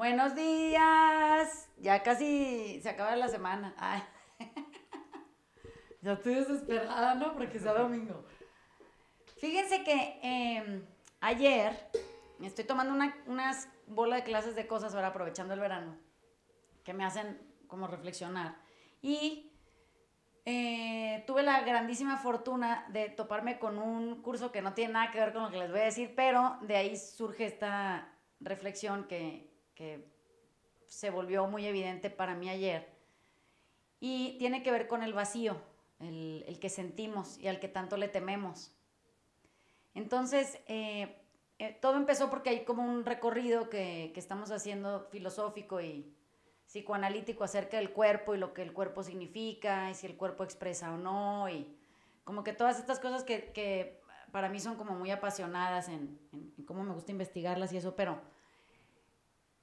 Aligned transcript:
Buenos 0.00 0.34
días. 0.34 1.68
Ya 1.76 2.02
casi 2.02 2.80
se 2.80 2.88
acaba 2.88 3.14
la 3.16 3.28
semana. 3.28 3.74
Ya 6.00 6.12
estoy 6.14 6.36
desesperada, 6.36 7.16
¿no? 7.16 7.34
Porque 7.34 7.58
sea 7.58 7.74
domingo. 7.74 8.24
Fíjense 9.36 9.84
que 9.84 10.18
em, 10.22 10.86
ayer 11.20 11.76
estoy 12.40 12.64
tomando 12.64 12.94
una, 12.94 13.14
unas 13.26 13.68
bolas 13.86 14.20
de 14.20 14.24
clases 14.24 14.56
de 14.56 14.66
cosas 14.66 14.94
ahora 14.94 15.08
aprovechando 15.08 15.52
el 15.52 15.60
verano 15.60 15.98
que 16.82 16.94
me 16.94 17.04
hacen 17.04 17.38
como 17.66 17.86
reflexionar. 17.86 18.56
Y 19.02 19.52
eh, 20.46 21.24
tuve 21.26 21.42
la 21.42 21.60
grandísima 21.60 22.16
fortuna 22.16 22.86
de 22.88 23.10
toparme 23.10 23.58
con 23.58 23.76
un 23.76 24.22
curso 24.22 24.50
que 24.50 24.62
no 24.62 24.72
tiene 24.72 24.94
nada 24.94 25.10
que 25.10 25.20
ver 25.20 25.34
con 25.34 25.42
lo 25.42 25.50
que 25.50 25.58
les 25.58 25.70
voy 25.70 25.80
a 25.80 25.84
decir, 25.84 26.14
pero 26.16 26.56
de 26.62 26.76
ahí 26.76 26.96
surge 26.96 27.44
esta 27.44 28.16
reflexión 28.40 29.06
que, 29.06 29.49
que 29.80 30.04
se 30.84 31.08
volvió 31.08 31.46
muy 31.46 31.64
evidente 31.64 32.10
para 32.10 32.34
mí 32.34 32.50
ayer. 32.50 32.86
Y 33.98 34.36
tiene 34.36 34.62
que 34.62 34.70
ver 34.70 34.86
con 34.86 35.02
el 35.02 35.14
vacío, 35.14 35.56
el, 36.00 36.44
el 36.46 36.60
que 36.60 36.68
sentimos 36.68 37.38
y 37.38 37.48
al 37.48 37.60
que 37.60 37.68
tanto 37.68 37.96
le 37.96 38.08
tememos. 38.08 38.72
Entonces, 39.94 40.60
eh, 40.66 41.16
eh, 41.58 41.78
todo 41.80 41.96
empezó 41.96 42.28
porque 42.28 42.50
hay 42.50 42.64
como 42.66 42.84
un 42.84 43.06
recorrido 43.06 43.70
que, 43.70 44.10
que, 44.12 44.20
estamos 44.20 44.50
haciendo 44.50 45.08
filosófico 45.10 45.80
y 45.80 46.14
psicoanalítico 46.66 47.42
acerca 47.42 47.78
del 47.78 47.90
cuerpo 47.90 48.34
y 48.34 48.38
lo 48.38 48.52
que 48.52 48.60
el 48.60 48.74
cuerpo 48.74 49.02
significa 49.02 49.90
y 49.90 49.94
si 49.94 50.06
el 50.06 50.16
cuerpo 50.18 50.44
expresa 50.44 50.92
o 50.92 50.98
no 50.98 51.48
y 51.48 51.74
como 52.24 52.44
que 52.44 52.52
todas 52.52 52.78
estas 52.78 53.00
cosas 53.00 53.24
que, 53.24 53.50
que 53.52 54.02
para 54.30 54.50
mí 54.50 54.60
son 54.60 54.76
como 54.76 54.94
muy 54.94 55.10
apasionadas 55.10 55.88
en, 55.88 56.20
en, 56.32 56.52
en, 56.56 56.64
cómo 56.66 56.84
me 56.84 56.92
gusta 56.92 57.12
investigarlas 57.12 57.72
y 57.72 57.78
eso, 57.78 57.96
pero 57.96 58.20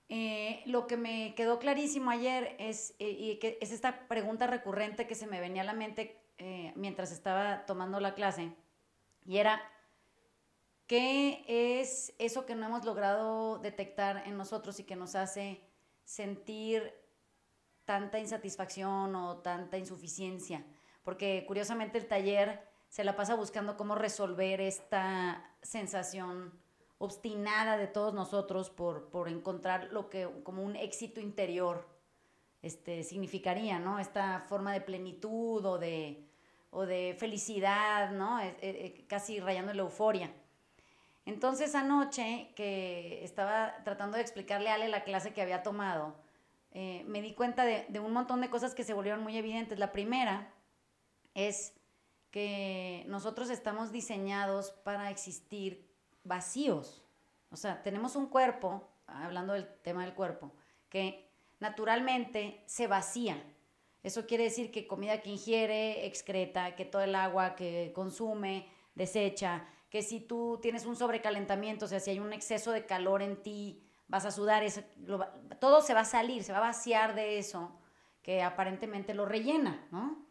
eh, 0.09 0.63
lo 0.66 0.88
que 0.88 0.95
me 0.95 1.35
quedó 1.35 1.59
clarísimo 1.59 2.11
ayer 2.11 2.55
es, 2.59 2.95
eh, 2.99 3.09
y 3.09 3.39
que 3.39 3.58
es 3.59 3.72
esta 3.72 4.08
pregunta 4.08 4.47
recurrente 4.47 5.05
que 5.05 5.16
se 5.16 5.27
me 5.27 5.41
venía 5.41 5.63
a 5.63 5.66
la 5.66 5.73
mente 5.73 6.23
eh, 6.38 6.72
mientras 6.75 7.11
estaba 7.11 7.66
tomando 7.66 8.00
la 8.00 8.13
clase, 8.13 8.53
y 9.25 9.38
era, 9.38 9.61
¿qué 10.88 11.44
es 11.81 12.13
eso 12.19 12.45
que 12.45 12.55
no 12.55 12.67
hemos 12.67 12.85
logrado 12.85 13.58
detectar 13.59 14.23
en 14.25 14.38
nosotros 14.38 14.80
y 14.80 14.85
que 14.85 14.95
nos 14.95 15.16
hace 15.16 15.61
sentir 16.05 16.94
tanta 17.83 18.19
insatisfacción 18.19 19.13
o 19.16 19.39
tanta 19.39 19.78
insuficiencia? 19.78 20.66
Porque 21.03 21.44
curiosamente 21.45 21.97
el 21.97 22.08
taller 22.08 22.66
se 22.88 23.03
la 23.03 23.17
pasa 23.17 23.35
buscando 23.35 23.75
cómo 23.75 23.95
resolver 23.95 24.61
esta 24.61 25.53
sensación 25.61 26.58
obstinada 27.00 27.78
de 27.78 27.88
todos 27.88 28.14
nosotros 28.14 28.70
por, 28.70 29.09
por 29.09 29.30
encontrar 29.30 29.90
lo 29.92 30.09
que 30.09 30.28
como 30.44 30.64
un 30.64 30.76
éxito 30.76 31.20
interior 31.20 31.88
este, 32.62 33.03
significaría, 33.03 33.80
¿no? 33.80 34.00
Esta 34.00 34.42
forma 34.42 34.73
de 34.73 34.81
plenitud 34.81 35.64
o 35.66 35.78
de, 35.78 36.28
o 36.72 36.86
de 36.86 37.16
felicidad, 37.18 38.12
¿no? 38.12 38.40
Eh, 38.40 38.56
eh, 38.62 39.06
casi 39.08 39.40
rayando 39.40 39.73
la 39.73 39.84
euforia. 39.84 40.31
Entonces 41.25 41.75
anoche 41.75 42.53
que 42.56 43.23
estaba 43.23 43.75
tratando 43.84 44.16
de 44.16 44.23
explicarle 44.23 44.70
a 44.70 44.75
Ale 44.75 44.88
la 44.88 45.03
clase 45.03 45.34
que 45.34 45.42
había 45.42 45.62
tomado, 45.62 46.16
eh, 46.72 47.03
me 47.08 47.22
di 47.22 47.34
cuenta 47.34 47.66
de, 47.66 48.00
un 48.00 48.14
montón 48.14 48.42
de 48.42 48.50
cosas 48.50 48.75
que 48.75 48.84
se 48.84 48.94
volvieron 48.94 49.23
muy 49.23 49.38
evidentes. 49.38 49.80
La 49.80 49.92
primera 49.92 50.53
es 51.34 51.73
que 52.31 53.03
nosotros 53.08 53.50
estamos 53.50 53.92
diseñados 53.92 54.72
para 54.72 55.09
existir 55.09 55.86
vacíos. 56.28 57.03
O 57.50 57.56
sea, 57.56 57.81
tenemos 57.81 58.16
un 58.16 58.28
cuerpo, 58.28 58.88
hablando 59.08 59.53
del 59.53 59.67
tema 59.81 60.03
del 60.03 60.14
cuerpo, 60.14 60.53
que 60.89 61.31
naturalmente 61.59 62.64
se 62.67 62.88
vacía. 62.88 63.42
Eso 64.03 64.25
quiere 64.25 64.45
decir 64.45 64.72
que 64.72 64.88
comida 64.88 65.22
que 65.22 65.30
ingiere, 65.30 66.06
excreta, 66.06 66.75
que 66.75 66.86
todo 66.86 67.02
el 67.02 67.16
agua 67.16 67.56
que 67.56 67.91
consume, 67.96 68.68
desecha, 68.96 69.66
que 69.90 70.01
si 70.01 70.19
tú 70.19 70.59
tienes 70.62 70.85
un 70.85 70.96
sobrecalentamiento, 70.96 71.85
o 71.85 71.88
sea, 71.88 72.00
si 72.00 72.12
hay 72.12 72.19
un 72.19 72.34
exceso 72.34 72.72
de 72.72 72.85
calor 72.85 73.22
en 73.22 73.41
ti, 73.41 73.84
vas 74.07 74.25
a 74.25 74.31
sudar, 74.31 74.63
eso, 74.63 74.81
todo 75.59 75.81
se 75.81 75.94
va 75.94 76.01
a 76.01 76.06
salir, 76.06 76.44
se 76.44 76.51
va 76.51 76.59
a 76.59 76.62
vaciar 76.62 77.16
de 77.16 77.38
eso 77.38 77.80
que 78.22 78.44
aparentemente 78.44 79.13
lo 79.13 79.25
rellena, 79.25 79.88
¿no? 79.91 80.25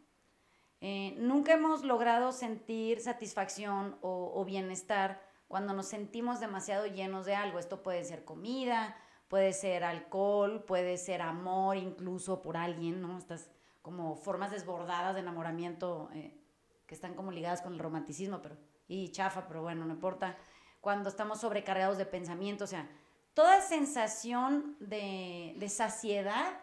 Eh, 0.79 1.15
nunca 1.17 1.53
hemos 1.53 1.83
logrado 1.83 2.31
sentir 2.31 2.99
satisfacción 2.99 3.97
o 4.01 4.45
bienestar 4.45 5.26
cuando 5.47 5.73
nos 5.73 5.87
sentimos 5.87 6.39
demasiado 6.39 6.87
llenos 6.87 7.25
de 7.25 7.35
algo. 7.35 7.59
Esto 7.59 7.83
puede 7.83 8.03
ser 8.03 8.25
comida, 8.25 8.95
puede 9.27 9.53
ser 9.53 9.83
alcohol, 9.83 10.63
puede 10.65 10.97
ser 10.97 11.21
amor 11.21 11.77
incluso 11.77 12.41
por 12.41 12.57
alguien, 12.57 13.01
¿no? 13.01 13.17
Estas 13.17 13.49
como 13.81 14.15
formas 14.15 14.51
desbordadas 14.51 15.15
de 15.15 15.21
enamoramiento 15.21 16.09
eh, 16.13 16.37
que 16.85 16.93
están 16.93 17.13
como 17.13 17.31
ligadas 17.31 17.61
con 17.61 17.73
el 17.73 17.79
romanticismo, 17.79 18.41
pero 18.41 18.57
y 18.87 19.09
chafa, 19.11 19.47
pero 19.47 19.61
bueno, 19.61 19.85
no 19.85 19.93
importa. 19.93 20.37
Cuando 20.81 21.09
estamos 21.09 21.41
sobrecargados 21.41 21.97
de 21.97 22.05
pensamiento, 22.05 22.63
o 22.63 22.67
sea, 22.67 22.89
toda 23.33 23.61
sensación 23.61 24.75
de, 24.79 25.65
saciedad 25.69 26.59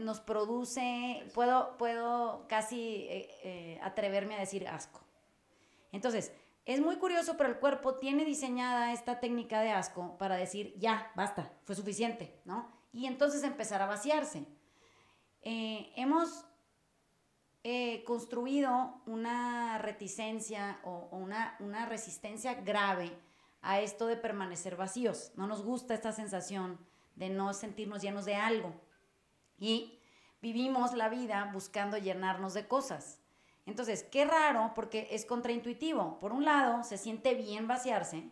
nos 0.00 0.20
produce, 0.20 1.28
puedo, 1.34 1.76
puedo 1.76 2.46
casi 2.48 3.06
eh, 3.08 3.30
eh, 3.42 3.80
atreverme 3.82 4.36
a 4.36 4.40
decir 4.40 4.66
asco. 4.68 5.00
Entonces, 5.92 6.32
es 6.68 6.82
muy 6.82 6.96
curioso, 6.96 7.38
pero 7.38 7.48
el 7.48 7.58
cuerpo 7.58 7.94
tiene 7.94 8.26
diseñada 8.26 8.92
esta 8.92 9.20
técnica 9.20 9.62
de 9.62 9.70
asco 9.70 10.18
para 10.18 10.36
decir, 10.36 10.74
ya, 10.76 11.10
basta, 11.16 11.50
fue 11.64 11.74
suficiente, 11.74 12.42
¿no? 12.44 12.70
Y 12.92 13.06
entonces 13.06 13.42
empezar 13.42 13.80
a 13.80 13.86
vaciarse. 13.86 14.46
Eh, 15.40 15.90
hemos 15.96 16.44
eh, 17.64 18.04
construido 18.04 19.00
una 19.06 19.78
reticencia 19.78 20.78
o, 20.84 21.08
una, 21.10 21.56
una 21.60 21.86
resistencia 21.86 22.52
grave 22.52 23.18
a 23.62 23.80
esto 23.80 24.06
de 24.06 24.18
permanecer 24.18 24.76
vacíos. 24.76 25.32
No 25.36 25.46
nos 25.46 25.64
gusta 25.64 25.94
esta 25.94 26.12
sensación 26.12 26.78
de 27.14 27.30
no 27.30 27.54
sentirnos 27.54 28.02
llenos 28.02 28.26
de 28.26 28.34
algo. 28.34 28.78
Y 29.56 30.02
vivimos 30.42 30.92
la 30.92 31.08
vida 31.08 31.48
buscando 31.50 31.96
llenarnos 31.96 32.52
de 32.52 32.68
cosas. 32.68 33.22
Entonces, 33.68 34.02
qué 34.02 34.24
raro 34.24 34.72
porque 34.74 35.08
es 35.10 35.26
contraintuitivo. 35.26 36.18
Por 36.20 36.32
un 36.32 36.44
lado, 36.44 36.82
se 36.84 36.96
siente 36.96 37.34
bien 37.34 37.68
vaciarse 37.68 38.30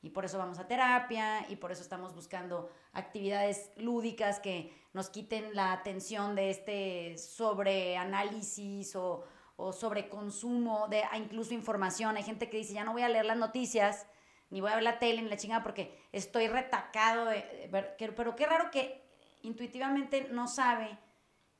y 0.00 0.10
por 0.10 0.24
eso 0.24 0.38
vamos 0.38 0.58
a 0.58 0.66
terapia 0.66 1.44
y 1.50 1.56
por 1.56 1.72
eso 1.72 1.82
estamos 1.82 2.14
buscando 2.14 2.70
actividades 2.92 3.70
lúdicas 3.76 4.40
que 4.40 4.72
nos 4.94 5.10
quiten 5.10 5.54
la 5.54 5.72
atención 5.72 6.34
de 6.34 6.48
este 6.48 7.18
sobreanálisis 7.18 8.96
o, 8.96 9.24
o 9.56 9.72
sobreconsumo 9.72 10.88
de 10.88 11.02
incluso 11.16 11.52
información. 11.52 12.16
Hay 12.16 12.22
gente 12.22 12.48
que 12.48 12.56
dice, 12.56 12.72
ya 12.72 12.84
no 12.84 12.94
voy 12.94 13.02
a 13.02 13.10
leer 13.10 13.26
las 13.26 13.36
noticias, 13.36 14.06
ni 14.48 14.62
voy 14.62 14.70
a 14.70 14.76
ver 14.76 14.84
la 14.84 14.98
tele, 14.98 15.20
ni 15.20 15.28
la 15.28 15.36
chingada, 15.36 15.62
porque 15.62 16.00
estoy 16.12 16.48
retacado. 16.48 17.30
Pero 17.70 18.36
qué 18.36 18.46
raro 18.46 18.70
que 18.70 19.04
intuitivamente 19.42 20.28
no 20.30 20.48
sabe 20.48 20.98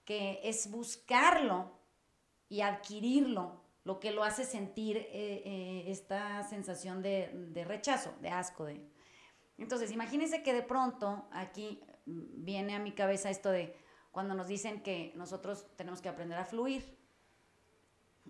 que 0.06 0.40
es 0.44 0.70
buscarlo 0.70 1.77
y 2.48 2.62
adquirirlo, 2.62 3.60
lo 3.84 4.00
que 4.00 4.10
lo 4.10 4.24
hace 4.24 4.44
sentir 4.44 4.96
eh, 4.96 5.08
eh, 5.12 5.84
esta 5.86 6.42
sensación 6.44 7.02
de, 7.02 7.64
rechazo, 7.66 8.14
de 8.20 8.28
asco. 8.28 8.66
Entonces, 9.56 9.92
imagínense 9.92 10.42
que 10.42 10.52
de 10.52 10.62
pronto 10.62 11.26
aquí 11.32 11.80
viene 12.06 12.74
a 12.74 12.78
mi 12.78 12.92
cabeza 12.92 13.30
esto 13.30 13.50
de 13.50 13.74
cuando 14.10 14.34
nos 14.34 14.48
dicen 14.48 14.82
que 14.82 15.12
nosotros 15.14 15.66
tenemos 15.76 16.00
que 16.00 16.08
aprender 16.08 16.38
a 16.38 16.44
fluir. 16.44 16.96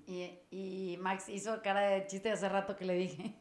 Y, 0.07 0.31
y 0.51 0.97
Max 1.01 1.29
hizo 1.29 1.61
cara 1.63 1.81
de 1.81 2.07
chiste 2.07 2.31
hace 2.31 2.49
rato 2.49 2.77
que 2.77 2.85
le 2.85 2.95
dije, 2.95 3.35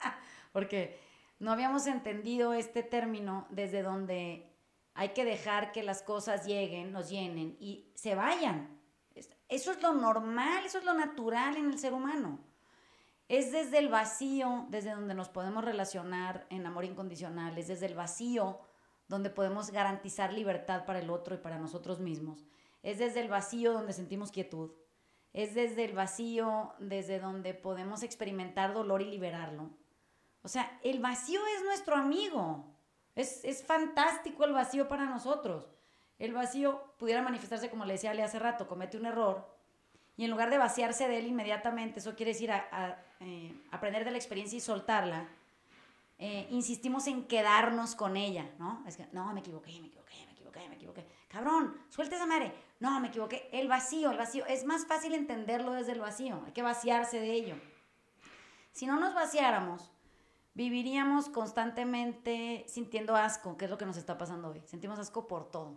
porque 0.52 0.98
no 1.38 1.52
habíamos 1.52 1.86
entendido 1.86 2.54
este 2.54 2.82
término 2.82 3.46
desde 3.50 3.82
donde 3.82 4.52
hay 4.94 5.10
que 5.10 5.24
dejar 5.24 5.72
que 5.72 5.82
las 5.82 6.02
cosas 6.02 6.46
lleguen, 6.46 6.92
nos 6.92 7.08
llenen 7.08 7.56
y 7.60 7.90
se 7.94 8.14
vayan. 8.14 8.81
Eso 9.48 9.72
es 9.72 9.82
lo 9.82 9.92
normal, 9.92 10.64
eso 10.64 10.78
es 10.78 10.84
lo 10.84 10.94
natural 10.94 11.56
en 11.56 11.70
el 11.70 11.78
ser 11.78 11.92
humano. 11.92 12.38
Es 13.28 13.52
desde 13.52 13.78
el 13.78 13.88
vacío, 13.88 14.66
desde 14.68 14.90
donde 14.90 15.14
nos 15.14 15.28
podemos 15.28 15.64
relacionar 15.64 16.46
en 16.50 16.66
amor 16.66 16.84
incondicional, 16.84 17.56
es 17.56 17.68
desde 17.68 17.86
el 17.86 17.94
vacío 17.94 18.60
donde 19.08 19.30
podemos 19.30 19.70
garantizar 19.70 20.32
libertad 20.32 20.84
para 20.84 20.98
el 20.98 21.10
otro 21.10 21.34
y 21.34 21.38
para 21.38 21.58
nosotros 21.58 22.00
mismos. 22.00 22.46
Es 22.82 22.98
desde 22.98 23.20
el 23.20 23.28
vacío 23.28 23.72
donde 23.72 23.92
sentimos 23.92 24.32
quietud. 24.32 24.72
Es 25.32 25.54
desde 25.54 25.84
el 25.84 25.94
vacío 25.94 26.74
desde 26.78 27.20
donde 27.20 27.54
podemos 27.54 28.02
experimentar 28.02 28.74
dolor 28.74 29.02
y 29.02 29.06
liberarlo. 29.06 29.70
O 30.42 30.48
sea, 30.48 30.78
el 30.82 31.00
vacío 31.00 31.40
es 31.56 31.64
nuestro 31.64 31.94
amigo. 31.94 32.74
Es, 33.14 33.44
es 33.44 33.64
fantástico 33.64 34.44
el 34.44 34.52
vacío 34.52 34.88
para 34.88 35.06
nosotros. 35.06 35.70
El 36.18 36.34
vacío 36.34 36.91
pudiera 37.02 37.20
manifestarse, 37.20 37.68
como 37.68 37.84
le 37.84 37.94
decía 37.94 38.12
Ale 38.12 38.22
hace 38.22 38.38
rato, 38.38 38.68
comete 38.68 38.96
un 38.96 39.06
error 39.06 39.44
y 40.16 40.22
en 40.22 40.30
lugar 40.30 40.50
de 40.50 40.58
vaciarse 40.58 41.08
de 41.08 41.18
él 41.18 41.26
inmediatamente, 41.26 41.98
eso 41.98 42.14
quiere 42.14 42.30
decir 42.30 42.52
a, 42.52 43.02
eh, 43.18 43.52
aprender 43.72 44.04
de 44.04 44.12
la 44.12 44.18
experiencia 44.18 44.56
y 44.56 44.60
soltarla, 44.60 45.26
eh, 46.20 46.46
insistimos 46.50 47.08
en 47.08 47.24
quedarnos 47.24 47.96
con 47.96 48.16
ella, 48.16 48.48
¿no? 48.60 48.84
Es 48.86 48.96
que, 48.96 49.08
no, 49.10 49.32
me 49.32 49.40
equivoqué, 49.40 49.80
me 49.80 49.88
equivoqué, 49.88 50.14
me 50.26 50.32
equivoqué, 50.32 50.68
me 50.68 50.76
equivoqué. 50.76 51.04
Cabrón, 51.26 51.76
suelta 51.88 52.14
esa 52.14 52.26
madre. 52.26 52.52
No, 52.78 53.00
me 53.00 53.08
equivoqué. 53.08 53.48
El 53.50 53.66
vacío, 53.66 54.12
el 54.12 54.18
vacío. 54.18 54.46
Es 54.46 54.64
más 54.64 54.86
fácil 54.86 55.12
entenderlo 55.14 55.72
desde 55.72 55.90
el 55.90 56.00
vacío. 56.00 56.40
Hay 56.46 56.52
que 56.52 56.62
vaciarse 56.62 57.18
de 57.18 57.32
ello. 57.32 57.56
Si 58.70 58.86
no 58.86 59.00
nos 59.00 59.12
vaciáramos, 59.12 59.90
viviríamos 60.54 61.28
constantemente 61.30 62.64
sintiendo 62.68 63.16
asco, 63.16 63.56
que 63.56 63.64
es 63.64 63.70
lo 63.72 63.78
que 63.78 63.86
nos 63.86 63.96
está 63.96 64.18
pasando 64.18 64.50
hoy. 64.50 64.62
Sentimos 64.66 65.00
asco 65.00 65.26
por 65.26 65.50
todo, 65.50 65.76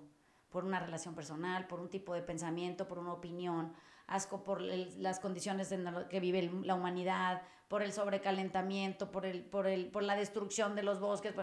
por 0.55 0.63
una 0.63 0.79
relación 0.79 1.15
personal, 1.15 1.67
por 1.67 1.81
un 1.81 1.89
tipo 1.89 2.13
de 2.13 2.21
pensamiento, 2.21 2.87
por 2.87 2.97
una 2.97 3.11
opinión, 3.11 3.73
asco 4.07 4.41
por 4.41 4.61
las 4.61 5.19
condiciones 5.19 5.69
en 5.73 5.83
las 5.83 6.05
que 6.05 6.21
vive 6.21 6.49
la 6.63 6.75
humanidad, 6.75 7.41
por 7.67 7.83
el 7.83 7.91
sobrecalentamiento, 7.91 9.11
por, 9.11 9.25
el, 9.25 9.43
por, 9.43 9.67
el, 9.67 9.87
por 9.87 10.01
la 10.01 10.15
destrucción 10.15 10.73
de 10.73 10.83
los 10.83 11.01
bosques. 11.01 11.33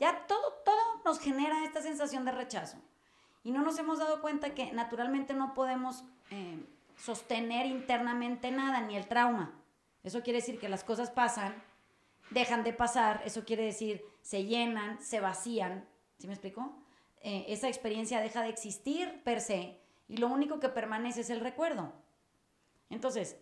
ya 0.00 0.26
todo, 0.26 0.54
todo 0.64 1.02
nos 1.04 1.20
genera 1.20 1.66
esta 1.66 1.82
sensación 1.82 2.24
de 2.24 2.32
rechazo. 2.32 2.78
Y 3.44 3.52
no 3.52 3.60
nos 3.60 3.78
hemos 3.78 3.98
dado 3.98 4.22
cuenta 4.22 4.54
que 4.54 4.72
naturalmente 4.72 5.34
no 5.34 5.52
podemos 5.52 6.02
eh, 6.30 6.64
sostener 6.96 7.66
internamente 7.66 8.50
nada, 8.52 8.80
ni 8.80 8.96
el 8.96 9.06
trauma. 9.06 9.52
Eso 10.02 10.22
quiere 10.22 10.38
decir 10.38 10.58
que 10.58 10.70
las 10.70 10.82
cosas 10.82 11.10
pasan, 11.10 11.62
dejan 12.30 12.64
de 12.64 12.72
pasar, 12.72 13.20
eso 13.26 13.44
quiere 13.44 13.66
decir 13.66 14.02
se 14.22 14.46
llenan, 14.46 14.98
se 15.02 15.20
vacían. 15.20 15.86
¿Sí 16.16 16.26
me 16.26 16.32
explico? 16.32 16.81
Eh, 17.22 17.46
esa 17.48 17.68
experiencia 17.68 18.20
deja 18.20 18.42
de 18.42 18.48
existir 18.48 19.22
per 19.24 19.40
se 19.40 19.80
y 20.08 20.16
lo 20.18 20.28
único 20.28 20.60
que 20.60 20.68
permanece 20.68 21.22
es 21.22 21.30
el 21.30 21.40
recuerdo. 21.40 21.92
Entonces, 22.90 23.36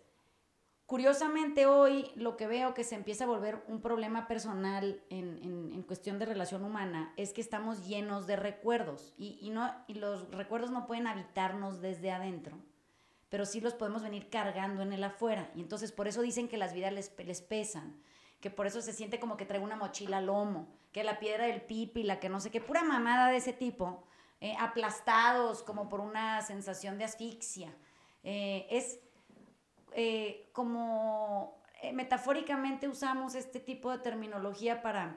Curiosamente 0.91 1.67
hoy 1.67 2.11
lo 2.17 2.37
que 2.37 2.49
veo 2.49 2.75
que 2.75 2.83
se 2.83 2.97
empieza 2.97 3.23
a 3.23 3.29
volver 3.29 3.63
un 3.69 3.81
problema 3.81 4.27
personal 4.27 5.01
en, 5.09 5.85
cuestión 5.85 6.19
de 6.19 6.27
relación 6.27 6.65
humana 6.65 7.15
es 7.17 7.33
que 7.33 7.41
estamos 7.41 7.87
llenos 7.87 8.27
de 8.27 8.35
recuerdos 8.35 9.15
y, 9.17 9.51
no, 9.51 9.73
y 9.87 9.95
los 9.95 10.29
recuerdos 10.33 10.73
no 10.73 10.89
pueden 10.89 11.07
habitarnos 11.07 11.81
desde 11.81 12.11
adentro, 12.11 12.59
pero 13.29 13.47
sí 13.47 13.61
los 13.61 13.75
podemos 13.75 14.03
venir 14.03 14.31
cargando 14.31 14.83
en 14.83 14.93
el 14.93 15.05
afuera. 15.05 15.53
Y 15.55 15.61
entonces 15.61 15.93
por 15.93 16.09
eso 16.09 16.23
dicen 16.23 16.49
que 16.49 16.57
las 16.57 16.75
vidas 16.75 16.93
les, 16.93 17.17
les 17.25 17.41
pesan, 17.41 18.03
que 18.41 18.51
por 18.51 18.67
eso 18.67 18.83
se 18.83 18.93
siente 18.93 19.21
como 19.21 19.37
que 19.37 19.47
trae 19.47 19.61
una 19.61 19.77
mochila 19.77 20.19
al 20.19 20.27
lomo, 20.27 20.75
que 20.93 21.05
la 21.05 21.19
piedra 21.19 21.47
del 21.47 21.63
pipi, 21.63 22.03
la 22.03 22.21
que 22.21 22.29
no 22.29 22.41
sé 22.41 22.51
qué, 22.51 22.61
pura 22.61 22.83
mamada 22.83 23.29
de 23.29 23.37
ese 23.37 23.53
tipo, 23.53 24.05
eh, 24.41 24.55
aplastados 24.59 25.63
como 25.63 25.89
por 25.89 26.01
una 26.01 26.43
sensación 26.43 26.99
de 26.99 27.05
asfixia. 27.05 27.73
Eh, 28.23 28.67
es 28.71 29.01
eh, 29.93 30.51
como 30.53 31.63
metafóricamente 31.93 32.89
usamos 32.89 33.35
este 33.35 33.61
tipo 33.61 33.91
de 33.91 33.99
terminología 33.99 34.83
para 34.83 35.17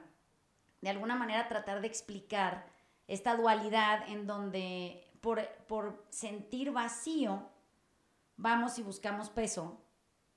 de 0.80 0.90
alguna 0.90 1.14
manera 1.14 1.48
tratar 1.48 1.80
de 1.80 1.86
explicar 1.86 2.66
esta 3.06 3.36
dualidad 3.36 4.08
en 4.08 4.26
donde 4.26 5.10
por, 5.20 5.46
por 5.66 6.04
sentir 6.08 6.72
vacío 6.72 7.50
vamos 8.36 8.78
y 8.78 8.82
buscamos 8.82 9.30
peso, 9.30 9.82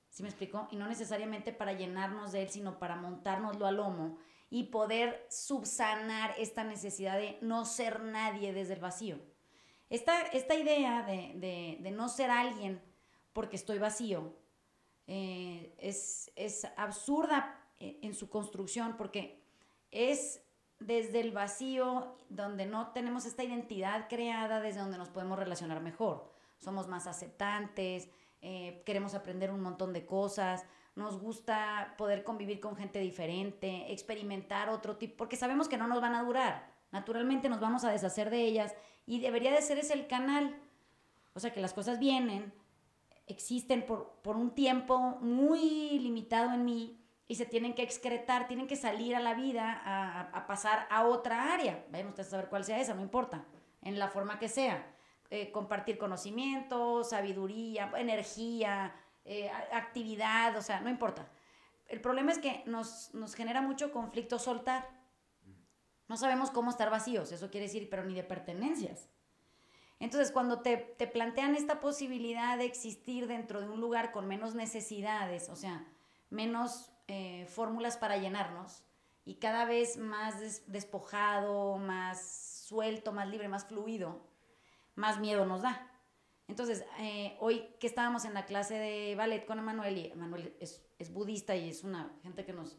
¿sí 0.08 0.22
me 0.22 0.28
explico? 0.28 0.68
Y 0.70 0.76
no 0.76 0.86
necesariamente 0.86 1.52
para 1.52 1.72
llenarnos 1.72 2.32
de 2.32 2.42
él, 2.42 2.48
sino 2.50 2.78
para 2.78 2.96
montárnoslo 2.96 3.66
al 3.66 3.76
lomo 3.76 4.18
y 4.50 4.64
poder 4.64 5.26
subsanar 5.30 6.34
esta 6.38 6.64
necesidad 6.64 7.18
de 7.18 7.38
no 7.42 7.64
ser 7.64 8.02
nadie 8.02 8.52
desde 8.52 8.74
el 8.74 8.80
vacío. 8.80 9.18
Esta, 9.90 10.20
esta 10.22 10.54
idea 10.54 11.02
de, 11.02 11.78
de, 11.80 11.90
no 11.90 12.08
ser 12.08 12.30
alguien 12.30 12.80
porque 13.32 13.56
estoy 13.56 13.78
vacío, 13.78 14.34
eh, 15.06 15.74
es, 15.78 16.30
absurda 16.76 17.58
eh, 17.78 17.98
en 18.02 18.14
su 18.14 18.28
construcción 18.28 18.96
porque 18.98 19.42
es 19.90 20.42
desde 20.78 21.20
el 21.20 21.32
vacío 21.32 22.18
donde 22.28 22.66
no 22.66 22.92
tenemos 22.92 23.24
esta 23.24 23.42
identidad 23.42 24.08
creada, 24.08 24.60
desde 24.60 24.80
donde 24.80 24.98
nos 24.98 25.08
podemos 25.08 25.38
relacionar 25.38 25.80
mejor. 25.80 26.30
Somos 26.58 26.86
más 26.86 27.06
aceptantes, 27.06 28.10
eh, 28.42 28.82
queremos 28.84 29.14
aprender 29.14 29.50
un 29.50 29.60
montón 29.60 29.92
de 29.92 30.04
cosas, 30.04 30.66
nos 30.98 31.20
gusta 31.20 31.94
poder 31.96 32.24
convivir 32.24 32.60
con 32.60 32.76
gente 32.76 32.98
diferente, 32.98 33.92
experimentar 33.92 34.68
otro 34.68 34.96
tipo, 34.96 35.16
porque 35.16 35.36
sabemos 35.36 35.68
que 35.68 35.78
no 35.78 35.86
nos 35.86 36.00
van 36.00 36.14
a 36.14 36.22
durar. 36.22 36.72
Naturalmente 36.90 37.48
nos 37.48 37.60
vamos 37.60 37.84
a 37.84 37.90
deshacer 37.90 38.30
de 38.30 38.42
ellas 38.42 38.74
y 39.06 39.20
debería 39.20 39.52
de 39.52 39.62
ser 39.62 39.78
ese 39.78 39.94
el 39.94 40.08
canal. 40.08 40.60
O 41.34 41.40
sea, 41.40 41.52
que 41.52 41.60
las 41.60 41.72
cosas 41.72 41.98
vienen, 42.00 42.52
existen 43.26 43.86
por, 43.86 44.18
por 44.22 44.36
un 44.36 44.54
tiempo 44.54 44.98
muy 45.20 45.98
limitado 46.00 46.52
en 46.52 46.64
mí 46.64 47.00
y 47.28 47.36
se 47.36 47.46
tienen 47.46 47.74
que 47.74 47.82
excretar, 47.82 48.48
tienen 48.48 48.66
que 48.66 48.74
salir 48.74 49.14
a 49.14 49.20
la 49.20 49.34
vida 49.34 49.80
a, 49.84 50.22
a 50.22 50.46
pasar 50.46 50.88
a 50.90 51.06
otra 51.06 51.52
área. 51.52 51.86
Vayan 51.92 52.08
ustedes 52.08 52.28
a 52.28 52.30
saber 52.32 52.48
cuál 52.48 52.64
sea 52.64 52.80
esa, 52.80 52.94
no 52.94 53.02
importa, 53.02 53.44
en 53.82 53.98
la 53.98 54.08
forma 54.08 54.38
que 54.38 54.48
sea. 54.48 54.94
Eh, 55.30 55.52
compartir 55.52 55.98
conocimiento, 55.98 57.04
sabiduría, 57.04 57.92
energía, 57.98 58.94
eh, 59.28 59.50
actividad, 59.72 60.56
o 60.56 60.62
sea, 60.62 60.80
no 60.80 60.88
importa. 60.88 61.28
El 61.86 62.00
problema 62.00 62.32
es 62.32 62.38
que 62.38 62.62
nos, 62.66 63.14
nos 63.14 63.34
genera 63.34 63.60
mucho 63.60 63.92
conflicto 63.92 64.38
soltar. 64.38 64.88
No 66.08 66.16
sabemos 66.16 66.50
cómo 66.50 66.70
estar 66.70 66.90
vacíos, 66.90 67.30
eso 67.30 67.50
quiere 67.50 67.66
decir, 67.66 67.88
pero 67.90 68.04
ni 68.04 68.14
de 68.14 68.24
pertenencias. 68.24 69.10
Entonces, 70.00 70.30
cuando 70.30 70.60
te, 70.60 70.78
plantean 71.12 71.56
esta 71.56 71.80
posibilidad 71.80 72.56
de 72.56 72.64
existir 72.64 73.26
dentro 73.26 73.60
de 73.60 73.68
un 73.68 73.80
lugar 73.80 74.12
con 74.12 74.26
menos 74.26 74.54
necesidades, 74.54 75.48
o 75.48 75.56
sea, 75.56 75.86
menos 76.30 76.90
eh, 77.08 77.46
fórmulas 77.50 77.96
para 77.96 78.16
llenarnos, 78.16 78.84
y 79.24 79.34
cada 79.34 79.66
vez 79.66 79.98
más 79.98 80.62
despojado, 80.68 81.76
más 81.76 82.64
suelto, 82.66 83.12
más 83.12 83.28
libre, 83.28 83.48
más 83.48 83.66
fluido, 83.66 84.24
más 84.94 85.18
miedo 85.18 85.44
nos 85.44 85.62
da. 85.62 85.86
Entonces, 86.48 86.82
eh, 86.98 87.36
hoy 87.40 87.68
que 87.78 87.86
estábamos 87.86 88.24
en 88.24 88.32
la 88.32 88.46
clase 88.46 88.74
de 88.74 89.14
ballet 89.14 89.44
con 89.44 89.58
Emanuel, 89.58 89.98
y 89.98 90.06
Emanuel 90.06 90.56
es, 90.60 90.82
es, 90.98 91.12
budista 91.12 91.54
y 91.54 91.68
es 91.68 91.84
una 91.84 92.10
gente 92.22 92.46
que 92.46 92.54
nos 92.54 92.78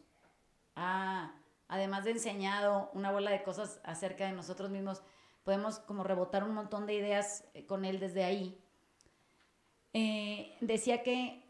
ha, 0.74 1.32
además 1.68 2.04
de 2.04 2.10
enseñado 2.10 2.90
una 2.94 3.12
bola 3.12 3.30
de 3.30 3.44
cosas 3.44 3.80
acerca 3.84 4.26
de 4.26 4.32
nosotros 4.32 4.70
mismos, 4.70 5.02
podemos 5.44 5.78
como 5.78 6.02
rebotar 6.02 6.42
un 6.42 6.52
montón 6.52 6.84
de 6.86 6.94
ideas 6.94 7.44
eh, 7.54 7.64
con 7.64 7.84
él 7.84 8.00
desde 8.00 8.24
ahí. 8.24 8.60
Eh, 9.92 10.56
decía 10.60 11.04
que 11.04 11.48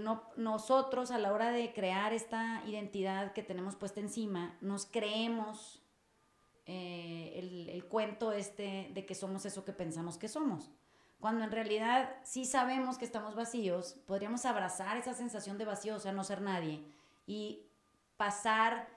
no, 0.00 0.24
nosotros 0.36 1.12
a 1.12 1.18
la 1.18 1.32
hora 1.32 1.50
de 1.50 1.72
crear 1.72 2.12
esta 2.12 2.62
identidad 2.66 3.32
que 3.32 3.42
tenemos 3.44 3.76
puesta 3.76 4.00
encima, 4.00 4.58
nos 4.60 4.86
creemos 4.86 5.82
el, 6.66 7.68
el, 7.68 7.84
cuento 7.86 8.32
este 8.32 8.90
de 8.92 9.06
que 9.06 9.14
somos 9.14 9.46
eso 9.46 9.64
que 9.64 9.72
pensamos 9.72 10.18
que 10.18 10.28
somos. 10.28 10.70
Cuando 11.22 11.44
en 11.44 11.52
realidad 11.52 12.16
sí 12.24 12.44
sabemos 12.44 12.98
que 12.98 13.04
estamos 13.04 13.36
vacíos, 13.36 13.94
podríamos 14.08 14.44
abrazar 14.44 14.96
esa 14.96 15.14
sensación 15.14 15.56
de 15.56 15.64
vacío, 15.64 15.94
o 15.94 16.00
sea, 16.00 16.10
no 16.10 16.24
ser 16.24 16.40
nadie, 16.40 16.84
y 17.28 17.62
pasar 18.16 18.88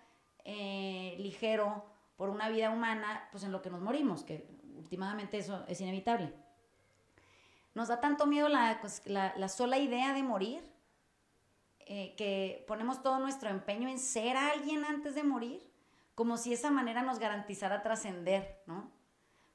ligero 0.43 1.85
por 2.15 2.29
una 2.29 2.49
vida 2.49 2.71
humana, 2.71 3.29
pues 3.31 3.43
en 3.43 3.51
lo 3.51 3.61
que 3.61 3.69
nos 3.69 3.79
morimos, 3.79 4.23
que 4.23 4.47
últimamente 4.75 5.37
eso 5.37 5.65
es 5.67 5.79
inevitable. 5.81 6.33
Nos 7.75 7.89
da 7.89 8.01
tanto 8.01 8.25
miedo 8.25 8.49
la, 8.49 8.79
pues, 8.81 9.03
la, 9.05 9.47
sola 9.47 9.77
idea 9.77 10.11
de 10.13 10.23
morir, 10.23 10.63
eh, 11.81 12.15
que 12.17 12.65
ponemos 12.67 13.03
todo 13.03 13.19
nuestro 13.19 13.51
empeño 13.51 13.87
en 13.87 13.99
ser 13.99 14.35
alguien 14.35 14.83
antes 14.83 15.13
de 15.13 15.21
morir, 15.21 15.61
como 16.15 16.37
si 16.37 16.53
esa 16.53 16.71
manera 16.71 17.03
nos 17.03 17.19
garantizara 17.19 17.83
trascender, 17.83 18.63
¿no? 18.65 18.94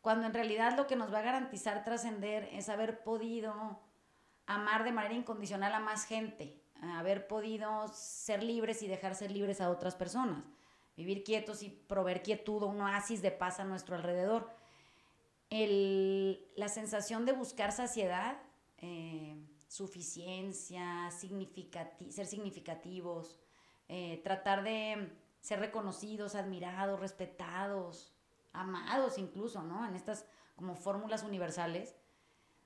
Cuando 0.00 0.26
en 0.26 0.34
realidad 0.34 0.76
lo 0.76 0.86
que 0.86 0.96
nos 0.96 1.12
va 1.12 1.18
a 1.18 1.22
garantizar 1.22 1.84
trascender 1.84 2.48
es 2.52 2.68
haber 2.68 3.02
podido 3.02 3.80
amar 4.46 4.84
de 4.84 4.92
manera 4.92 5.14
incondicional 5.14 5.74
a 5.74 5.80
más 5.80 6.06
gente, 6.06 6.62
haber 6.80 7.26
podido 7.26 7.88
ser 7.88 8.42
libres 8.42 8.82
y 8.82 8.88
dejar 8.88 9.14
ser 9.14 9.30
libres 9.30 9.60
a 9.60 9.70
otras 9.70 9.94
personas 9.94 10.44
vivir 11.00 11.24
quietos 11.24 11.62
y 11.62 11.70
proveer 11.70 12.22
quietud 12.22 12.62
un 12.62 12.82
oasis 12.82 13.22
de 13.22 13.30
paz 13.30 13.58
a 13.58 13.64
nuestro 13.64 13.96
alrededor. 13.96 14.50
la 15.50 16.68
sensación 16.68 17.26
de 17.26 17.32
buscar 17.32 17.72
saciedad, 17.72 18.40
eh, 18.78 19.36
suficiencia, 19.66 21.10
ser 21.10 22.26
significativos, 22.26 23.40
eh, 23.88 24.20
tratar 24.22 24.62
de 24.62 25.10
ser 25.40 25.58
reconocidos, 25.58 26.34
admirados, 26.36 27.00
respetados, 27.00 28.12
amados 28.52 29.18
incluso, 29.18 29.62
¿no? 29.62 29.86
En 29.86 29.94
estas 29.94 30.26
como 30.56 30.74
fórmulas 30.76 31.22
universales, 31.22 31.96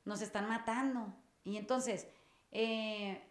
nos 0.04 0.20
están 0.20 0.48
matando. 0.48 1.14
Y 1.44 1.56
entonces, 1.56 2.08
eh, 2.50 3.22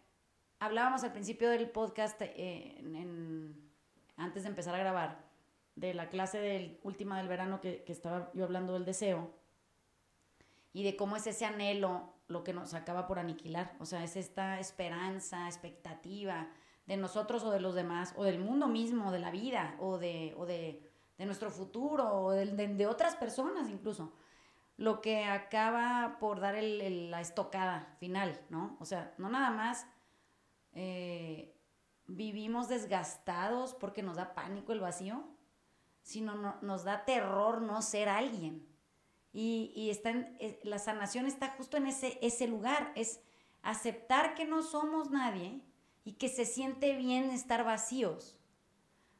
hablábamos 0.58 1.04
al 1.04 1.12
principio 1.12 1.50
del 1.50 1.70
podcast 1.70 2.20
en 2.20 3.64
antes 4.16 4.44
de 4.44 4.48
empezar 4.48 4.74
a 4.74 4.78
grabar, 4.78 5.24
de 5.76 5.92
la 5.92 6.08
clase 6.08 6.38
del, 6.38 6.78
última 6.82 7.18
del 7.18 7.28
verano 7.28 7.60
que, 7.60 7.82
que 7.84 7.92
estaba 7.92 8.30
yo 8.32 8.44
hablando 8.44 8.74
del 8.74 8.84
deseo 8.84 9.34
y 10.72 10.84
de 10.84 10.96
cómo 10.96 11.16
es 11.16 11.26
ese 11.26 11.44
anhelo 11.44 12.14
lo 12.28 12.44
que 12.44 12.52
nos 12.52 12.74
acaba 12.74 13.06
por 13.06 13.18
aniquilar. 13.18 13.76
O 13.80 13.86
sea, 13.86 14.04
es 14.04 14.16
esta 14.16 14.58
esperanza, 14.60 15.46
expectativa 15.46 16.48
de 16.86 16.96
nosotros 16.96 17.42
o 17.44 17.50
de 17.50 17.60
los 17.60 17.74
demás, 17.74 18.14
o 18.16 18.24
del 18.24 18.38
mundo 18.38 18.68
mismo, 18.68 19.10
de 19.10 19.18
la 19.18 19.30
vida, 19.30 19.76
o 19.78 19.98
de, 19.98 20.34
o 20.36 20.46
de, 20.46 20.83
nuestro 21.18 21.50
futuro, 21.50 22.10
o 22.10 22.30
de, 22.32 22.46
de, 22.46 22.86
otras 22.86 23.16
personas 23.16 23.68
incluso, 23.68 24.12
lo 24.76 25.00
que 25.00 25.24
acaba 25.24 26.16
por 26.18 26.40
dar 26.40 26.56
la 26.60 27.20
estocada 27.20 27.96
final, 28.00 28.40
¿no? 28.50 28.76
O 28.80 28.84
sea, 28.84 29.14
no 29.18 29.28
nada 29.28 29.50
más 29.50 29.86
eh, 30.72 31.56
vivimos 32.06 32.68
desgastados 32.68 33.74
porque 33.74 34.02
nos 34.02 34.16
da 34.16 34.34
pánico 34.34 34.72
el 34.72 34.80
vacío, 34.80 35.24
sino 36.02 36.58
nos 36.60 36.84
da 36.84 37.04
terror 37.04 37.62
no 37.62 37.80
ser 37.82 38.08
alguien. 38.08 38.66
Y, 39.32 39.72
y 39.74 39.90
está 39.90 40.10
eh, 40.10 40.60
la 40.64 40.78
sanación 40.78 41.26
está 41.26 41.50
justo 41.50 41.76
en 41.76 41.86
ese, 41.86 42.18
ese 42.22 42.46
lugar, 42.48 42.92
es 42.94 43.20
aceptar 43.62 44.34
que 44.34 44.44
no 44.44 44.62
somos 44.62 45.10
nadie 45.10 45.60
y 46.04 46.12
que 46.12 46.28
se 46.28 46.44
siente 46.44 46.94
bien 46.96 47.30
estar 47.30 47.64
vacíos. 47.64 48.36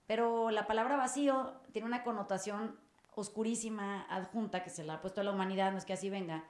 Pero 0.06 0.50
la 0.50 0.66
palabra 0.66 0.96
vacío 0.96 1.54
tiene 1.72 1.86
una 1.86 2.02
connotación 2.04 2.78
oscurísima, 3.14 4.02
adjunta, 4.10 4.62
que 4.62 4.70
se 4.70 4.84
la 4.84 4.94
ha 4.94 5.00
puesto 5.00 5.20
a 5.20 5.24
la 5.24 5.30
humanidad, 5.30 5.72
no 5.72 5.78
es 5.78 5.84
que 5.84 5.92
así 5.92 6.10
venga, 6.10 6.44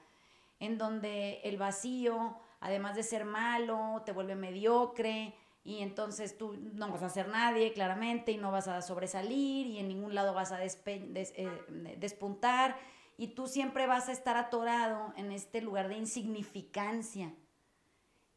en 0.61 0.78
donde 0.78 1.40
el 1.44 1.56
vacío, 1.58 2.38
además 2.61 2.96
de 2.96 3.02
ser 3.02 3.25
malo, 3.25 4.02
te 4.04 4.12
vuelve 4.12 4.34
mediocre 4.34 5.34
y 5.62 5.80
entonces 5.80 6.37
tú 6.37 6.56
no 6.75 6.88
vas 6.88 7.02
a 7.02 7.11
ser 7.11 7.28
nadie, 7.28 7.73
claramente, 7.73 8.32
y 8.32 8.37
no 8.37 8.50
vas 8.50 8.68
a 8.68 8.82
sobresalir 8.82 9.66
y 9.66 9.78
en 9.78 9.88
ningún 9.88 10.14
lado 10.14 10.34
vas 10.34 10.52
a 10.52 10.62
eh, 10.64 11.96
despuntar 11.99 12.76
y 13.16 13.28
tú 13.28 13.46
siempre 13.46 13.87
vas 13.87 14.08
a 14.08 14.12
estar 14.12 14.37
atorado 14.37 15.12
en 15.16 15.32
este 15.32 15.61
lugar 15.61 15.88
de 15.88 15.96
insignificancia. 15.96 17.34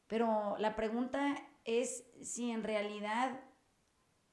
Pero 0.07 0.55
la 0.57 0.75
pregunta 0.75 1.35
es 1.65 2.05
si 2.21 2.51
en 2.51 2.63
realidad 2.63 3.41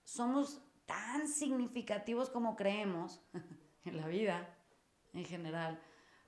somos 0.04 0.63
tan 0.86 1.28
significativos 1.28 2.30
como 2.30 2.56
creemos 2.56 3.20
en 3.84 3.96
la 3.96 4.06
vida 4.06 4.48
en 5.12 5.24
general, 5.24 5.80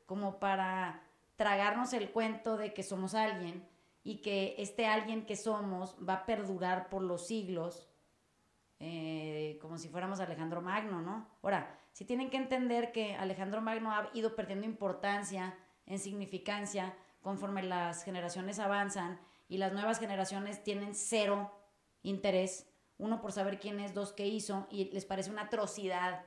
como 0.06 0.38
para 0.38 1.02
tragarnos 1.36 1.92
el 1.92 2.10
cuento 2.10 2.56
de 2.56 2.72
que 2.72 2.82
somos 2.82 3.14
alguien 3.14 3.66
y 4.02 4.22
que 4.22 4.54
este 4.58 4.86
alguien 4.86 5.26
que 5.26 5.36
somos 5.36 5.96
va 6.08 6.14
a 6.14 6.26
perdurar 6.26 6.88
por 6.88 7.02
los 7.02 7.26
siglos, 7.26 7.88
eh, 8.78 9.58
como 9.60 9.78
si 9.78 9.88
fuéramos 9.88 10.20
Alejandro 10.20 10.62
Magno, 10.62 11.00
¿no? 11.00 11.28
Ahora, 11.42 11.78
si 11.92 12.04
tienen 12.04 12.30
que 12.30 12.36
entender 12.36 12.92
que 12.92 13.16
Alejandro 13.16 13.60
Magno 13.62 13.90
ha 13.90 14.10
ido 14.14 14.36
perdiendo 14.36 14.66
importancia 14.66 15.58
en 15.86 15.98
significancia 15.98 16.94
conforme 17.20 17.62
las 17.62 18.04
generaciones 18.04 18.58
avanzan 18.58 19.18
y 19.48 19.58
las 19.58 19.72
nuevas 19.72 19.98
generaciones 19.98 20.62
tienen 20.62 20.94
cero 20.94 21.50
interés, 22.02 22.70
uno 22.98 23.20
por 23.20 23.32
saber 23.32 23.58
quién 23.58 23.80
es, 23.80 23.94
dos 23.94 24.12
qué 24.12 24.26
hizo, 24.26 24.66
y 24.70 24.90
les 24.92 25.04
parece 25.04 25.30
una 25.30 25.42
atrocidad 25.42 26.24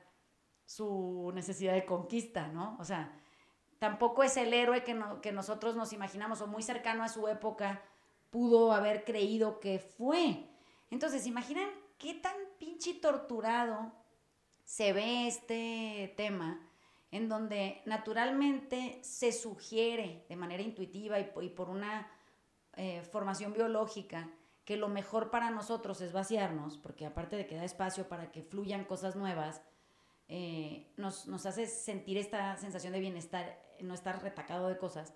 su 0.70 1.32
necesidad 1.34 1.74
de 1.74 1.84
conquista, 1.84 2.46
¿no? 2.46 2.76
O 2.78 2.84
sea, 2.84 3.12
tampoco 3.80 4.22
es 4.22 4.36
el 4.36 4.54
héroe 4.54 4.84
que, 4.84 4.96
que 5.20 5.32
nosotros 5.32 5.74
nos 5.74 5.92
imaginamos 5.92 6.40
o 6.42 6.46
muy 6.46 6.62
cercano 6.62 7.02
a 7.02 7.08
su 7.08 7.26
época 7.26 7.82
pudo 8.30 8.72
haber 8.72 9.04
creído 9.04 9.58
que 9.58 9.80
fue. 9.80 10.48
Entonces, 10.90 11.26
imaginan 11.26 11.68
qué 11.98 12.14
tan 12.14 12.36
pinche 12.60 12.94
torturado 12.94 13.92
se 14.64 14.92
ve 14.92 15.26
este 15.26 16.14
tema 16.16 16.60
en 17.10 17.28
donde 17.28 17.82
naturalmente 17.86 19.00
se 19.02 19.32
sugiere 19.32 20.24
de 20.28 20.36
manera 20.36 20.62
intuitiva 20.62 21.18
y, 21.18 21.24
por 21.24 21.68
una 21.68 22.08
eh, 22.76 23.02
formación 23.10 23.52
biológica 23.52 24.30
que 24.70 24.76
lo 24.76 24.88
mejor 24.88 25.32
para 25.32 25.50
nosotros 25.50 26.00
es 26.00 26.12
vaciarnos, 26.12 26.78
porque 26.78 27.04
aparte 27.04 27.34
de 27.34 27.44
que 27.44 27.56
da 27.56 27.64
espacio 27.64 28.08
para 28.08 28.30
que 28.30 28.44
fluyan 28.44 28.84
cosas 28.84 29.16
nuevas, 29.16 29.62
eh, 30.28 30.92
nos, 30.96 31.26
nos, 31.26 31.44
hace 31.44 31.66
sentir 31.66 32.16
esta 32.16 32.56
sensación 32.56 32.92
de 32.92 33.00
bienestar, 33.00 33.60
no 33.80 33.94
estar 33.94 34.22
retacado 34.22 34.68
de 34.68 34.78
cosas. 34.78 35.12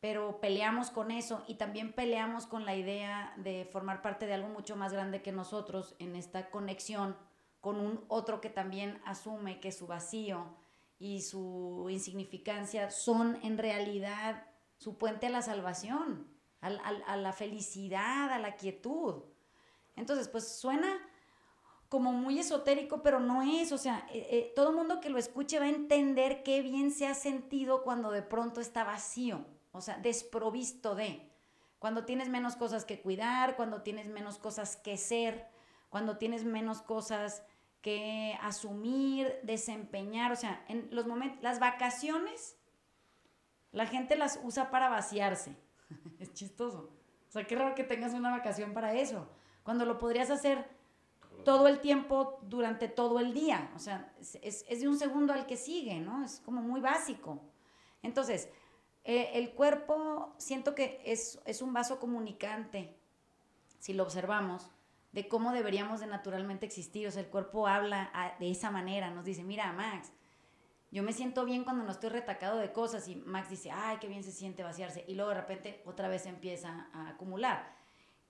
Pero 0.00 0.40
peleamos 0.40 0.90
con 0.90 1.12
eso 1.12 1.44
y 1.46 1.54
también 1.58 1.92
peleamos 1.92 2.48
con 2.48 2.64
la 2.64 2.74
idea 2.74 3.34
de 3.36 3.68
formar 3.70 4.02
parte 4.02 4.26
de 4.26 4.34
algo 4.34 4.48
mucho 4.48 4.74
más 4.74 4.92
grande 4.92 5.22
que 5.22 5.30
nosotros 5.30 5.94
en 6.00 6.16
esta 6.16 6.50
conexión 6.50 7.16
con 7.60 7.78
un 7.78 8.04
otro 8.08 8.40
que 8.40 8.50
también 8.50 9.00
asume 9.04 9.60
que 9.60 9.70
su 9.70 9.86
vacío 9.86 10.56
y 10.98 11.22
su 11.22 11.86
insignificancia 11.88 12.90
son 12.90 13.38
en 13.44 13.58
realidad 13.58 14.48
su 14.76 14.98
puente 14.98 15.28
a 15.28 15.30
la 15.30 15.42
salvación 15.42 16.34
a, 16.60 17.16
la 17.16 17.32
felicidad, 17.32 18.32
a 18.32 18.38
la 18.38 18.56
quietud. 18.56 19.22
Entonces, 19.94 20.28
pues 20.28 20.48
suena 20.48 20.98
como 21.88 22.12
muy 22.12 22.38
esotérico, 22.38 23.02
pero 23.02 23.20
no 23.20 23.42
es. 23.42 23.72
O 23.72 23.78
sea, 23.78 24.06
eh, 24.12 24.26
eh, 24.30 24.52
todo 24.56 24.72
mundo 24.72 25.00
que 25.00 25.10
lo 25.10 25.18
escuche 25.18 25.58
va 25.58 25.66
a 25.66 25.70
entender 25.70 26.42
qué 26.42 26.62
bien 26.62 26.90
se 26.90 27.06
ha 27.06 27.14
sentido 27.14 27.82
cuando 27.82 28.10
de 28.10 28.22
pronto 28.22 28.60
está 28.60 28.84
vacío, 28.84 29.46
o 29.72 29.80
sea, 29.80 29.98
desprovisto 29.98 30.94
de. 30.94 31.30
Cuando 31.78 32.04
tienes 32.04 32.28
menos 32.28 32.56
cosas 32.56 32.84
que 32.84 33.00
cuidar, 33.00 33.54
cuando 33.56 33.82
tienes 33.82 34.06
menos 34.06 34.38
cosas 34.38 34.76
que 34.76 34.96
ser, 34.96 35.46
cuando 35.90 36.16
tienes 36.16 36.44
menos 36.44 36.82
cosas 36.82 37.42
que 37.82 38.36
asumir, 38.42 39.38
desempeñar. 39.42 40.32
O 40.32 40.36
sea, 40.36 40.64
en 40.68 40.88
los 40.90 41.06
momentos, 41.06 41.42
las 41.42 41.60
vacaciones, 41.60 42.56
la 43.72 43.86
gente 43.86 44.16
las 44.16 44.40
usa 44.42 44.70
para 44.70 44.88
vaciarse. 44.88 45.56
es 46.18 46.32
chistoso. 46.32 46.90
O 47.28 47.32
sea, 47.32 47.46
qué 47.46 47.56
raro 47.56 47.74
que 47.74 47.84
tengas 47.84 48.14
una 48.14 48.30
vacación 48.30 48.72
para 48.72 48.94
eso, 48.94 49.28
cuando 49.62 49.84
lo 49.84 49.98
podrías 49.98 50.30
hacer 50.30 50.66
todo 51.44 51.68
el 51.68 51.80
tiempo 51.80 52.38
durante 52.42 52.88
todo 52.88 53.20
el 53.20 53.34
día. 53.34 53.70
O 53.74 53.78
sea, 53.78 54.12
es, 54.20 54.64
es 54.68 54.80
de 54.80 54.88
un 54.88 54.98
segundo 54.98 55.32
al 55.32 55.46
que 55.46 55.56
sigue, 55.56 56.00
¿no? 56.00 56.24
Es 56.24 56.40
como 56.44 56.62
muy 56.62 56.80
básico. 56.80 57.40
Entonces, 58.02 58.48
eh, 59.08 59.30
el 59.34 59.52
cuerpo 59.52 60.34
siento 60.36 60.74
que 60.74 61.00
es, 61.04 61.40
es 61.44 61.62
un 61.62 61.72
vaso 61.72 62.00
comunicante, 62.00 62.96
si 63.78 63.92
lo 63.92 64.02
observamos, 64.02 64.72
de 65.12 65.28
cómo 65.28 65.52
deberíamos 65.52 66.00
de 66.00 66.08
naturalmente 66.08 66.66
existir. 66.66 67.06
O 67.06 67.12
sea, 67.12 67.22
el 67.22 67.28
cuerpo 67.28 67.68
habla 67.68 68.10
ah, 68.12 68.34
de 68.40 68.50
esa 68.50 68.72
manera, 68.72 69.10
nos 69.10 69.24
dice, 69.24 69.44
mira, 69.44 69.72
Max, 69.72 70.12
yo 70.90 71.02
me 71.02 71.12
siento 71.12 71.44
bien 71.44 71.64
cuando 71.64 71.84
no 71.84 71.90
estoy 71.90 72.10
retacado 72.10 72.58
de 72.58 72.72
cosas 72.72 73.08
y 73.08 73.16
Max 73.16 73.50
dice, 73.50 73.70
ay, 73.70 73.98
qué 74.00 74.08
bien 74.08 74.22
se 74.22 74.32
siente 74.32 74.62
vaciarse. 74.62 75.04
Y 75.08 75.14
luego 75.14 75.30
de 75.30 75.40
repente 75.40 75.82
otra 75.84 76.08
vez 76.08 76.26
empieza 76.26 76.88
a 76.92 77.08
acumular. 77.08 77.74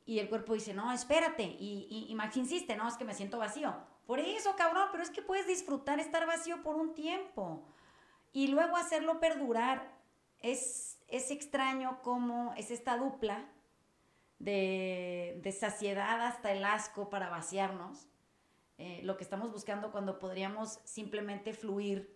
Y 0.06 0.20
el 0.20 0.28
cuerpo 0.28 0.54
dice, 0.54 0.72
no, 0.72 0.92
espérate. 0.92 1.42
Y, 1.42 2.06
y, 2.08 2.14
Max 2.14 2.36
insiste, 2.36 2.76
no, 2.76 2.88
es 2.88 2.96
que 2.96 3.04
me 3.04 3.14
siento 3.14 3.38
vacío. 3.38 3.74
Por 4.06 4.20
eso, 4.20 4.54
cabrón, 4.56 4.88
pero 4.92 5.02
es 5.02 5.10
que 5.10 5.20
puedes 5.20 5.46
disfrutar 5.46 5.98
estar 5.98 6.26
vacío 6.26 6.62
por 6.62 6.76
un 6.76 6.94
tiempo. 6.94 7.66
Y 8.32 8.48
luego 8.48 8.76
hacerlo 8.76 9.20
perdurar. 9.20 9.94
Es, 10.38 10.98
es 11.08 11.30
extraño 11.30 12.00
cómo 12.02 12.54
es 12.56 12.70
esta 12.70 12.96
dupla 12.96 13.48
de, 14.38 15.40
de 15.42 15.52
saciedad 15.52 16.24
hasta 16.24 16.52
el 16.52 16.64
asco 16.64 17.10
para 17.10 17.28
vaciarnos. 17.28 18.06
Eh, 18.78 19.00
lo 19.02 19.16
que 19.16 19.24
estamos 19.24 19.50
buscando 19.52 19.90
cuando 19.90 20.18
podríamos 20.18 20.80
simplemente 20.84 21.52
fluir 21.54 22.15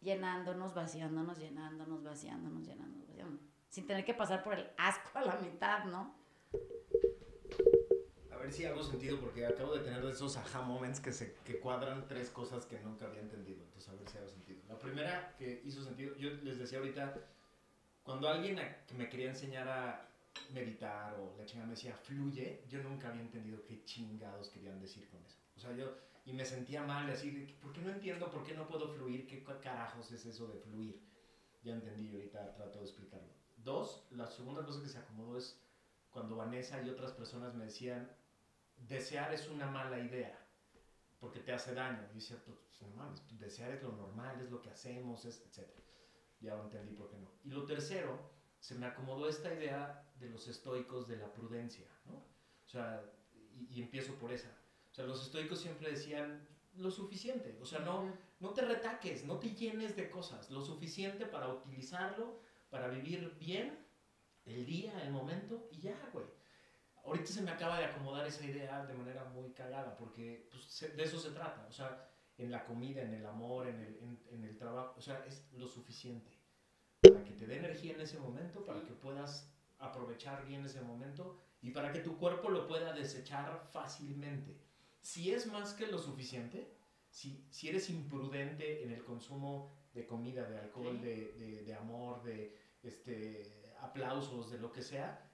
llenándonos, 0.00 0.74
vaciándonos, 0.74 1.38
llenándonos, 1.38 2.02
vaciándonos, 2.02 2.66
llenándonos, 2.66 3.08
vaciándonos. 3.08 3.40
Sin 3.68 3.86
tener 3.86 4.04
que 4.04 4.14
pasar 4.14 4.42
por 4.42 4.54
el 4.54 4.66
asco 4.76 5.18
a 5.18 5.22
la 5.22 5.36
mitad, 5.36 5.84
¿no? 5.84 6.14
A 8.32 8.36
ver 8.36 8.52
si 8.52 8.64
hago 8.64 8.82
sentido, 8.82 9.20
porque 9.20 9.46
acabo 9.46 9.74
de 9.74 9.80
tener 9.80 10.04
esos 10.04 10.36
aha 10.36 10.62
moments 10.62 11.00
que, 11.00 11.12
se, 11.12 11.34
que 11.44 11.58
cuadran 11.60 12.06
tres 12.06 12.30
cosas 12.30 12.64
que 12.66 12.78
nunca 12.80 13.06
había 13.06 13.20
entendido. 13.20 13.62
Entonces, 13.64 13.90
a 13.90 13.96
ver 13.96 14.08
si 14.08 14.18
hago 14.18 14.28
sentido. 14.28 14.62
La 14.68 14.78
primera 14.78 15.34
que 15.36 15.62
hizo 15.64 15.82
sentido, 15.82 16.14
yo 16.16 16.30
les 16.30 16.58
decía 16.58 16.78
ahorita, 16.78 17.14
cuando 18.02 18.28
alguien 18.28 18.58
me 18.96 19.08
quería 19.08 19.28
enseñar 19.28 19.68
a 19.68 20.08
meditar 20.52 21.14
o 21.14 21.36
la 21.36 21.44
chingada 21.44 21.66
me 21.66 21.74
decía 21.74 21.94
fluye, 21.94 22.64
yo 22.68 22.82
nunca 22.82 23.08
había 23.08 23.22
entendido 23.22 23.64
qué 23.64 23.84
chingados 23.84 24.48
querían 24.48 24.80
decir 24.80 25.08
con 25.08 25.22
eso. 25.24 25.36
O 25.56 25.60
sea, 25.60 25.72
yo 25.72 25.94
y 26.28 26.34
me 26.34 26.44
sentía 26.44 26.82
mal, 26.82 27.08
así, 27.08 27.56
¿por 27.62 27.72
qué 27.72 27.80
no 27.80 27.88
entiendo 27.88 28.30
por 28.30 28.44
qué 28.44 28.52
no 28.52 28.68
puedo 28.68 28.86
fluir? 28.92 29.26
¿Qué 29.26 29.42
carajos 29.62 30.12
es 30.12 30.26
eso 30.26 30.46
de 30.48 30.58
fluir? 30.58 31.00
Ya 31.62 31.72
entendí, 31.72 32.14
ahorita 32.14 32.52
trato 32.52 32.80
de 32.80 32.84
explicarlo. 32.84 33.32
Dos, 33.56 34.06
la 34.10 34.26
segunda 34.26 34.62
cosa 34.62 34.82
que 34.82 34.90
se 34.90 34.98
acomodó 34.98 35.38
es 35.38 35.58
cuando 36.10 36.36
Vanessa 36.36 36.82
y 36.82 36.90
otras 36.90 37.12
personas 37.12 37.54
me 37.54 37.64
decían, 37.64 38.14
desear 38.76 39.32
es 39.32 39.48
una 39.48 39.70
mala 39.70 39.98
idea, 40.00 40.38
porque 41.18 41.40
te 41.40 41.54
hace 41.54 41.72
daño. 41.72 42.06
Y 42.12 42.16
decía, 42.16 42.36
pues, 42.44 42.58
no 42.82 42.88
mames, 42.88 43.22
desear 43.38 43.70
es 43.72 43.82
lo 43.82 43.92
normal, 43.92 44.38
es 44.42 44.50
lo 44.50 44.60
que 44.60 44.68
hacemos, 44.68 45.24
etc. 45.24 45.66
Ya 46.40 46.60
entendí 46.60 46.92
por 46.92 47.08
qué 47.08 47.16
no. 47.16 47.30
Y 47.42 47.48
lo 47.48 47.64
tercero, 47.64 48.18
se 48.60 48.74
me 48.74 48.86
acomodó 48.86 49.28
esta 49.28 49.52
idea 49.52 50.04
de 50.18 50.28
los 50.28 50.48
estoicos 50.48 51.06
de 51.06 51.16
la 51.16 51.32
prudencia, 51.32 51.86
¿no? 52.06 52.14
O 52.14 52.68
sea, 52.68 53.02
y 53.70 53.82
empiezo 53.82 54.14
por 54.14 54.32
esa. 54.32 54.50
Sea, 54.90 55.06
los 55.06 55.22
estoicos 55.22 55.60
siempre 55.60 55.90
decían 55.90 56.46
lo 56.74 56.90
suficiente, 56.90 57.58
o 57.60 57.66
sea, 57.66 57.80
no, 57.80 58.12
no 58.40 58.50
te 58.50 58.62
retaques, 58.62 59.24
no 59.24 59.38
te 59.38 59.50
llenes 59.50 59.96
de 59.96 60.10
cosas, 60.10 60.50
lo 60.50 60.60
suficiente 60.60 61.26
para 61.26 61.48
utilizarlo, 61.48 62.40
para 62.70 62.88
vivir 62.88 63.36
bien 63.38 63.84
el 64.44 64.64
día, 64.64 65.02
el 65.02 65.10
momento 65.10 65.68
y 65.72 65.80
ya, 65.80 65.98
güey. 66.12 66.26
ahorita 67.04 67.26
se 67.26 67.42
me 67.42 67.50
acaba 67.50 67.78
de 67.78 67.86
acomodar 67.86 68.26
esa 68.26 68.44
idea 68.44 68.84
de 68.86 68.94
manera 68.94 69.24
muy 69.24 69.50
cagada, 69.52 69.96
porque 69.96 70.48
pues, 70.50 70.96
de 70.96 71.02
eso 71.02 71.18
se 71.18 71.30
trata, 71.30 71.66
o 71.68 71.72
sea, 71.72 72.08
en 72.36 72.50
la 72.50 72.64
comida, 72.64 73.02
en 73.02 73.14
el 73.14 73.26
amor, 73.26 73.66
en 73.66 73.80
el, 73.80 73.98
en, 73.98 74.22
en 74.30 74.44
el 74.44 74.56
trabajo, 74.56 74.94
o 74.96 75.00
sea, 75.00 75.24
es 75.26 75.48
lo 75.52 75.66
suficiente 75.66 76.37
para 77.00 77.24
que 77.24 77.32
te 77.32 77.46
dé 77.46 77.58
energía 77.58 77.94
en 77.94 78.00
ese 78.00 78.18
momento, 78.18 78.64
para 78.64 78.82
que 78.84 78.92
puedas 78.92 79.52
aprovechar 79.78 80.44
bien 80.46 80.64
ese 80.64 80.80
momento 80.80 81.38
y 81.60 81.70
para 81.70 81.92
que 81.92 82.00
tu 82.00 82.16
cuerpo 82.16 82.48
lo 82.50 82.66
pueda 82.66 82.92
desechar 82.92 83.66
fácilmente. 83.70 84.56
Si 85.00 85.30
es 85.30 85.46
más 85.46 85.74
que 85.74 85.86
lo 85.86 85.98
suficiente, 85.98 86.72
si, 87.10 87.46
si 87.50 87.68
eres 87.68 87.88
imprudente 87.90 88.82
en 88.84 88.92
el 88.92 89.04
consumo 89.04 89.70
de 89.94 90.06
comida, 90.06 90.48
de 90.48 90.58
alcohol, 90.58 91.00
de, 91.00 91.32
de, 91.32 91.62
de, 91.64 91.74
amor, 91.74 92.22
de 92.22 92.56
este, 92.82 93.72
aplausos, 93.80 94.50
de 94.50 94.58
lo 94.58 94.72
que 94.72 94.82
sea, 94.82 95.24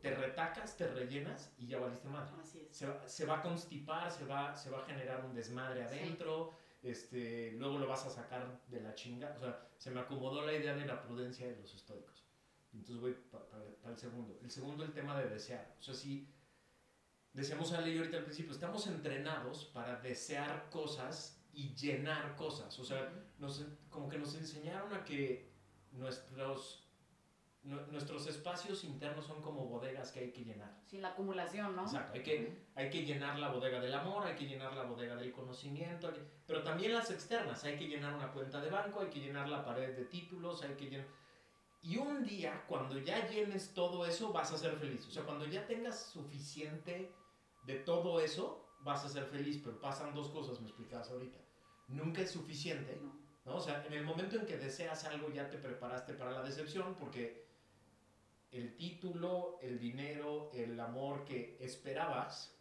te 0.00 0.14
retacas, 0.14 0.76
te 0.76 0.86
rellenas 0.86 1.52
y 1.58 1.66
ya 1.66 1.78
valiste 1.78 2.08
madre. 2.08 2.30
Se, 2.70 2.86
se, 3.06 3.26
va 3.26 3.38
a 3.38 3.42
constipar, 3.42 4.10
se 4.10 4.24
va, 4.24 4.54
se 4.54 4.70
va 4.70 4.82
a 4.82 4.84
generar 4.84 5.24
un 5.24 5.34
desmadre 5.34 5.84
adentro, 5.84 6.52
este, 6.84 7.52
luego 7.52 7.78
lo 7.78 7.88
vas 7.88 8.04
a 8.06 8.10
sacar 8.10 8.60
de 8.68 8.80
la 8.80 8.94
chinga. 8.94 9.34
O 9.36 9.40
sea, 9.40 9.68
se 9.78 9.90
me 9.90 10.00
acomodó 10.00 10.44
la 10.44 10.52
idea 10.52 10.74
de 10.74 10.84
la 10.84 11.02
prudencia 11.02 11.48
de 11.48 11.56
los 11.56 11.74
estoicos. 11.74 12.24
Entonces 12.74 13.00
voy 13.00 13.16
para 13.30 13.94
el 13.94 13.98
segundo. 13.98 14.38
El 14.42 14.50
segundo, 14.50 14.84
el 14.84 14.92
tema 14.92 15.18
de 15.18 15.28
desear. 15.28 15.74
O 15.80 15.82
sea, 15.82 15.94
si 15.94 16.28
decíamos 17.32 17.72
a 17.72 17.80
ley 17.80 17.96
ahorita 17.96 18.18
al 18.18 18.24
principio, 18.24 18.52
estamos 18.52 18.86
entrenados 18.86 19.64
para 19.66 20.00
desear 20.00 20.68
cosas 20.70 21.40
y 21.54 21.74
llenar 21.74 22.36
cosas. 22.36 22.78
O 22.78 22.84
sea, 22.84 23.12
nos, 23.38 23.64
como 23.88 24.08
que 24.08 24.18
nos 24.18 24.34
enseñaron 24.34 24.92
a 24.92 25.04
que 25.04 25.50
nuestros 25.92 26.83
nuestros 27.64 28.26
espacios 28.26 28.84
internos 28.84 29.26
son 29.26 29.40
como 29.40 29.66
bodegas 29.66 30.12
que 30.12 30.20
hay 30.20 30.30
que 30.32 30.44
llenar. 30.44 30.70
Sin 30.86 31.00
la 31.00 31.08
acumulación, 31.08 31.74
¿no? 31.74 31.82
Exacto, 31.82 32.12
hay 32.14 32.22
que, 32.22 32.62
hay 32.74 32.90
que 32.90 33.04
llenar 33.04 33.38
la 33.38 33.48
bodega 33.48 33.80
del 33.80 33.94
amor, 33.94 34.26
hay 34.26 34.34
que 34.34 34.46
llenar 34.46 34.74
la 34.74 34.84
bodega 34.84 35.16
del 35.16 35.32
conocimiento, 35.32 36.12
pero 36.46 36.62
también 36.62 36.92
las 36.92 37.10
externas, 37.10 37.64
hay 37.64 37.76
que 37.76 37.88
llenar 37.88 38.14
una 38.14 38.30
cuenta 38.32 38.60
de 38.60 38.68
banco, 38.68 39.00
hay 39.00 39.08
que 39.08 39.20
llenar 39.20 39.48
la 39.48 39.64
pared 39.64 39.96
de 39.96 40.04
títulos, 40.04 40.62
hay 40.62 40.74
que 40.74 40.90
llenar... 40.90 41.06
Y 41.82 41.96
un 41.96 42.24
día, 42.24 42.64
cuando 42.66 42.98
ya 42.98 43.28
llenes 43.28 43.72
todo 43.74 44.06
eso, 44.06 44.32
vas 44.32 44.52
a 44.52 44.58
ser 44.58 44.76
feliz. 44.76 45.06
O 45.06 45.10
sea, 45.10 45.22
cuando 45.24 45.46
ya 45.46 45.66
tengas 45.66 46.06
suficiente 46.06 47.12
de 47.64 47.74
todo 47.76 48.20
eso, 48.20 48.66
vas 48.80 49.04
a 49.04 49.08
ser 49.08 49.24
feliz, 49.24 49.60
pero 49.62 49.80
pasan 49.80 50.14
dos 50.14 50.28
cosas, 50.28 50.60
me 50.60 50.68
explicabas 50.68 51.10
ahorita. 51.10 51.38
Nunca 51.88 52.22
es 52.22 52.30
suficiente, 52.30 52.98
¿no? 53.02 53.24
O 53.54 53.60
sea, 53.60 53.84
en 53.84 53.92
el 53.92 54.04
momento 54.04 54.36
en 54.36 54.46
que 54.46 54.56
deseas 54.56 55.04
algo 55.04 55.28
ya 55.30 55.50
te 55.50 55.58
preparaste 55.58 56.14
para 56.14 56.30
la 56.30 56.42
decepción 56.42 56.94
porque 56.94 57.44
el 58.54 58.76
título, 58.76 59.58
el 59.60 59.80
dinero, 59.80 60.50
el 60.54 60.78
amor 60.78 61.24
que 61.24 61.56
esperabas, 61.60 62.56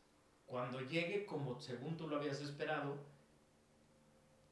cuando 0.48 0.82
llegue 0.82 1.26
como 1.26 1.60
según 1.60 1.96
tú 1.96 2.08
lo 2.08 2.18
habías 2.18 2.42
esperado, 2.42 2.98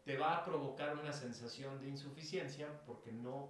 te 0.06 0.18
va 0.18 0.38
a 0.38 0.46
provocar 0.46 0.98
una 0.98 1.12
sensación 1.12 1.80
de 1.82 1.90
insuficiencia 1.90 2.68
porque 2.86 3.12
no, 3.12 3.50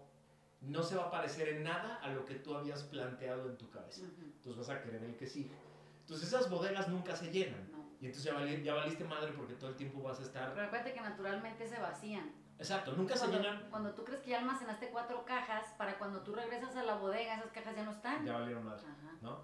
no 0.62 0.83
se 0.83 0.95
va 0.95 1.03
a 1.03 1.12
parecer 1.12 1.50
en 1.50 1.63
nada 1.63 1.95
a 1.95 2.10
lo 2.10 2.25
que 2.25 2.36
tú 2.36 2.55
habías 2.55 2.83
planteado 2.83 3.50
en 3.50 3.57
tu 3.57 3.69
cabeza. 3.69 4.05
Entonces 4.05 4.57
vas 4.57 4.69
a 4.69 4.81
querer 4.81 5.03
el 5.03 5.17
que 5.17 5.27
sigue. 5.27 5.55
Entonces 6.01 6.27
esas 6.29 6.50
bodegas 6.50 6.88
nunca 6.88 7.15
se 7.15 7.29
llenan. 7.29 7.69
Y 8.00 8.07
entonces 8.07 8.24
ya, 8.24 8.63
ya, 8.63 8.74
valiste 8.74 9.03
madre 9.03 9.31
porque 9.33 9.53
todo 9.53 9.69
el 9.69 9.75
tiempo 9.75 10.01
vas 10.01 10.19
a 10.19 10.24
estar... 10.24 10.53
Pero 10.53 10.65
acuérdate 10.65 10.93
que 10.93 11.01
naturalmente 11.01 11.67
se 11.67 11.77
vacían. 11.77 12.31
Exacto, 12.62 12.94
nunca 12.94 13.18
se 13.18 13.27
llenan. 13.27 13.68
Cuando 13.72 13.91
tú 13.96 14.03
crees 14.03 14.22
que 14.22 14.30
ya 14.30 14.39
almacenaste 14.39 14.89
cuatro 14.89 15.25
cajas, 15.25 15.74
para 15.80 15.98
cuando 15.98 16.22
tú 16.22 16.36
regresas 16.36 16.75
a 16.75 16.84
la 16.84 16.96
bodega, 16.96 17.36
esas 17.36 17.51
cajas 17.51 17.75
ya 17.75 17.84
no 17.84 17.91
están. 17.91 18.24
Ya 18.24 18.34
valieron 18.34 18.63
más, 18.63 18.84
¿no? 19.20 19.39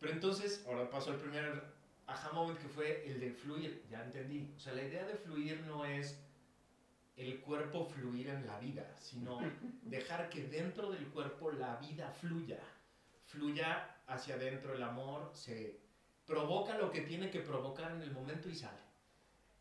Pero 0.00 0.12
entonces, 0.12 0.64
ahora 0.66 0.90
pasó 0.90 1.12
el 1.12 1.20
primer 1.20 1.62
aha 2.08 2.32
moment 2.32 2.58
que 2.58 2.66
fue 2.66 3.06
el 3.06 3.20
de 3.20 3.30
fluir, 3.30 3.86
ya 3.88 4.02
entendí. 4.02 4.52
O 4.56 4.58
sea, 4.58 4.74
la 4.74 4.82
idea 4.82 5.06
de 5.06 5.14
fluir 5.14 5.60
no 5.68 5.84
es 5.84 6.20
el 7.16 7.40
cuerpo 7.40 7.84
fluir 7.84 8.28
en 8.28 8.44
la 8.44 8.58
vida, 8.58 8.92
sino 8.98 9.38
dejar 9.82 10.28
que 10.28 10.48
dentro 10.48 10.90
del 10.90 11.06
cuerpo 11.10 11.52
la 11.52 11.76
vida 11.76 12.10
fluya. 12.10 12.58
Fluya 13.26 13.98
hacia 14.08 14.34
adentro 14.34 14.74
el 14.74 14.82
amor, 14.82 15.30
se 15.32 15.78
provoca 16.26 16.76
lo 16.76 16.90
que 16.90 17.02
tiene 17.02 17.30
que 17.30 17.38
provocar 17.38 17.92
en 17.92 18.02
el 18.02 18.10
momento 18.10 18.48
y 18.48 18.56
sale. 18.56 18.87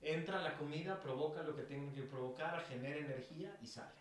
Entra 0.07 0.41
la 0.41 0.55
comida, 0.55 0.99
provoca 1.01 1.43
lo 1.43 1.53
que 1.53 1.63
tiene 1.63 1.91
que 1.91 2.03
provocar, 2.03 2.63
genera 2.69 2.97
energía 2.97 3.57
y 3.61 3.67
sale. 3.67 3.91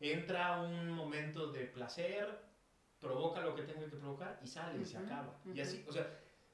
Entra 0.00 0.60
un 0.60 0.90
momento 0.90 1.50
de 1.50 1.64
placer, 1.64 2.38
provoca 3.00 3.40
lo 3.40 3.54
que 3.54 3.62
tenga 3.62 3.88
que 3.88 3.96
provocar 3.96 4.38
y 4.42 4.46
sale 4.46 4.82
y 4.82 4.84
se 4.84 4.98
acaba. 4.98 5.38
Y 5.54 5.60
así, 5.60 5.82
o 5.88 5.92
sea, 5.92 6.06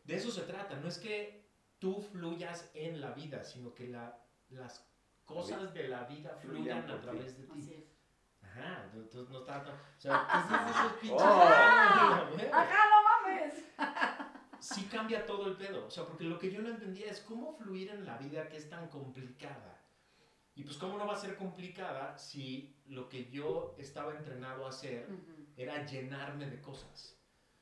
de 0.04 0.14
eso 0.14 0.30
se 0.30 0.42
trata. 0.42 0.76
No 0.76 0.86
es 0.86 0.98
que 0.98 1.44
tú 1.80 2.00
fluyas 2.00 2.70
en 2.74 3.00
la 3.00 3.10
vida, 3.10 3.42
sino 3.42 3.74
que 3.74 3.88
la, 3.88 4.22
las 4.50 4.86
cosas 5.24 5.74
de 5.74 5.88
la 5.88 6.04
vida 6.04 6.36
fluyan 6.40 6.88
a 6.88 7.00
través 7.00 7.36
de 7.36 7.44
ti. 7.46 7.88
Ajá, 8.40 8.84
entonces 8.94 9.30
no 9.30 9.42
trata. 9.42 9.72
O 9.72 10.00
sea, 10.00 10.28
entonces 10.32 10.76
esos 10.76 10.92
pinches. 11.00 11.22
Ajá, 12.52 12.88
no 12.90 13.01
mames 13.01 13.01
sí 14.62 14.84
cambia 14.84 15.26
todo 15.26 15.48
el 15.48 15.56
pedo. 15.56 15.86
O 15.86 15.90
sea, 15.90 16.06
porque 16.06 16.24
lo 16.24 16.38
que 16.38 16.50
yo 16.50 16.62
no 16.62 16.68
entendía 16.68 17.10
es 17.10 17.20
cómo 17.20 17.52
fluir 17.52 17.90
en 17.90 18.06
la 18.06 18.16
vida 18.16 18.48
que 18.48 18.56
es 18.56 18.70
tan 18.70 18.88
complicada. 18.88 19.80
Y 20.54 20.64
pues 20.64 20.76
cómo 20.76 20.98
no 20.98 21.06
va 21.06 21.14
a 21.14 21.20
ser 21.20 21.36
complicada 21.36 22.16
si 22.18 22.76
lo 22.86 23.08
que 23.08 23.30
yo 23.30 23.74
estaba 23.78 24.14
entrenado 24.14 24.66
a 24.66 24.68
hacer 24.68 25.08
era 25.56 25.84
llenarme 25.84 26.48
de 26.48 26.60
cosas. 26.60 27.18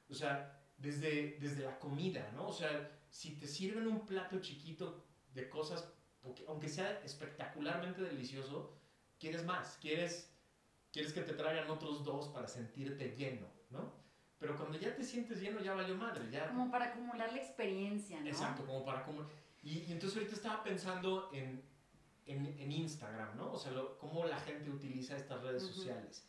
O 0.09 0.15
sea, 0.15 0.61
desde, 0.77 1.39
desde 1.41 1.65
la 1.65 1.79
comida, 1.79 2.31
¿no? 2.35 2.49
O 2.49 2.53
sea, 2.53 2.99
si 3.09 3.37
te 3.37 3.47
sirven 3.47 3.87
un 3.87 4.07
plato 4.07 4.41
chiquito 4.41 5.07
de 5.33 5.49
cosas, 5.49 5.89
porque, 6.21 6.45
aunque 6.49 6.69
sea 6.69 7.01
espectacularmente 7.05 8.03
delicioso, 8.03 8.77
quieres 9.19 9.45
más, 9.45 9.79
quieres, 9.81 10.35
quieres 10.93 11.13
que 11.13 11.23
te 11.23 11.35
traigan 11.35 11.71
otros 11.71 12.05
dos 12.05 12.29
para 12.29 12.49
sentirte 12.49 13.15
lleno, 13.17 13.47
¿no? 13.71 13.95
Pero 14.41 14.57
cuando 14.57 14.79
ya 14.79 14.97
te 14.97 15.05
sientes 15.05 15.39
lleno, 15.41 15.61
ya 15.61 15.75
valió 15.75 15.95
madre. 15.95 16.29
Ya... 16.31 16.49
Como 16.49 16.71
para 16.71 16.87
acumular 16.87 17.31
la 17.31 17.39
experiencia, 17.39 18.19
¿no? 18.21 18.27
Exacto, 18.27 18.65
como 18.65 18.85
para 18.85 19.01
acumular. 19.01 19.29
Y, 19.63 19.81
y, 19.81 19.93
entonces 19.93 20.17
ahorita 20.17 20.35
estaba 20.35 20.65
pensando 20.65 21.29
en, 21.33 21.63
en, 22.25 22.47
en 22.59 22.73
Instagram, 22.73 23.37
¿no? 23.37 23.53
O 23.53 23.59
sea, 23.59 23.71
cómo 23.99 24.25
la 24.25 24.41
gente 24.41 24.71
utiliza 24.71 25.15
estas 25.15 25.43
redes 25.43 25.63
sociales. 25.63 26.27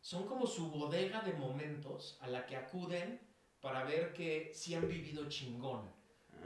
Son 0.00 0.26
como 0.26 0.46
su 0.46 0.70
bodega 0.70 1.22
de 1.22 1.32
momentos 1.32 2.16
a 2.20 2.28
la 2.28 2.46
que 2.46 2.56
acuden 2.56 3.20
para 3.60 3.82
ver 3.82 4.12
que 4.14 4.52
sí 4.54 4.74
han 4.74 4.88
vivido 4.88 5.28
chingón. 5.28 5.90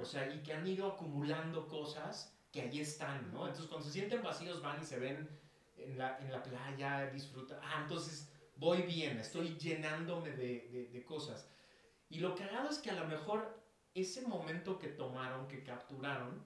O 0.01 0.05
sea, 0.05 0.35
y 0.35 0.43
que 0.43 0.55
han 0.55 0.67
ido 0.67 0.91
acumulando 0.91 1.69
cosas 1.69 2.35
que 2.51 2.63
allí 2.63 2.81
están, 2.81 3.31
¿no? 3.33 3.47
Entonces 3.47 3.67
cuando 3.67 3.87
se 3.87 3.93
sienten 3.93 4.23
vacíos 4.23 4.63
van 4.63 4.81
y 4.81 4.85
se 4.85 4.99
ven 4.99 5.29
en 5.77 5.99
la, 5.99 6.19
en 6.19 6.33
la 6.33 6.43
playa, 6.43 7.11
disfrutan. 7.11 7.59
Ah, 7.63 7.81
entonces 7.83 8.29
voy 8.57 8.83
bien, 8.83 9.19
estoy 9.19 9.57
llenándome 9.59 10.31
de, 10.31 10.89
de, 10.93 11.05
cosas. 11.05 11.49
Y 12.09 12.21
lo 12.21 12.29
hago 12.29 12.69
es 12.69 12.79
que 12.79 12.91
a 12.91 12.95
lo 12.95 13.07
mejor 13.07 13.63
ese 13.95 14.23
momento 14.23 14.79
que 14.79 14.89
tomaron, 14.89 15.49
que 15.49 15.63
capturaron, 15.63 16.45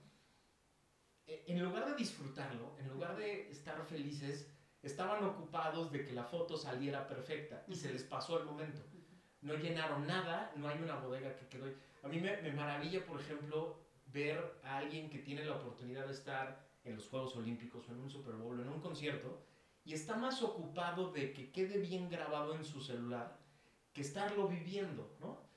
e, 1.27 1.45
en 1.49 1.63
lugar 1.63 1.87
de 1.87 1.97
disfrutarlo, 1.97 2.77
en 2.79 2.89
lugar 2.89 3.17
de 3.17 3.51
estar 3.51 3.83
felices, 3.85 4.51
estaban 4.83 5.25
ocupados 5.25 5.91
de 5.93 6.05
que 6.05 6.13
la 6.13 6.25
foto 6.25 6.57
saliera 6.57 7.07
perfecta 7.07 7.65
y 7.67 7.75
se 7.75 7.93
les 7.93 8.05
pasó 8.05 8.39
el 8.39 8.45
momento. 8.45 8.81
No 9.41 9.55
llenaron 9.55 10.07
nada, 10.07 10.53
no 10.57 10.69
hay 10.69 10.79
una 10.79 10.97
bodega 10.97 11.37
que 11.37 11.49
quedó. 11.49 11.67
A 12.03 12.09
mí 12.09 12.21
me, 12.21 12.41
me 12.43 12.53
maravilla, 12.53 13.05
por 13.05 13.21
ejemplo, 13.21 13.79
ver 14.07 14.59
a 14.65 14.79
alguien 14.79 15.11
que 15.11 15.19
tiene 15.19 15.45
la 15.45 15.57
oportunidad 15.57 16.07
de 16.07 16.13
estar 16.13 16.67
en 16.85 16.97
los 16.97 17.09
Juegos 17.09 17.37
Olímpicos 17.37 17.89
o 17.89 17.93
en 17.93 18.01
un 18.01 18.11
Super 18.11 18.35
Bowl, 18.35 18.59
en 18.59 18.69
un 18.69 18.81
concierto, 18.81 19.43
y 19.89 19.95
está 19.95 20.17
más 20.17 20.43
ocupado 20.43 21.13
de 21.13 21.33
que 21.33 21.51
quede 21.51 21.79
bien 21.79 22.11
grabado 22.11 22.55
en 22.55 22.63
su 22.63 22.79
celular 22.79 23.39
que 23.95 24.03
estarlo 24.03 24.47
viviendo, 24.47 25.17
¿no? 25.19 25.49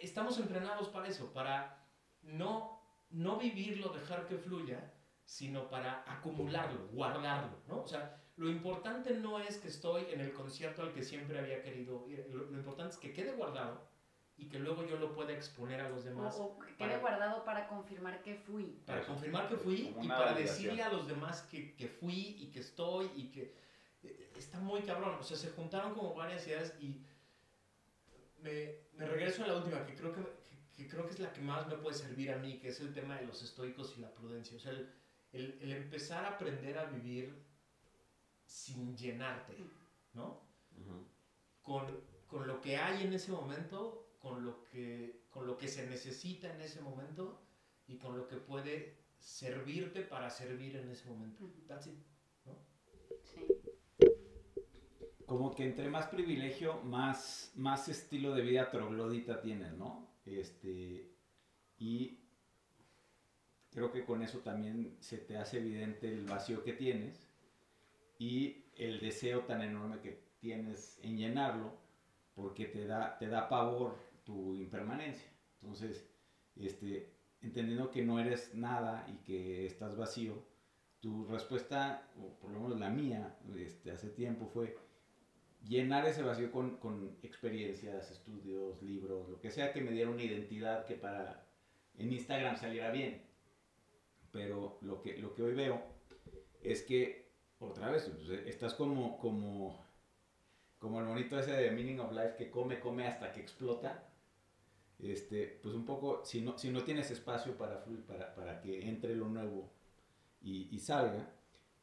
Estamos 0.00 0.38
entrenados 0.38 0.86
para 0.90 1.08
eso, 1.08 1.32
para 1.32 1.84
no, 2.22 2.80
no 3.10 3.36
vivirlo, 3.36 3.88
dejar 3.88 4.28
que 4.28 4.36
fluya, 4.36 4.94
sino 5.24 5.68
para 5.68 6.04
acumularlo, 6.06 6.86
guardarlo, 6.92 7.64
¿no? 7.66 7.80
O 7.80 7.88
sea, 7.88 8.22
lo 8.36 8.48
importante 8.48 9.18
no 9.18 9.40
es 9.40 9.56
que 9.56 9.66
estoy 9.66 10.04
en 10.12 10.20
el 10.20 10.32
concierto 10.32 10.82
al 10.82 10.92
que 10.92 11.02
siempre 11.02 11.40
había 11.40 11.60
querido 11.60 12.06
ir, 12.08 12.28
lo, 12.30 12.56
importante 12.56 12.94
es 12.94 13.00
que 13.00 13.12
quede 13.12 13.32
guardado 13.32 13.90
y 14.36 14.46
que 14.46 14.58
luego 14.58 14.84
yo 14.84 14.96
lo 14.96 15.14
pueda 15.14 15.32
exponer 15.32 15.80
a 15.80 15.88
los 15.88 16.04
demás. 16.04 16.36
O, 16.38 16.58
que 16.58 16.74
quede 16.74 16.98
guardado 16.98 17.44
para 17.44 17.68
confirmar 17.68 18.22
que 18.22 18.34
fui. 18.34 18.82
Para 18.86 19.06
confirmar 19.06 19.48
que 19.48 19.56
fui 19.56 19.94
y 20.00 20.08
para 20.08 20.34
decirle 20.34 20.82
a 20.82 20.90
los 20.90 21.06
demás 21.06 21.42
que, 21.42 21.74
que 21.74 21.88
fui 21.88 22.36
y 22.38 22.50
que 22.50 22.60
estoy 22.60 23.10
y 23.14 23.28
que 23.28 23.54
está 24.36 24.58
muy 24.60 24.82
cabrón. 24.82 25.16
O 25.18 25.22
sea, 25.22 25.36
se 25.36 25.50
juntaron 25.50 25.94
como 25.94 26.14
varias 26.14 26.46
ideas 26.46 26.74
y 26.80 27.02
me, 28.42 28.74
me 28.96 29.06
regreso 29.06 29.44
a 29.44 29.46
la 29.46 29.56
última, 29.56 29.84
que 29.86 29.94
creo 29.94 30.12
que, 30.12 30.22
que, 30.76 30.88
creo 30.88 31.06
que 31.06 31.12
es 31.12 31.20
la 31.20 31.32
que 31.32 31.40
más 31.40 31.66
me 31.66 31.76
puede 31.76 31.96
servir 31.96 32.32
a 32.32 32.36
mí, 32.36 32.58
que 32.58 32.68
es 32.68 32.80
el 32.80 32.92
tema 32.92 33.16
de 33.16 33.26
los 33.26 33.42
estoicos 33.42 33.94
y 33.96 34.00
la 34.00 34.12
prudencia. 34.12 34.56
O 34.56 34.60
sea, 34.60 34.72
el, 34.72 34.92
el, 35.32 35.58
el 35.62 35.72
empezar 35.72 36.24
a 36.24 36.30
aprender 36.30 36.78
a 36.78 36.84
vivir 36.84 37.34
sin 38.46 38.96
llenarte, 38.96 39.56
¿no? 40.12 40.42
con, 41.62 41.86
con, 42.26 42.46
lo 42.46 42.60
que 42.60 42.76
hay 42.76 43.04
en 43.04 43.12
ese 43.14 43.32
momento, 43.32 44.03
con 44.24 44.42
lo 44.42 44.64
que, 44.64 45.26
con 45.30 45.46
lo 45.46 45.58
que 45.58 45.68
se 45.68 45.86
necesita 45.86 46.52
en 46.52 46.62
ese 46.62 46.80
momento 46.80 47.42
y 47.86 47.98
con 47.98 48.16
lo 48.16 48.26
que 48.26 48.36
puede 48.36 48.96
servirte 49.18 50.00
para 50.00 50.30
servir 50.30 50.76
en 50.76 50.88
ese 50.88 51.10
momento. 51.10 51.52
That's 51.68 51.88
it, 51.88 51.98
¿no? 52.46 52.56
Sí. 53.22 53.46
Como 55.26 55.54
que 55.54 55.64
entre 55.64 55.90
más 55.90 56.06
privilegio, 56.06 56.80
más, 56.84 57.52
más 57.54 57.86
estilo 57.90 58.34
de 58.34 58.40
vida 58.40 58.70
troglodita 58.70 59.42
tienes, 59.42 59.74
¿no? 59.74 60.08
Este, 60.24 61.12
y 61.76 62.20
creo 63.72 63.92
que 63.92 64.06
con 64.06 64.22
eso 64.22 64.38
también 64.38 64.96
se 65.00 65.18
te 65.18 65.36
hace 65.36 65.58
evidente 65.58 66.10
el 66.10 66.24
vacío 66.24 66.64
que 66.64 66.72
tienes 66.72 67.28
y 68.18 68.70
el 68.76 69.00
deseo 69.00 69.40
tan 69.40 69.60
enorme 69.60 70.00
que 70.00 70.24
tienes 70.38 70.98
en 71.02 71.18
llenarlo, 71.18 71.76
porque 72.34 72.64
te 72.64 72.86
da, 72.86 73.18
te 73.18 73.28
da 73.28 73.50
pavor 73.50 74.13
tu 74.24 74.54
impermanencia. 74.54 75.28
Entonces, 75.60 76.08
este, 76.56 77.14
entendiendo 77.40 77.90
que 77.90 78.02
no 78.02 78.18
eres 78.18 78.54
nada 78.54 79.06
y 79.08 79.24
que 79.24 79.66
estás 79.66 79.96
vacío, 79.96 80.42
tu 81.00 81.26
respuesta, 81.26 82.08
por 82.40 82.50
lo 82.50 82.60
menos 82.60 82.80
la 82.80 82.88
mía, 82.88 83.36
este, 83.56 83.90
hace 83.90 84.08
tiempo 84.08 84.46
fue 84.46 84.76
llenar 85.68 86.06
ese 86.06 86.22
vacío 86.22 86.50
con, 86.50 86.78
con, 86.78 87.16
experiencias, 87.22 88.10
estudios, 88.10 88.82
libros, 88.82 89.28
lo 89.28 89.40
que 89.40 89.50
sea 89.50 89.72
que 89.72 89.80
me 89.80 89.92
diera 89.92 90.10
una 90.10 90.22
identidad 90.22 90.86
que 90.86 90.94
para 90.94 91.46
en 91.98 92.12
Instagram 92.12 92.56
saliera 92.56 92.90
bien. 92.90 93.22
Pero 94.32 94.78
lo 94.80 95.00
que, 95.00 95.18
lo 95.18 95.34
que 95.34 95.42
hoy 95.42 95.54
veo 95.54 95.80
es 96.62 96.82
que, 96.82 97.28
otra 97.58 97.90
vez, 97.90 98.10
pues, 98.10 98.46
estás 98.46 98.74
como, 98.74 99.18
como, 99.18 99.78
como 100.78 101.00
el 101.00 101.06
monito 101.06 101.38
ese 101.38 101.52
de 101.52 101.70
Meaning 101.70 102.00
of 102.00 102.12
Life 102.12 102.34
que 102.36 102.50
come, 102.50 102.80
come 102.80 103.06
hasta 103.06 103.32
que 103.32 103.40
explota 103.40 104.08
este, 104.98 105.58
pues 105.62 105.74
un 105.74 105.84
poco, 105.84 106.22
si 106.24 106.40
no, 106.40 106.56
si 106.58 106.70
no 106.70 106.82
tienes 106.84 107.10
espacio 107.10 107.56
para, 107.56 107.84
para, 108.06 108.34
para 108.34 108.60
que 108.60 108.88
entre 108.88 109.14
lo 109.14 109.28
nuevo 109.28 109.70
y, 110.40 110.68
y 110.70 110.78
salga, 110.78 111.30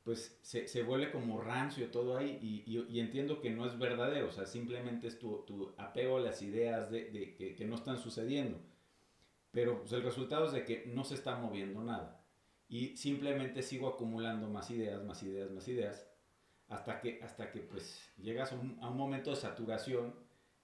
pues 0.04 0.40
se, 0.42 0.68
se, 0.68 0.84
vuelve 0.84 1.12
como 1.12 1.42
rancio 1.42 1.92
todo 1.92 2.18
ahí 2.18 2.40
y, 2.42 2.80
y, 2.90 3.00
entiendo 3.00 3.40
que 3.40 3.52
no 3.52 3.68
es 3.68 3.78
verdadero, 3.78 4.30
o 4.30 4.32
sea, 4.32 4.46
simplemente 4.46 5.08
es 5.08 5.20
tu, 5.20 5.44
tu 5.46 5.74
apego 5.78 6.18
a 6.18 6.22
las 6.22 6.42
ideas 6.42 6.90
de, 6.90 7.12
de 7.12 7.36
que, 7.36 7.56
que, 7.56 7.66
no 7.66 7.76
están 7.76 8.00
sucediendo. 8.00 8.58
Pero 9.52 9.80
pues, 9.80 9.92
el 9.92 10.02
resultado 10.02 10.48
es 10.48 10.54
de 10.54 10.66
que 10.66 10.86
no 10.88 11.04
se 11.04 11.16
está 11.16 11.36
moviendo 11.36 11.84
nada 11.84 12.26
y 12.68 12.98
simplemente 12.98 13.62
sigo 13.62 13.90
acumulando 13.90 14.48
más 14.48 14.72
ideas, 14.72 15.04
más 15.04 15.22
ideas, 15.24 15.52
más 15.52 15.68
ideas, 15.68 16.08
hasta 16.68 17.00
que, 17.02 17.22
hasta 17.22 17.52
que 17.52 17.60
pues 17.60 18.12
llegas 18.18 18.54
a 18.54 18.56
un, 18.56 18.80
a 18.82 18.90
un 18.90 18.98
momento 18.98 19.30
de 19.30 19.36
saturación 19.36 20.16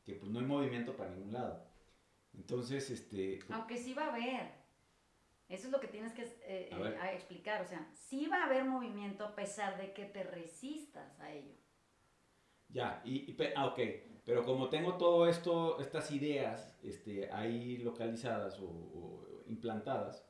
que 0.04 0.16
pues 0.16 0.32
no 0.32 0.40
hay 0.40 0.46
movimiento 0.46 0.96
para 0.96 1.12
ningún 1.12 1.34
lado. 1.34 1.67
Entonces, 2.38 2.90
este... 2.90 3.40
Aunque 3.50 3.78
sí 3.78 3.94
va 3.94 4.06
a 4.06 4.16
haber. 4.16 4.52
Eso 5.50 5.68
es 5.68 5.72
lo 5.72 5.80
que 5.80 5.88
tienes 5.88 6.14
que 6.14 6.24
eh, 6.24 6.70
eh, 6.72 7.12
explicar. 7.14 7.62
O 7.62 7.68
sea, 7.68 7.90
sí 7.94 8.28
va 8.28 8.44
a 8.44 8.46
haber 8.46 8.64
movimiento 8.66 9.26
a 9.26 9.36
pesar 9.36 9.78
de 9.78 9.94
que 9.94 10.06
te 10.06 10.24
resistas 10.24 11.20
a 11.20 11.32
ello. 11.32 11.56
Ya, 12.70 13.02
y, 13.04 13.32
y 13.32 13.38
ah, 13.56 13.68
ok. 13.68 13.80
Pero 14.26 14.44
como 14.44 14.70
tengo 14.70 14.98
todo 14.98 15.28
esto, 15.28 15.80
estas 15.80 16.12
ideas 16.12 16.78
este, 16.84 17.32
ahí 17.32 17.78
localizadas 17.78 18.60
o, 18.60 18.66
o 18.66 19.44
implantadas, 19.48 20.28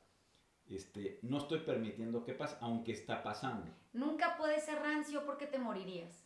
este, 0.66 1.18
no 1.22 1.38
estoy 1.38 1.60
permitiendo 1.60 2.24
que 2.24 2.34
pase, 2.34 2.56
aunque 2.60 2.92
está 2.92 3.22
pasando. 3.22 3.66
Nunca 3.92 4.36
puede 4.36 4.60
ser 4.60 4.80
rancio 4.80 5.24
porque 5.24 5.46
te 5.46 5.58
morirías. 5.58 6.24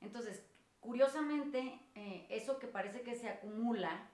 Entonces, 0.00 0.46
curiosamente, 0.78 1.80
eh, 1.94 2.26
eso 2.30 2.58
que 2.58 2.68
parece 2.68 3.02
que 3.02 3.14
se 3.14 3.28
acumula, 3.28 4.10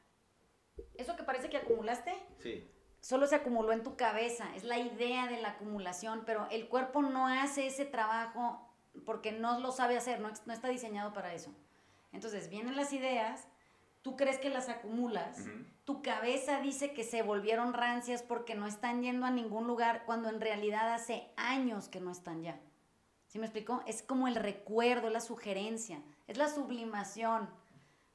eso 0.94 1.16
que 1.16 1.22
parece 1.22 1.48
que 1.48 1.56
acumulaste, 1.58 2.14
sí. 2.38 2.68
solo 3.00 3.26
se 3.26 3.36
acumuló 3.36 3.72
en 3.72 3.82
tu 3.82 3.96
cabeza, 3.96 4.54
es 4.54 4.64
la 4.64 4.78
idea 4.78 5.26
de 5.26 5.40
la 5.40 5.50
acumulación, 5.50 6.22
pero 6.24 6.46
el 6.50 6.68
cuerpo 6.68 7.02
no 7.02 7.28
hace 7.28 7.66
ese 7.66 7.84
trabajo 7.84 8.68
porque 9.04 9.32
no 9.32 9.58
lo 9.60 9.72
sabe 9.72 9.96
hacer, 9.96 10.20
no, 10.20 10.30
no 10.46 10.52
está 10.52 10.68
diseñado 10.68 11.12
para 11.12 11.34
eso. 11.34 11.54
Entonces 12.12 12.48
vienen 12.48 12.76
las 12.76 12.92
ideas, 12.92 13.48
tú 14.02 14.16
crees 14.16 14.38
que 14.38 14.50
las 14.50 14.68
acumulas, 14.68 15.38
uh 15.40 15.44
-huh. 15.44 15.66
tu 15.84 16.02
cabeza 16.02 16.60
dice 16.60 16.92
que 16.92 17.04
se 17.04 17.22
volvieron 17.22 17.72
rancias 17.72 18.22
porque 18.22 18.54
no 18.54 18.66
están 18.66 19.02
yendo 19.02 19.26
a 19.26 19.30
ningún 19.30 19.66
lugar, 19.66 20.04
cuando 20.04 20.28
en 20.28 20.40
realidad 20.40 20.92
hace 20.92 21.30
años 21.36 21.88
que 21.88 22.00
no 22.00 22.10
están 22.10 22.42
ya. 22.42 22.60
¿Sí 23.28 23.38
me 23.38 23.46
explicó? 23.46 23.82
Es 23.86 24.02
como 24.02 24.28
el 24.28 24.34
recuerdo, 24.34 25.08
la 25.08 25.20
sugerencia, 25.20 26.02
es 26.26 26.36
la 26.36 26.48
sublimación 26.50 27.48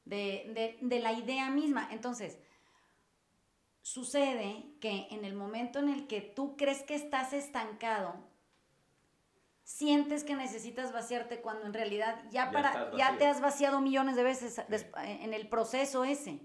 de, 0.04 0.52
de, 0.54 0.78
de 0.80 1.00
la 1.00 1.12
idea 1.12 1.50
misma. 1.50 1.88
Entonces, 1.90 2.38
sucede 3.82 4.66
que 4.80 5.08
en 5.10 5.24
el 5.24 5.34
momento 5.34 5.78
en 5.78 5.88
el 5.88 6.06
que 6.06 6.20
tú 6.20 6.56
crees 6.56 6.82
que 6.82 6.94
estás 6.94 7.32
estancado, 7.32 8.14
sientes 9.68 10.24
que 10.24 10.34
necesitas 10.34 10.92
vaciarte 10.92 11.40
cuando 11.40 11.66
en 11.66 11.74
realidad 11.74 12.22
ya, 12.30 12.46
ya 12.46 12.50
para 12.50 12.96
ya 12.96 13.18
te 13.18 13.26
has 13.26 13.40
vaciado 13.40 13.80
millones 13.80 14.16
de 14.16 14.22
veces 14.22 14.54
sí. 14.54 14.82
en 14.94 15.34
el 15.34 15.48
proceso 15.48 16.04
ese. 16.04 16.40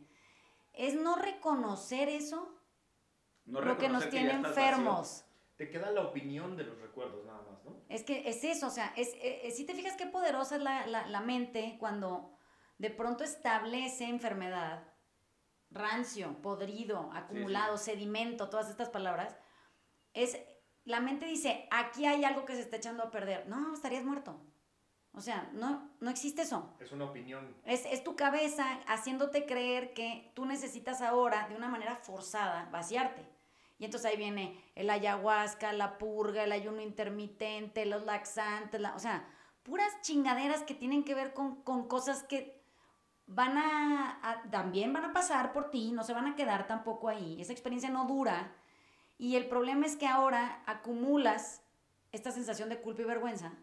Es 0.74 0.96
no 0.96 1.16
reconocer 1.16 2.10
eso 2.10 2.60
no 3.46 3.62
lo 3.62 3.78
que 3.78 3.90
nos 3.90 4.10
tiene 4.10 4.32
enfermos. 4.32 5.00
Vacío. 5.00 5.34
Te 5.56 5.70
queda 5.70 5.92
la 5.92 6.02
opinión 6.02 6.58
de 6.58 6.64
los 6.64 6.78
recuerdos 6.82 7.26
nada 7.26 7.42
más, 7.44 7.64
¿no? 7.64 7.78
Es 7.88 8.04
que 8.04 8.28
es 8.28 8.44
eso, 8.44 8.68
o 8.68 8.72
sea, 8.72 8.92
es, 8.98 9.10
es, 9.22 9.40
es 9.44 9.56
si 9.56 9.66
te 9.66 9.74
fijas 9.74 9.96
qué 9.96 10.08
poderosa 10.08 10.56
es 10.56 10.62
la, 10.62 10.86
la, 10.88 11.08
la 11.08 11.22
mente 11.22 11.78
cuando 11.80 12.38
de 12.78 12.90
pronto 12.90 13.24
establece 13.24 14.06
enfermedad 14.06 14.93
rancio, 15.74 16.42
podrido, 16.42 17.12
acumulado, 17.14 17.78
sí, 17.78 17.86
sí. 17.86 17.92
sedimento, 17.92 18.50
todas 18.50 18.70
estas 18.70 18.90
palabras, 18.90 19.36
es 20.14 20.38
la 20.86 21.00
mente 21.00 21.26
dice, 21.26 21.68
aquí 21.72 22.06
hay 22.06 22.24
algo 22.26 22.46
que 22.46 22.56
se 22.56 22.62
está 22.62 22.78
echando 22.78 23.04
a 23.04 23.12
perder. 23.12 23.48
No, 23.48 23.74
estarías 23.74 24.04
muerto. 24.04 24.40
O 25.14 25.22
sea, 25.22 25.50
no, 25.54 25.92
no 26.00 26.10
existe 26.10 26.42
eso. 26.42 26.76
Es 26.80 26.92
una 26.92 27.06
opinión. 27.06 27.56
Es, 27.66 27.86
es 27.86 28.04
tu 28.04 28.16
cabeza 28.16 28.66
haciéndote 28.88 29.46
creer 29.46 29.94
que 29.94 30.32
tú 30.34 30.46
necesitas 30.46 31.02
ahora, 31.02 31.48
de 31.48 31.56
una 31.56 31.70
manera 31.70 31.96
forzada, 31.96 32.68
vaciarte. 32.72 33.26
Y 33.78 33.86
entonces 33.86 34.12
ahí 34.12 34.18
viene 34.18 34.60
el 34.76 34.90
ayahuasca, 34.90 35.72
la 35.74 35.98
purga, 35.98 36.44
el 36.44 36.52
ayuno 36.52 36.82
intermitente, 36.82 37.86
los 37.86 38.04
laxantes, 38.04 38.82
la, 38.82 38.96
o 38.96 39.00
sea, 39.00 39.28
puras 39.62 40.02
chingaderas 40.02 40.64
que 40.64 40.74
tienen 40.74 41.04
que 41.04 41.16
ver 41.16 41.34
con, 41.34 41.64
con 41.64 41.88
cosas 41.88 42.24
que 42.24 42.63
van 43.28 43.58
a, 43.58 44.20
a, 44.22 44.44
también 44.50 44.94
van 44.94 45.06
a 45.06 45.14
pasar 45.14 45.54
por 45.54 45.70
ti, 45.72 45.92
no 45.92 46.04
se 46.04 46.14
van 46.14 46.28
a 46.28 46.36
quedar 46.36 46.68
tampoco 46.68 47.10
ahí. 47.10 47.42
Esa 47.42 47.54
experiencia 47.54 47.90
no 47.90 48.06
dura. 48.06 48.56
Y 49.18 49.36
el 49.36 49.48
problema 49.48 49.86
es 49.86 49.96
que 49.96 50.08
ahora 50.08 50.64
acumulas 50.66 51.62
esta 52.12 52.32
sensación 52.32 52.70
de 52.70 52.82
culpa 52.82 53.02
y 53.02 53.06
vergüenza 53.06 53.54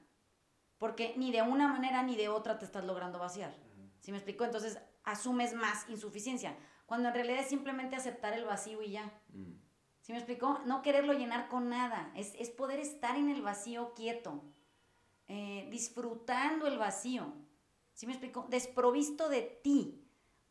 porque 0.81 1.13
ni 1.19 1.31
de 1.31 1.43
una 1.43 1.69
manera 1.69 2.03
ni 2.03 2.17
de 2.17 2.31
otra 2.31 2.59
te 2.59 2.65
estás 2.65 2.85
logrando 2.87 3.19
vaciar. 3.19 3.55
¿Sí 4.01 4.13
me 4.13 4.17
explico? 4.17 4.47
Entonces 4.47 4.81
asumes 5.05 5.53
más 5.53 5.87
insuficiencia, 5.91 6.57
cuando 6.87 7.09
en 7.09 7.15
realidad 7.15 7.41
es 7.41 7.49
simplemente 7.49 7.97
aceptar 7.97 8.33
el 8.33 8.47
vacío 8.47 8.83
y 8.83 8.93
ya. 8.93 9.13
Mm. 9.29 9.53
¿Sí 10.01 10.13
me 10.13 10.19
explico? 10.19 10.59
No 10.65 10.81
quererlo 10.81 11.13
llenar 11.13 11.49
con 11.49 11.69
nada, 11.69 12.11
es, 12.17 12.35
es 12.37 12.49
poder 12.49 12.81
estar 12.81 13.17
en 13.17 13.29
el 13.29 13.43
vacío 13.43 13.93
quieto, 13.93 14.43
eh, 15.29 15.69
disfrutando 15.71 16.67
el 16.67 16.79
vacío. 16.79 17.35
¿Sí 18.01 18.07
me 18.07 18.15
explico? 18.15 18.47
Desprovisto 18.49 19.29
de 19.29 19.43
ti. 19.43 20.03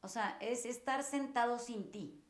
O 0.01 0.07
sea, 0.07 0.37
es 0.39 0.67
estar 0.67 1.01
sentado 1.01 1.57
sin 1.57 1.89
ti. 1.89 2.23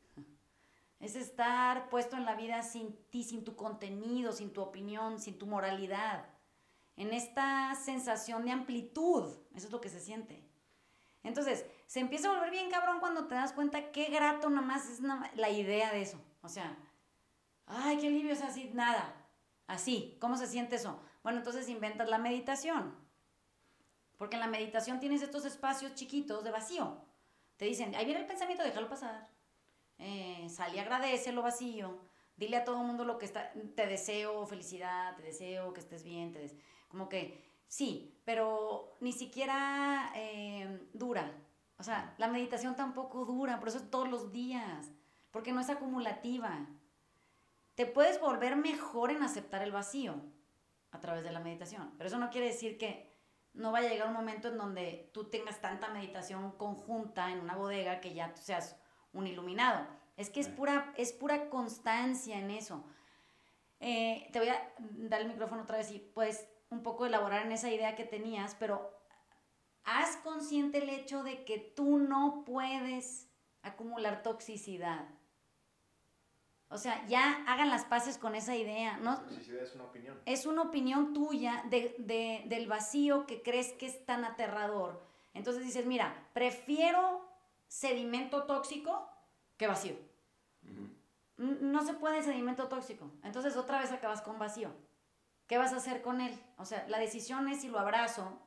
Es 1.01 1.17
estar 1.17 1.89
puesto 1.89 2.15
en 2.15 2.23
la 2.23 2.35
vida 2.35 2.63
sin 2.63 2.95
ti, 3.09 3.25
sin 3.25 3.43
tu 3.43 3.57
contenido, 3.57 4.31
sin 4.31 4.53
tu 4.53 4.61
opinión, 4.61 5.19
sin 5.19 5.37
tu 5.37 5.45
moralidad. 5.45 6.25
En 6.95 7.11
esta 7.11 7.75
sensación 7.75 8.45
de 8.45 8.51
amplitud. 8.51 9.25
Eso 9.53 9.67
es 9.67 9.73
lo 9.73 9.81
que 9.81 9.89
se 9.89 9.99
siente. 9.99 10.41
Entonces, 11.23 11.65
se 11.85 11.99
empieza 11.99 12.29
a 12.29 12.35
volver 12.35 12.51
bien 12.51 12.71
cabrón 12.71 13.01
cuando 13.01 13.27
te 13.27 13.35
das 13.35 13.51
cuenta 13.51 13.91
qué 13.91 14.05
grato 14.05 14.49
nada 14.49 14.65
más 14.65 14.89
es 14.89 15.01
la 15.01 15.49
idea 15.49 15.91
de 15.91 16.01
eso. 16.01 16.23
O 16.41 16.47
sea, 16.47 16.77
ay, 17.65 17.97
qué 17.97 18.07
alivio 18.07 18.31
es 18.31 18.41
así, 18.41 18.71
nada. 18.73 19.27
Así, 19.67 20.17
¿cómo 20.21 20.37
se 20.37 20.47
siente 20.47 20.77
eso? 20.77 20.97
Bueno, 21.23 21.39
entonces 21.39 21.67
inventas 21.67 22.07
la 22.07 22.19
meditación. 22.19 23.08
Porque 24.19 24.35
en 24.35 24.41
la 24.41 24.47
meditación 24.47 24.99
tienes 24.99 25.23
estos 25.23 25.45
espacios 25.45 25.95
chiquitos 25.95 26.43
de 26.43 26.51
vacío. 26.51 27.03
Te 27.57 27.65
dicen, 27.65 27.95
ahí 27.95 28.05
viene 28.05 28.21
el 28.21 28.27
pensamiento, 28.27 28.63
déjalo 28.63 28.87
pasar 28.87 29.27
eh, 29.99 30.47
sal 30.49 30.73
y 30.73 30.79
agradece 30.79 31.33
lo 31.33 31.41
vacío, 31.41 31.99
dile 32.37 32.57
a 32.57 32.63
todo 32.63 32.79
el 32.81 32.87
mundo 32.87 33.03
lo 33.03 33.17
que 33.17 33.25
está, 33.25 33.51
te 33.75 33.85
deseo 33.85 34.45
felicidad, 34.45 35.15
te 35.17 35.23
deseo 35.23 35.73
que 35.73 35.81
estés 35.81 36.03
bien, 36.03 36.31
te 36.31 36.39
des 36.39 36.55
como 36.87 37.09
que 37.09 37.43
sí, 37.67 38.17
pero 38.23 38.95
ni 39.01 39.11
siquiera 39.11 40.11
eh, 40.15 40.87
dura. 40.93 41.31
O 41.77 41.83
sea, 41.83 42.15
la 42.17 42.27
meditación 42.27 42.75
tampoco 42.75 43.25
dura, 43.25 43.59
por 43.59 43.67
eso 43.67 43.77
es 43.77 43.89
todos 43.89 44.09
los 44.09 44.31
días, 44.31 44.91
porque 45.31 45.51
no 45.51 45.61
es 45.61 45.69
acumulativa. 45.69 46.67
Te 47.75 47.85
puedes 47.85 48.19
volver 48.19 48.55
mejor 48.55 49.11
en 49.11 49.21
aceptar 49.21 49.61
el 49.61 49.71
vacío 49.71 50.15
a 50.91 50.99
través 50.99 51.23
de 51.23 51.31
la 51.31 51.39
meditación, 51.39 51.93
pero 51.97 52.07
eso 52.07 52.17
no 52.17 52.29
quiere 52.29 52.47
decir 52.47 52.77
que 52.77 53.08
no 53.53 53.71
vaya 53.71 53.89
a 53.89 53.91
llegar 53.91 54.07
un 54.07 54.13
momento 54.13 54.47
en 54.47 54.57
donde 54.57 55.09
tú 55.13 55.25
tengas 55.25 55.61
tanta 55.61 55.89
meditación 55.89 56.51
conjunta 56.51 57.31
en 57.31 57.39
una 57.39 57.55
bodega 57.55 57.99
que 57.99 58.13
ya 58.13 58.33
tú 58.33 58.41
seas 58.41 58.77
un 59.13 59.27
iluminado. 59.27 59.85
Es 60.17 60.29
que 60.29 60.39
es 60.39 60.49
pura, 60.49 60.93
es 60.97 61.13
pura 61.13 61.49
constancia 61.49 62.37
en 62.37 62.51
eso. 62.51 62.83
Eh, 63.79 64.29
te 64.33 64.39
voy 64.39 64.49
a 64.49 64.73
dar 64.79 65.21
el 65.21 65.27
micrófono 65.27 65.63
otra 65.63 65.77
vez 65.77 65.91
y 65.91 65.99
puedes 65.99 66.47
un 66.69 66.83
poco 66.83 67.05
elaborar 67.05 67.45
en 67.45 67.51
esa 67.51 67.69
idea 67.69 67.95
que 67.95 68.03
tenías, 68.03 68.55
pero 68.59 68.93
haz 69.83 70.17
consciente 70.17 70.79
el 70.79 70.89
hecho 70.89 71.23
de 71.23 71.45
que 71.45 71.57
tú 71.57 71.97
no 71.97 72.43
puedes 72.45 73.29
acumular 73.61 74.21
toxicidad. 74.21 75.07
O 76.69 76.77
sea, 76.77 77.05
ya 77.07 77.43
hagan 77.47 77.69
las 77.69 77.85
paces 77.85 78.17
con 78.17 78.35
esa 78.35 78.55
idea. 78.55 78.97
¿no? 78.97 79.19
Toxicidad 79.21 79.63
es 79.63 79.75
una 79.75 79.83
opinión. 79.85 80.21
Es 80.25 80.45
una 80.45 80.61
opinión 80.61 81.13
tuya 81.13 81.63
de, 81.69 81.95
de, 81.97 82.43
del 82.45 82.67
vacío 82.67 83.25
que 83.25 83.41
crees 83.41 83.73
que 83.73 83.87
es 83.87 84.05
tan 84.05 84.23
aterrador. 84.23 85.01
Entonces 85.33 85.63
dices, 85.63 85.85
mira, 85.85 86.27
prefiero 86.33 87.27
sedimento 87.67 88.43
tóxico 88.43 89.09
que 89.57 89.67
vacío. 89.67 89.95
No 91.37 91.83
se 91.83 91.93
puede 91.93 92.21
sedimento 92.21 92.67
tóxico. 92.67 93.11
Entonces 93.23 93.55
otra 93.57 93.79
vez 93.79 93.91
acabas 93.91 94.21
con 94.21 94.37
vacío. 94.37 94.71
¿Qué 95.47 95.57
vas 95.57 95.73
a 95.73 95.77
hacer 95.77 96.03
con 96.03 96.21
él? 96.21 96.39
O 96.57 96.65
sea, 96.65 96.85
la 96.87 96.99
decisión 96.99 97.47
es 97.47 97.61
si 97.61 97.69
lo 97.69 97.79
abrazo 97.79 98.39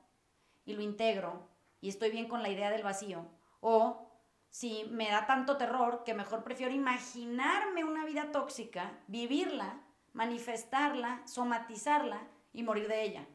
y 0.65 0.75
lo 0.75 0.83
integro 0.83 1.49
y 1.81 1.89
estoy 1.89 2.11
bien 2.11 2.29
con 2.29 2.43
la 2.43 2.49
idea 2.49 2.71
del 2.71 2.85
vacío 2.85 3.27
o 3.61 4.12
si 4.53 4.85
me 4.91 5.09
da 5.09 5.25
tanto 5.25 5.57
terror 5.57 6.05
que 6.05 6.13
mejor 6.13 6.45
prefiero 6.45 6.75
imaginarme 6.75 7.85
una 7.85 8.05
vida 8.05 8.31
tóxica, 8.33 8.93
vivirla, 9.09 9.81
manifestarla, 10.13 11.27
somatizarla 11.27 12.29
y 12.53 12.63
morir 12.63 12.87
de 12.87 13.03
ella. 13.03 13.27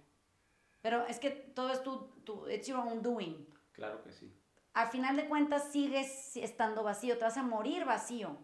Pero 0.81 1.07
es 1.07 1.17
que 1.19 1.31
todo 1.31 1.71
es 1.71 1.81
tu, 1.81 2.11
tu 2.23 2.47
it's 2.47 2.67
your 2.67 2.77
own 2.77 3.01
doing. 3.01 3.47
Claro 3.71 4.03
que 4.03 4.11
sí. 4.11 4.31
Al 4.73 4.89
final 4.89 5.15
de 5.15 5.27
cuentas 5.27 5.71
sigues 5.71 6.37
estando 6.37 6.83
vacío, 6.83 7.17
te 7.17 7.23
vas 7.23 7.37
a 7.37 7.41
morir 7.41 7.83
vacío. 7.83 8.37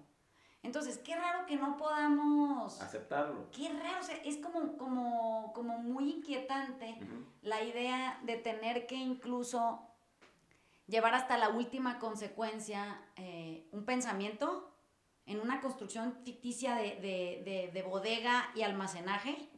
Entonces, 0.64 0.98
qué 0.98 1.16
raro 1.16 1.46
que 1.46 1.58
no 1.58 1.78
podamos 1.78 2.82
aceptarlo. 2.82 3.52
Qué 3.52 3.70
raro, 3.70 4.00
o 4.00 4.04
sea, 4.04 4.16
es 4.26 4.38
como, 4.38 4.78
como, 4.78 5.54
como 5.54 5.78
muy 5.78 6.10
inquietante 6.10 6.98
la 7.44 7.62
idea 7.62 8.20
de 8.24 8.38
tener 8.38 8.88
que 8.88 8.96
incluso 8.96 9.93
llevar 10.88 11.14
hasta 11.16 11.38
la 11.38 11.50
última 11.50 12.00
consecuencia 12.00 13.02
eh, 13.16 13.68
un 13.72 13.86
pensamiento 13.86 14.70
en 15.26 15.40
una 15.40 15.62
construcción 15.62 16.18
ficticia 16.24 16.76
de, 16.76 16.98
de, 17.46 17.72
de, 17.74 17.82
bodega 17.84 18.52
y 18.56 18.64
almacenaje, 18.64 19.50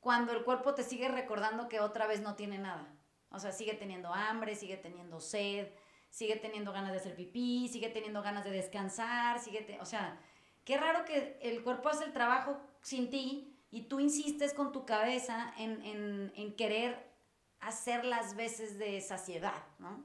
cuando 0.00 0.32
el 0.32 0.44
cuerpo 0.44 0.74
te 0.74 0.84
sigue 0.84 1.08
recordando 1.08 1.68
que 1.68 1.80
otra 1.80 2.06
vez 2.06 2.20
no 2.20 2.36
tiene 2.36 2.58
nada. 2.58 2.88
O 3.30 3.40
sea, 3.40 3.50
sigue 3.50 3.74
teniendo 3.74 4.14
hambre, 4.14 4.54
sigue 4.54 4.76
teniendo 4.76 5.20
sed, 5.20 5.68
sigue 6.10 6.36
teniendo 6.36 6.72
ganas 6.72 6.92
de 6.92 6.98
hacer 6.98 7.16
pipí, 7.16 7.68
sigue 7.68 7.88
teniendo 7.88 8.22
ganas 8.22 8.44
de 8.44 8.52
descansar, 8.52 9.40
sigue, 9.40 9.76
o 9.80 9.84
sea, 9.84 10.20
qué 10.64 10.76
raro 10.76 11.04
que 11.04 11.36
el 11.42 11.64
cuerpo 11.64 11.88
hace 11.88 12.04
el 12.04 12.12
trabajo 12.12 12.56
sin 12.80 13.10
ti 13.10 13.58
y 13.72 13.82
tú 13.88 13.98
insistes 13.98 14.54
con 14.54 14.70
tu 14.70 14.86
cabeza 14.86 15.52
en, 15.58 15.82
en, 15.84 16.32
en 16.36 16.54
querer 16.54 17.10
hacer 17.58 18.04
las 18.04 18.36
veces 18.36 18.78
de 18.78 19.00
saciedad, 19.00 19.64
¿no? 19.80 20.04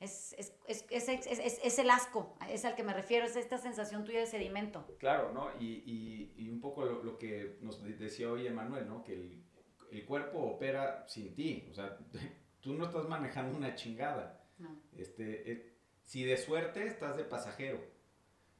Es, 0.00 0.32
es, 0.38 0.54
es, 0.68 1.60
es, 1.64 1.78
el 1.80 1.90
asco, 1.90 2.36
es 2.48 2.64
al 2.64 2.76
que 2.76 2.84
me 2.84 2.94
refiero, 2.94 3.26
es 3.26 3.34
esta 3.34 3.58
sensación 3.58 4.04
tuya 4.04 4.20
de 4.20 4.26
sedimento. 4.26 4.86
Claro, 4.98 5.32
¿no? 5.32 5.50
Y, 5.58 5.82
y, 5.84 6.34
y 6.36 6.48
un 6.50 6.60
poco 6.60 6.84
lo, 6.84 7.02
lo, 7.02 7.18
que 7.18 7.58
nos 7.62 7.82
decía 7.82 8.30
hoy 8.30 8.46
Emanuel, 8.46 8.86
¿no? 8.86 9.02
Que 9.02 9.14
el, 9.14 9.42
el, 9.90 10.04
cuerpo 10.04 10.38
opera 10.38 11.04
sin 11.08 11.34
ti, 11.34 11.66
o 11.68 11.74
sea, 11.74 11.98
tú 12.60 12.74
no 12.74 12.84
estás 12.84 13.08
manejando 13.08 13.58
una 13.58 13.74
chingada. 13.74 14.44
No. 14.58 14.80
Este, 14.96 15.50
eh, 15.50 15.74
si 16.04 16.22
de 16.22 16.36
suerte 16.36 16.86
estás 16.86 17.16
de 17.16 17.24
pasajero, 17.24 17.80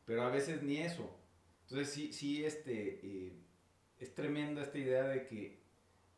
pero 0.04 0.22
a 0.22 0.30
veces 0.30 0.62
ni 0.62 0.78
eso. 0.78 1.18
Entonces 1.62 1.94
sí, 1.94 2.12
sí 2.12 2.44
este, 2.44 3.00
eh, 3.02 3.32
es 3.98 4.14
tremenda 4.14 4.62
esta 4.62 4.78
idea 4.78 5.04
de 5.04 5.24
que 5.24 5.62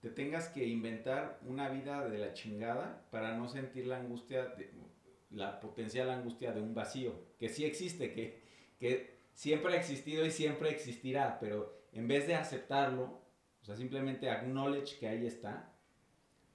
te 0.01 0.11
tengas 0.11 0.49
que 0.49 0.67
inventar 0.67 1.41
una 1.45 1.69
vida 1.69 2.09
de 2.09 2.19
la 2.19 2.33
chingada 2.33 3.05
para 3.11 3.37
no 3.37 3.49
sentir 3.49 3.87
la 3.87 3.99
angustia 3.99 4.47
de, 4.47 4.73
la 5.31 5.61
potencial 5.61 6.11
angustia 6.11 6.53
de 6.53 6.61
un 6.61 6.75
vacío, 6.75 7.15
que 7.39 7.49
sí 7.49 7.65
existe, 7.65 8.13
que, 8.13 8.43
que 8.79 9.21
siempre 9.33 9.75
ha 9.75 9.77
existido 9.77 10.25
y 10.25 10.31
siempre 10.31 10.71
existirá, 10.71 11.39
pero 11.41 11.81
en 11.93 12.09
vez 12.09 12.27
de 12.27 12.35
aceptarlo, 12.35 13.21
o 13.63 13.65
sea, 13.65 13.77
simplemente 13.77 14.31
acknowledge 14.31 14.99
que 14.99 15.09
ahí 15.09 15.27
está, 15.27 15.73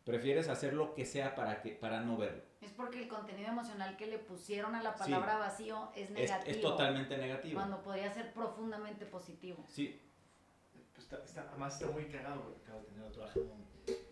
prefieres 0.03 0.49
hacer 0.49 0.73
lo 0.73 0.93
que 0.93 1.05
sea 1.05 1.35
para, 1.35 1.61
que, 1.61 1.71
para 1.71 2.01
no 2.01 2.17
verlo. 2.17 2.43
Es 2.61 2.71
porque 2.71 3.03
el 3.03 3.07
contenido 3.07 3.49
emocional 3.49 3.95
que 3.97 4.07
le 4.07 4.17
pusieron 4.17 4.75
a 4.75 4.81
la 4.81 4.95
palabra 4.95 5.37
vacío 5.37 5.91
es 5.95 6.09
negativo. 6.11 6.51
Es, 6.55 6.61
totalmente 6.61 7.17
negativo. 7.17 7.55
Cuando 7.55 7.81
podría 7.81 8.11
ser 8.13 8.33
profundamente 8.33 9.05
positivo. 9.05 9.63
Sí. 9.67 10.01
Pues 10.93 11.11
está, 11.27 11.43
además 11.49 11.73
está 11.73 11.91
muy 11.91 12.05
cagado 12.05 12.41
porque 12.41 12.61
acabo 12.63 12.79
de 12.79 12.85
tener 12.85 13.03
otro 13.03 13.25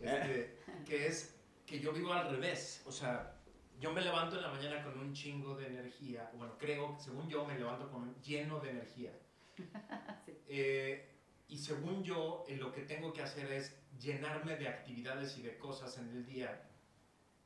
este, 0.01 0.59
que 0.85 1.07
es 1.07 1.35
que 1.65 1.79
yo 1.79 1.93
vivo 1.93 2.13
al 2.13 2.29
revés. 2.29 2.83
O 2.85 2.91
sea, 2.91 3.35
yo 3.83 3.91
me 3.91 3.99
levanto 3.99 4.37
en 4.37 4.43
la 4.43 4.47
mañana 4.47 4.81
con 4.81 4.97
un 4.97 5.11
chingo 5.11 5.55
de 5.55 5.67
energía, 5.67 6.31
bueno, 6.35 6.57
creo, 6.57 6.95
según 6.97 7.27
yo, 7.27 7.45
me 7.45 7.59
levanto 7.59 7.91
con 7.91 8.15
lleno 8.21 8.59
de 8.61 8.69
energía. 8.69 9.11
Eh, 10.55 11.09
y 11.47 11.57
según 11.57 12.03
yo, 12.03 12.45
lo 12.47 12.71
que 12.71 12.81
tengo 12.81 13.11
que 13.11 13.23
hacer 13.23 13.51
es 13.51 13.75
llenarme 13.99 14.55
de 14.55 14.67
actividades 14.67 15.35
y 15.37 15.41
de 15.41 15.57
cosas 15.57 15.97
en 15.97 16.09
el 16.09 16.25
día 16.27 16.69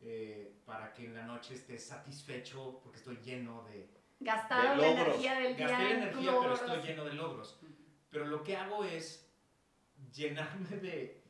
eh, 0.01 0.59
para 0.65 0.91
que 0.91 1.05
en 1.05 1.15
la 1.15 1.23
noche 1.23 1.53
esté 1.53 1.77
satisfecho 1.77 2.81
porque 2.83 2.97
estoy 2.97 3.17
lleno 3.17 3.63
de... 3.63 3.89
Gastado 4.19 4.75
la 4.75 4.89
energía 4.89 5.39
del 5.39 5.55
día. 5.55 5.67
Gasté 5.69 5.91
energía, 5.91 6.31
pero 6.41 6.53
estoy 6.53 6.81
lleno 6.81 7.05
de 7.05 7.13
logros. 7.13 7.61
Pero 8.09 8.25
lo 8.25 8.43
que 8.43 8.57
hago 8.57 8.83
es 8.83 9.31
llenarme 10.11 10.75
de 10.77 11.23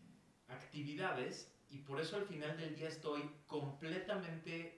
actividades 0.47 1.53
y 1.69 1.79
por 1.79 2.01
eso 2.01 2.15
al 2.15 2.25
final 2.25 2.57
del 2.57 2.75
día 2.75 2.87
estoy 2.87 3.29
completamente 3.45 4.76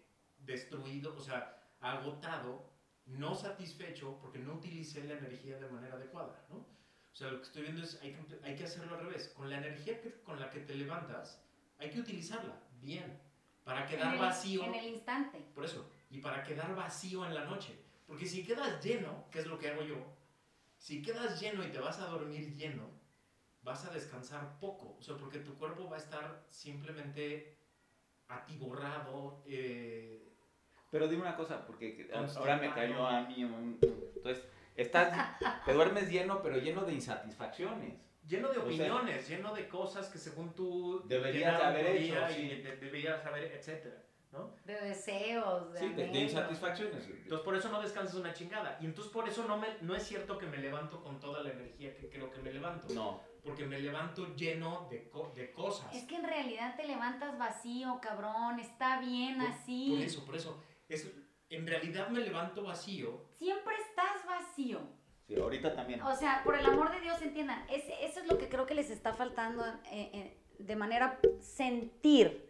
destruido, 0.49 1.15
o 1.15 1.21
sea, 1.21 1.41
agotado, 1.79 2.69
no 3.05 3.35
satisfecho 3.35 4.17
porque 4.19 4.39
no 4.39 4.53
utilicé 4.55 5.03
la 5.03 5.17
energía 5.17 5.57
de 5.57 5.69
manera 5.69 5.95
adecuada, 5.95 6.45
¿no? 6.49 6.57
O 6.57 7.15
sea, 7.15 7.31
lo 7.31 7.37
que 7.37 7.43
estoy 7.43 7.63
viendo 7.63 7.83
es 7.83 7.99
hay 8.01 8.13
que, 8.13 8.39
hay 8.43 8.55
que 8.55 8.63
hacerlo 8.63 8.95
al 8.95 9.05
revés. 9.05 9.29
Con 9.29 9.49
la 9.49 9.57
energía 9.57 9.99
con 10.23 10.39
la 10.39 10.49
que 10.49 10.59
te 10.59 10.75
levantas, 10.75 11.41
hay 11.77 11.89
que 11.89 11.99
utilizarla 11.99 12.55
bien 12.79 13.19
para 13.63 13.85
quedar 13.85 14.17
vacío. 14.17 14.63
En 14.63 14.75
el 14.75 14.85
instante. 14.93 15.39
Por 15.53 15.65
eso, 15.65 15.89
y 16.09 16.19
para 16.19 16.43
quedar 16.43 16.75
vacío 16.75 17.25
en 17.25 17.33
la 17.33 17.45
noche. 17.45 17.77
Porque 18.07 18.25
si 18.25 18.43
quedas 18.43 18.83
lleno, 18.83 19.25
que 19.31 19.39
es 19.39 19.47
lo 19.47 19.59
que 19.59 19.69
hago 19.69 19.83
yo, 19.83 19.97
si 20.77 21.01
quedas 21.01 21.39
lleno 21.39 21.63
y 21.63 21.71
te 21.71 21.79
vas 21.79 21.99
a 21.99 22.07
dormir 22.07 22.55
lleno, 22.55 22.89
vas 23.61 23.85
a 23.85 23.91
descansar 23.91 24.57
poco. 24.59 24.95
O 24.97 25.03
sea, 25.03 25.15
porque 25.17 25.39
tu 25.39 25.55
cuerpo 25.55 25.89
va 25.89 25.97
a 25.97 25.99
estar 25.99 26.45
simplemente 26.49 27.57
atiborrado, 28.27 29.43
eh, 29.45 30.28
pero 30.91 31.07
dime 31.07 31.21
una 31.23 31.35
cosa, 31.35 31.65
porque 31.65 32.09
ahora 32.13 32.57
me 32.57 32.73
cayó 32.73 33.05
a 33.05 33.21
mí 33.21 33.41
Entonces, 33.41 34.43
estás, 34.75 35.37
te 35.65 35.73
duermes 35.73 36.09
lleno, 36.09 36.41
pero 36.41 36.57
lleno 36.57 36.83
de 36.83 36.93
insatisfacciones. 36.93 37.93
Lleno 38.27 38.49
de 38.49 38.59
opiniones, 38.59 39.27
lleno 39.27 39.53
de 39.53 39.67
cosas 39.67 40.07
que 40.09 40.19
según 40.19 40.53
tú 40.53 41.01
deberías 41.07 41.61
haber 41.61 41.87
hecho. 41.87 42.15
Y 42.37 42.61
deberías 42.61 43.23
saber, 43.23 43.51
etcétera. 43.51 44.03
¿no? 44.31 44.53
De 44.63 44.79
deseos, 44.79 45.73
de 45.73 45.79
Sí, 45.79 45.89
de, 45.89 46.19
insatisfacciones. 46.19 47.07
Entonces 47.07 47.43
por 47.43 47.55
eso 47.55 47.69
no 47.69 47.81
descansas 47.81 48.15
una 48.15 48.33
chingada. 48.33 48.77
Y 48.79 48.85
entonces 48.85 49.11
por 49.11 49.27
eso 49.27 49.45
no, 49.47 49.57
me, 49.57 49.67
no 49.81 49.95
es 49.95 50.03
cierto 50.03 50.37
que 50.37 50.45
me 50.45 50.57
levanto 50.57 51.01
con 51.01 51.19
toda 51.19 51.41
la 51.41 51.51
energía 51.51 51.95
que 51.95 52.09
creo 52.09 52.31
que 52.31 52.39
me 52.39 52.53
levanto. 52.53 52.93
No. 52.93 53.21
Porque 53.43 53.65
me 53.65 53.79
levanto 53.79 54.35
lleno 54.35 54.87
de, 54.91 55.09
de 55.35 55.51
cosas. 55.51 55.95
Es 55.95 56.03
que 56.03 56.17
en 56.17 56.25
realidad 56.25 56.75
te 56.75 56.85
levantas 56.85 57.37
vacío, 57.39 57.99
cabrón. 58.01 58.59
Está 58.59 58.99
bien 58.99 59.41
así. 59.41 59.93
Por 59.95 60.05
eso, 60.05 60.25
por 60.25 60.35
eso 60.35 60.63
es, 60.89 61.07
en 61.49 61.67
realidad 61.67 62.09
me 62.09 62.19
levanto 62.19 62.63
vacío. 62.63 63.25
Siempre 63.37 63.75
estás 63.87 64.25
vacío. 64.25 64.81
Sí, 65.27 65.39
ahorita 65.39 65.75
también. 65.75 66.01
O 66.01 66.15
sea, 66.15 66.41
por 66.43 66.57
el 66.57 66.65
amor 66.65 66.91
de 66.91 67.01
Dios, 67.01 67.21
entiendan, 67.21 67.63
eso 67.69 68.19
es 68.19 68.27
lo 68.27 68.37
que 68.37 68.49
creo 68.49 68.65
que 68.65 68.73
les 68.73 68.89
está 68.89 69.13
faltando 69.13 69.65
eh, 69.65 70.09
eh, 70.13 70.43
de 70.57 70.75
manera 70.75 71.19
sentir. 71.39 72.49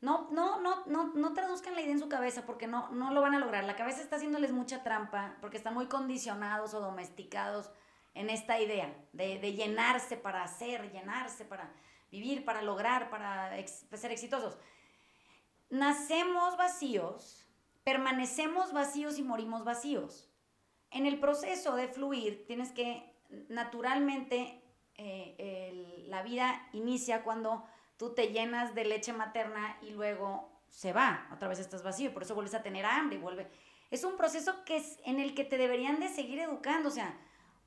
No, 0.00 0.30
no, 0.32 0.60
no, 0.60 0.86
no, 0.86 1.12
no 1.14 1.34
traduzcan 1.34 1.74
la 1.74 1.82
idea 1.82 1.92
en 1.92 2.00
su 2.00 2.08
cabeza 2.08 2.46
porque 2.46 2.66
no, 2.66 2.90
no 2.90 3.12
lo 3.12 3.20
van 3.20 3.34
a 3.34 3.38
lograr. 3.38 3.64
La 3.64 3.76
cabeza 3.76 4.00
está 4.00 4.16
haciéndoles 4.16 4.50
mucha 4.50 4.82
trampa 4.82 5.36
porque 5.40 5.56
están 5.56 5.74
muy 5.74 5.86
condicionados 5.86 6.74
o 6.74 6.80
domesticados 6.80 7.70
en 8.14 8.30
esta 8.30 8.58
idea 8.60 8.92
de, 9.12 9.38
de 9.38 9.52
llenarse 9.52 10.16
para 10.16 10.42
hacer, 10.42 10.90
llenarse 10.90 11.44
para 11.44 11.72
vivir, 12.10 12.44
para 12.44 12.62
lograr, 12.62 13.10
para 13.10 13.52
ser 13.66 14.10
exitosos. 14.10 14.58
Nacemos 15.68 16.56
vacíos 16.56 17.39
permanecemos 17.84 18.72
vacíos 18.72 19.18
y 19.18 19.22
morimos 19.22 19.64
vacíos. 19.64 20.30
En 20.90 21.06
el 21.06 21.20
proceso 21.20 21.76
de 21.76 21.88
fluir 21.88 22.44
tienes 22.46 22.72
que 22.72 23.14
naturalmente 23.48 24.62
eh, 24.96 26.04
la 26.08 26.22
vida 26.22 26.68
inicia 26.72 27.22
cuando 27.22 27.64
tú 27.96 28.14
te 28.14 28.28
llenas 28.28 28.74
de 28.74 28.84
leche 28.84 29.12
materna 29.12 29.78
y 29.82 29.90
luego 29.90 30.50
se 30.70 30.92
va, 30.92 31.28
otra 31.32 31.48
vez 31.48 31.58
estás 31.58 31.82
vacío, 31.82 32.12
por 32.12 32.22
eso 32.22 32.34
vuelves 32.34 32.54
a 32.54 32.62
tener 32.62 32.86
hambre 32.86 33.16
y 33.16 33.20
vuelve. 33.20 33.50
es 33.90 34.04
un 34.04 34.16
proceso 34.16 34.64
que 34.64 34.76
es 34.76 34.98
en 35.04 35.20
el 35.20 35.34
que 35.34 35.44
te 35.44 35.58
deberían 35.58 36.00
de 36.00 36.08
seguir 36.08 36.38
educando, 36.38 36.88
o 36.88 36.92
sea, 36.92 37.18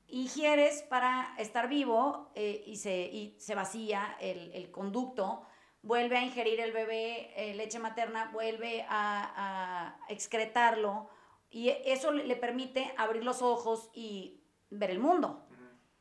ingieres 0.08 0.82
para 0.82 1.34
estar 1.38 1.68
vivo 1.68 2.30
eh, 2.34 2.62
y, 2.66 2.76
se, 2.76 2.96
y 2.96 3.36
se 3.38 3.54
vacía 3.54 4.16
el, 4.20 4.52
el, 4.52 4.70
conducto, 4.70 5.46
vuelve 5.84 6.16
a 6.16 6.22
ingerir 6.22 6.60
el 6.60 6.72
bebé 6.72 7.30
eh, 7.36 7.54
leche 7.54 7.78
materna, 7.78 8.30
vuelve 8.32 8.84
a, 8.88 9.96
a, 9.98 9.98
excretarlo 10.08 11.08
y 11.50 11.68
eso 11.68 12.10
le 12.10 12.36
permite 12.36 12.92
abrir 12.96 13.22
los 13.22 13.42
ojos 13.42 13.90
y 13.94 14.42
ver 14.70 14.90
el 14.90 14.98
mundo. 14.98 15.46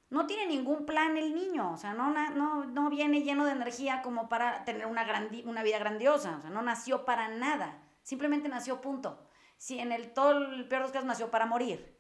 No 0.10 0.28
tiene 0.28 0.46
ningún 0.48 0.86
plan 0.86 1.18
el 1.18 1.34
niño, 1.34 1.72
o 1.74 1.78
sea, 1.78 1.94
no, 1.94 2.12
no, 2.12 2.66
no 2.66 2.90
viene 2.90 3.24
lleno 3.24 3.46
de 3.46 3.52
energía 3.52 4.04
como 4.04 4.30
para 4.30 4.64
tener 4.64 4.86
una, 4.86 5.06
una 5.46 5.64
vida 5.64 5.80
grandiosa, 5.80 6.38
o 6.38 6.42
sea, 6.42 6.52
no 6.52 6.62
nació 6.62 7.04
para 7.04 7.30
nada, 7.30 7.82
simplemente 8.04 8.48
nació 8.48 8.80
punto. 8.80 9.28
Si 9.58 9.80
en 9.80 9.92
el 9.92 10.14
todo 10.14 10.32
el 10.38 10.68
peor 10.68 10.82
de 10.82 10.86
los 10.88 10.92
casos 10.92 11.08
nació 11.08 11.32
para 11.32 11.48
morir. 11.48 12.00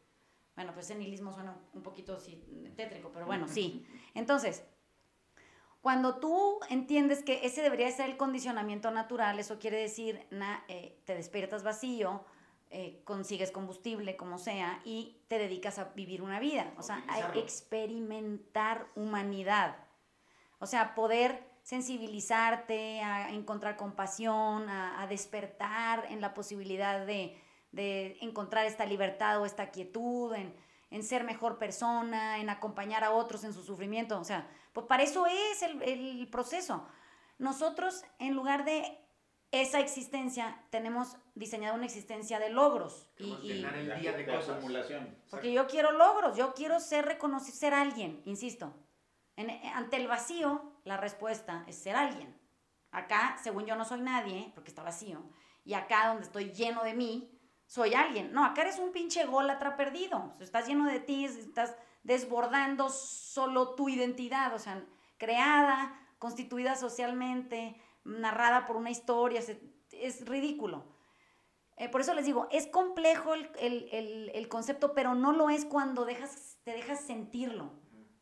Bueno, 0.55 0.73
pues 0.73 0.85
ese 0.85 0.99
nihilismo 0.99 1.33
suena 1.33 1.57
un 1.73 1.81
poquito 1.81 2.17
tétrico, 2.75 3.11
pero 3.11 3.25
bueno, 3.25 3.47
sí. 3.47 3.83
Entonces, 4.13 4.63
cuando 5.83 6.15
tú 6.15 6.59
entiendes 6.69 7.23
que 7.23 7.45
ese 7.45 7.61
debería 7.61 7.91
ser 7.91 8.09
el 8.09 8.15
condicionamiento 8.15 8.89
natural, 8.89 9.37
eso 9.37 9.59
quiere 9.59 9.77
decir, 9.77 10.25
eh, 10.69 10.97
te 11.03 11.13
despiertas 11.13 11.61
vacío, 11.63 12.23
eh, 12.71 13.01
consigues 13.03 13.51
combustible, 13.51 14.15
como 14.15 14.37
sea, 14.37 14.81
y 14.85 15.17
te 15.27 15.37
dedicas 15.37 15.79
a 15.79 15.91
vivir 15.93 16.21
una 16.21 16.39
vida, 16.39 16.73
o 16.77 16.83
sea, 16.83 17.03
a 17.09 17.37
experimentar 17.37 18.87
humanidad. 18.95 19.75
O 20.59 20.65
sea, 20.67 20.95
poder 20.95 21.43
sensibilizarte, 21.63 23.01
a 23.01 23.31
encontrar 23.31 23.75
compasión, 23.75 24.69
a 24.69 25.05
despertar 25.07 26.05
en 26.09 26.21
la 26.21 26.33
posibilidad 26.33 27.05
de, 27.05 27.37
de 27.73 28.17
encontrar 28.21 28.65
esta 28.65 28.85
libertad 28.85 29.41
o 29.41 29.45
esta 29.45 29.71
quietud, 29.71 30.33
en, 30.33 31.03
ser 31.03 31.23
mejor 31.23 31.57
persona, 31.57 32.37
en 32.37 32.51
acompañar 32.51 33.03
a 33.03 33.11
otros 33.11 33.43
en 33.43 33.51
su 33.51 33.63
sufrimiento. 33.63 34.19
O 34.19 34.23
sea, 34.23 34.47
pues 34.73 34.87
para 34.87 35.03
eso 35.03 35.25
es 35.27 35.61
el, 35.61 36.27
proceso. 36.29 36.87
Nosotros, 37.37 38.03
en 38.19 38.33
lugar 38.33 38.65
de 38.65 38.99
esa 39.51 39.79
existencia, 39.79 40.63
tenemos 40.71 41.15
diseñado 41.35 41.75
una 41.75 41.85
existencia 41.85 42.39
de 42.39 42.49
logros. 42.49 43.07
Y, 43.19 43.33
y 43.43 43.51
el 43.63 44.01
día 44.01 44.13
de, 44.13 44.35
acumulación. 44.35 45.15
Porque 45.29 45.53
yo 45.53 45.67
quiero 45.67 45.91
logros, 45.91 46.35
yo 46.35 46.53
quiero 46.53 46.79
ser 46.79 47.05
reconocido, 47.05 47.55
ser 47.55 47.73
alguien, 47.73 48.21
insisto. 48.25 48.73
ante 49.37 49.97
el 49.97 50.07
vacío, 50.07 50.73
la 50.83 50.97
respuesta 50.97 51.63
es 51.67 51.75
ser 51.75 51.95
alguien. 51.95 52.35
Acá, 52.91 53.37
según 53.41 53.65
yo, 53.65 53.75
no 53.75 53.85
soy 53.85 54.01
nadie, 54.01 54.51
porque 54.55 54.69
está 54.69 54.83
vacío. 54.83 55.23
Y 55.65 55.75
acá, 55.75 56.07
donde 56.07 56.23
estoy 56.23 56.51
lleno 56.51 56.83
de 56.83 56.93
mí, 56.93 57.39
soy 57.65 57.93
alguien. 57.93 58.33
No, 58.33 58.45
acá 58.45 58.61
eres 58.61 58.79
un 58.79 58.91
pinche 58.91 59.25
gólatra 59.25 59.75
perdido. 59.75 60.35
estás 60.39 60.67
lleno 60.67 60.85
de 60.85 60.99
ti, 60.99 61.25
estás 61.25 61.75
desbordando 62.03 62.89
solo 62.89 63.75
tu 63.75 63.89
identidad, 63.89 64.53
o 64.53 64.59
sea, 64.59 64.85
creada, 65.17 65.99
constituida 66.19 66.75
socialmente, 66.75 67.81
narrada 68.03 68.65
por 68.65 68.75
una 68.75 68.91
historia, 68.91 69.41
es 69.91 70.25
ridículo. 70.25 70.93
Eh, 71.77 71.89
por 71.89 72.01
eso 72.01 72.13
les 72.13 72.25
digo, 72.25 72.47
es 72.51 72.67
complejo 72.67 73.33
el, 73.33 74.47
concepto, 74.49 74.93
pero 74.93 75.15
no 75.15 75.31
lo 75.31 75.49
es 75.49 75.65
cuando 75.65 76.05
dejas, 76.05 76.57
te 76.63 76.71
dejas 76.71 77.01
sentirlo. 77.01 77.71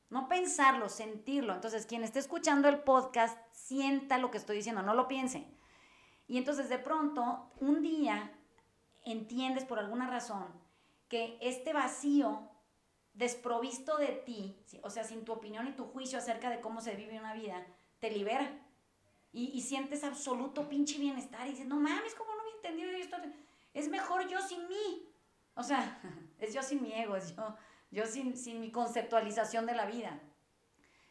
No 0.10 0.28
pensarlo, 0.28 0.90
sentirlo. 0.90 1.54
Entonces, 1.54 1.86
quien 1.86 2.04
esté 2.04 2.20
escuchando 2.20 2.68
el 2.68 2.80
podcast, 2.80 3.38
sienta 3.52 4.18
lo 4.18 4.30
que 4.30 4.38
estoy 4.38 4.58
diciendo, 4.58 4.82
no 4.82 4.94
lo 4.94 5.08
piense. 5.08 5.48
Y 6.28 6.38
entonces, 6.38 6.70
de 6.70 6.80
pronto, 6.80 7.52
un 7.60 7.82
día 7.82 8.38
entiendes 9.04 9.66
por 9.66 9.80
alguna 9.80 10.08
razón 10.08 10.48
que 11.08 11.38
este 11.42 11.74
vacío 11.74 12.51
desprovisto 13.14 13.98
de 13.98 14.08
ti, 14.08 14.58
o 14.82 14.90
sea, 14.90 15.04
sin 15.04 15.26
tu 15.26 15.34
opinión 15.34 15.68
y 15.68 15.74
tu 15.74 15.86
juicio 15.86 16.18
acerca 16.18 16.50
de 16.50 16.62
cómo 16.62 16.82
se 16.82 16.96
vive 16.96 17.20
una 17.20 17.34
vida, 17.34 17.66
te 18.00 18.10
libera. 18.12 18.50
Y, 19.34 19.62
sientes 19.62 20.04
absoluto 20.04 20.68
pinche 20.68 20.98
bienestar 21.00 21.48
y 21.48 21.52
dices, 21.52 21.66
no 21.66 21.78
mames, 21.78 22.16
¿cómo 22.16 22.36
no 22.36 22.42
había 22.42 22.56
entendido 22.56 22.92
esto? 22.92 23.16
Es 23.74 23.88
mejor 23.88 24.28
yo 24.28 24.42
sin 24.42 24.68
mí. 24.68 25.10
O 25.54 25.64
sea, 25.64 26.02
es 26.40 26.54
yo 26.54 26.62
sin 26.62 26.82
mi 26.82 26.92
ego, 26.92 27.16
es 27.16 27.34
yo, 27.34 27.56
yo 27.92 28.06
sin, 28.06 28.36
sin 28.36 28.60
mi 28.60 28.72
conceptualización 28.72 29.66
de 29.66 29.76
la 29.76 29.86
vida. 29.86 30.20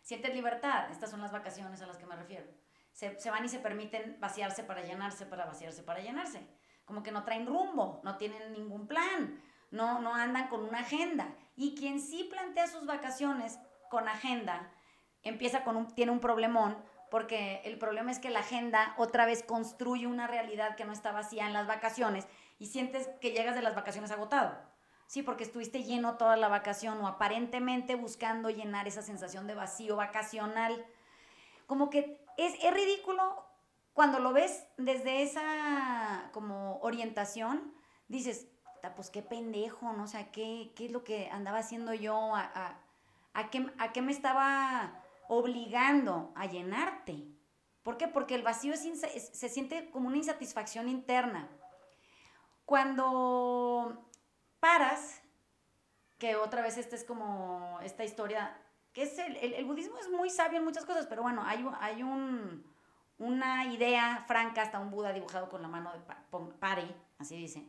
Sientes 0.02 0.34
libertad. 0.34 0.90
Estas 0.90 1.10
son 1.10 1.22
las 1.22 1.32
vacaciones 1.32 1.80
a 1.80 1.86
las 1.86 1.96
que 1.96 2.04
me 2.04 2.16
refiero. 2.16 2.46
Se, 2.92 3.18
se 3.18 3.30
van 3.30 3.44
y 3.44 3.48
se 3.48 3.58
permiten 3.58 4.18
vaciarse 4.20 4.64
para 4.64 4.84
llenarse, 4.84 5.24
para 5.24 5.46
vaciarse, 5.46 5.82
para 5.82 6.00
llenarse 6.00 6.46
como 6.90 7.04
que 7.04 7.12
no 7.12 7.22
traen 7.22 7.46
rumbo, 7.46 8.00
no 8.02 8.16
tienen 8.16 8.52
ningún 8.52 8.88
plan, 8.88 9.40
no, 9.70 10.00
no 10.00 10.12
andan 10.12 10.48
con 10.48 10.64
una 10.64 10.80
agenda. 10.80 11.32
Y 11.60 11.74
quien 11.74 12.00
sí 12.00 12.24
plantea 12.24 12.68
sus 12.68 12.86
vacaciones 12.86 13.58
con 13.90 14.08
agenda, 14.08 14.72
empieza 15.22 15.62
con 15.62 15.76
un, 15.76 15.94
tiene 15.94 16.10
un 16.10 16.18
problemón, 16.18 16.82
porque 17.10 17.60
el 17.66 17.76
problema 17.76 18.10
es 18.10 18.18
que 18.18 18.30
la 18.30 18.38
agenda 18.38 18.94
otra 18.96 19.26
vez 19.26 19.42
construye 19.42 20.06
una 20.06 20.26
realidad 20.26 20.74
que 20.74 20.86
no 20.86 20.92
está 20.94 21.12
vacía 21.12 21.46
en 21.46 21.52
las 21.52 21.66
vacaciones 21.66 22.26
y 22.58 22.68
sientes 22.68 23.10
que 23.20 23.32
llegas 23.32 23.54
de 23.54 23.60
las 23.60 23.74
vacaciones 23.74 24.10
agotado. 24.10 24.56
Sí, 25.06 25.22
porque 25.22 25.44
estuviste 25.44 25.82
lleno 25.82 26.16
toda 26.16 26.38
la 26.38 26.48
vacación 26.48 26.98
o 27.02 27.06
aparentemente 27.06 27.94
buscando 27.94 28.48
llenar 28.48 28.88
esa 28.88 29.02
sensación 29.02 29.46
de 29.46 29.54
vacío 29.54 29.96
vacacional. 29.96 30.86
Como 31.66 31.90
que 31.90 32.24
es, 32.38 32.54
es 32.64 32.72
ridículo 32.72 33.44
cuando 33.92 34.18
lo 34.18 34.32
ves 34.32 34.66
desde 34.78 35.24
esa 35.24 36.30
como 36.32 36.78
orientación, 36.78 37.74
dices, 38.08 38.49
pues 38.96 39.10
qué 39.10 39.22
pendejo, 39.22 39.92
¿no? 39.92 40.04
O 40.04 40.06
sea, 40.06 40.30
¿qué, 40.30 40.72
qué 40.74 40.86
es 40.86 40.92
lo 40.92 41.04
que 41.04 41.28
andaba 41.30 41.58
haciendo 41.58 41.94
yo? 41.94 42.34
¿A, 42.34 42.80
qué, 43.50 43.70
¿A, 43.78 43.92
qué, 43.92 44.02
me 44.02 44.12
estaba 44.12 45.02
obligando 45.28 46.32
a 46.34 46.46
llenarte? 46.46 47.26
¿Por 47.82 47.96
qué? 47.96 48.08
Porque 48.08 48.34
el 48.34 48.42
vacío 48.42 48.74
se 48.76 49.48
siente 49.48 49.90
como 49.90 50.08
una 50.08 50.16
insatisfacción 50.16 50.88
interna. 50.88 51.48
Cuando 52.64 54.06
paras, 54.60 55.22
que 56.18 56.36
otra 56.36 56.62
vez 56.62 56.76
esta 56.78 56.96
es 56.96 57.04
como 57.04 57.78
esta 57.82 58.04
historia, 58.04 58.56
que 58.92 59.02
es 59.02 59.18
el, 59.18 59.36
el, 59.36 59.64
budismo 59.64 59.98
es 59.98 60.10
muy 60.10 60.30
sabio 60.30 60.58
en 60.58 60.64
muchas 60.64 60.84
cosas, 60.84 61.06
pero 61.06 61.22
bueno, 61.22 61.42
hay, 61.44 61.66
hay 61.80 62.02
un 62.02 62.64
una 63.20 63.66
idea 63.66 64.24
franca, 64.26 64.62
hasta 64.62 64.80
un 64.80 64.90
Buda 64.90 65.12
dibujado 65.12 65.48
con 65.48 65.62
la 65.62 65.68
mano 65.68 65.92
de 65.92 66.00
pare, 66.58 66.94
así 67.18 67.36
dice. 67.36 67.64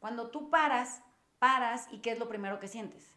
Cuando 0.00 0.30
tú 0.30 0.50
paras, 0.50 1.04
paras 1.38 1.86
y 1.92 1.98
¿qué 1.98 2.10
es 2.10 2.18
lo 2.18 2.28
primero 2.28 2.58
que 2.58 2.66
sientes? 2.66 3.16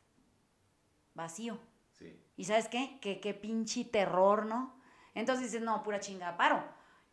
Vacío. 1.15 1.58
Sí. 1.93 2.24
¿Y 2.36 2.43
sabes 2.43 2.67
qué? 2.67 3.00
Que 3.02 3.19
qué 3.19 3.34
pinche 3.34 3.86
terror, 3.86 4.46
¿no? 4.46 4.80
Entonces 5.15 5.46
dices, 5.46 5.62
no, 5.63 5.82
pura 5.82 6.00
chingada, 6.00 6.38
paro. 6.38 6.63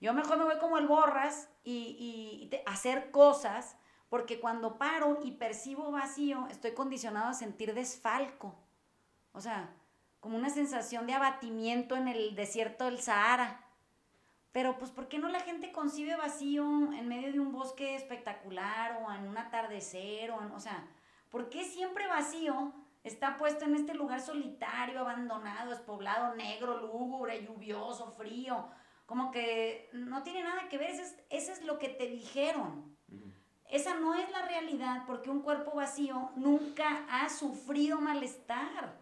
Yo 0.00 0.12
mejor 0.12 0.36
me 0.38 0.44
voy 0.44 0.58
como 0.58 0.76
el 0.76 0.86
borras 0.86 1.48
y, 1.64 2.50
y 2.52 2.56
hacer 2.66 3.10
cosas, 3.10 3.76
porque 4.08 4.40
cuando 4.40 4.76
paro 4.78 5.20
y 5.22 5.32
percibo 5.32 5.90
vacío, 5.90 6.46
estoy 6.50 6.72
condicionado 6.72 7.28
a 7.28 7.34
sentir 7.34 7.74
desfalco. 7.74 8.58
O 9.32 9.40
sea, 9.40 9.74
como 10.20 10.36
una 10.36 10.50
sensación 10.50 11.06
de 11.06 11.14
abatimiento 11.14 11.96
en 11.96 12.08
el 12.08 12.34
desierto 12.34 12.84
del 12.84 13.00
Sahara. 13.00 13.64
Pero 14.52 14.78
pues, 14.78 14.90
¿por 14.90 15.08
qué 15.08 15.18
no 15.18 15.28
la 15.28 15.40
gente 15.40 15.70
concibe 15.70 16.16
vacío 16.16 16.64
en 16.92 17.06
medio 17.08 17.32
de 17.32 17.40
un 17.40 17.52
bosque 17.52 17.94
espectacular 17.94 19.00
o 19.02 19.12
en 19.12 19.28
un 19.28 19.38
atardecer? 19.38 20.32
O, 20.32 20.38
o 20.54 20.60
sea, 20.60 20.88
¿por 21.30 21.48
qué 21.48 21.64
siempre 21.64 22.06
vacío 22.08 22.72
está 23.04 23.36
puesto 23.38 23.64
en 23.64 23.76
este 23.76 23.94
lugar 23.94 24.20
solitario, 24.20 25.00
abandonado, 25.00 25.70
despoblado, 25.70 26.34
negro, 26.34 26.80
lúgubre, 26.80 27.44
lluvioso, 27.44 28.12
frío? 28.12 28.68
Como 29.06 29.30
que 29.30 29.88
no 29.92 30.22
tiene 30.22 30.42
nada 30.42 30.68
que 30.68 30.78
ver, 30.78 30.90
eso 30.90 31.02
es, 31.02 31.16
eso 31.30 31.52
es 31.52 31.64
lo 31.64 31.78
que 31.78 31.88
te 31.88 32.06
dijeron. 32.06 32.96
Esa 33.68 33.94
no 33.94 34.14
es 34.14 34.28
la 34.32 34.42
realidad 34.42 35.04
porque 35.06 35.30
un 35.30 35.42
cuerpo 35.42 35.76
vacío 35.76 36.32
nunca 36.34 37.06
ha 37.08 37.28
sufrido 37.28 38.00
malestar. 38.00 39.00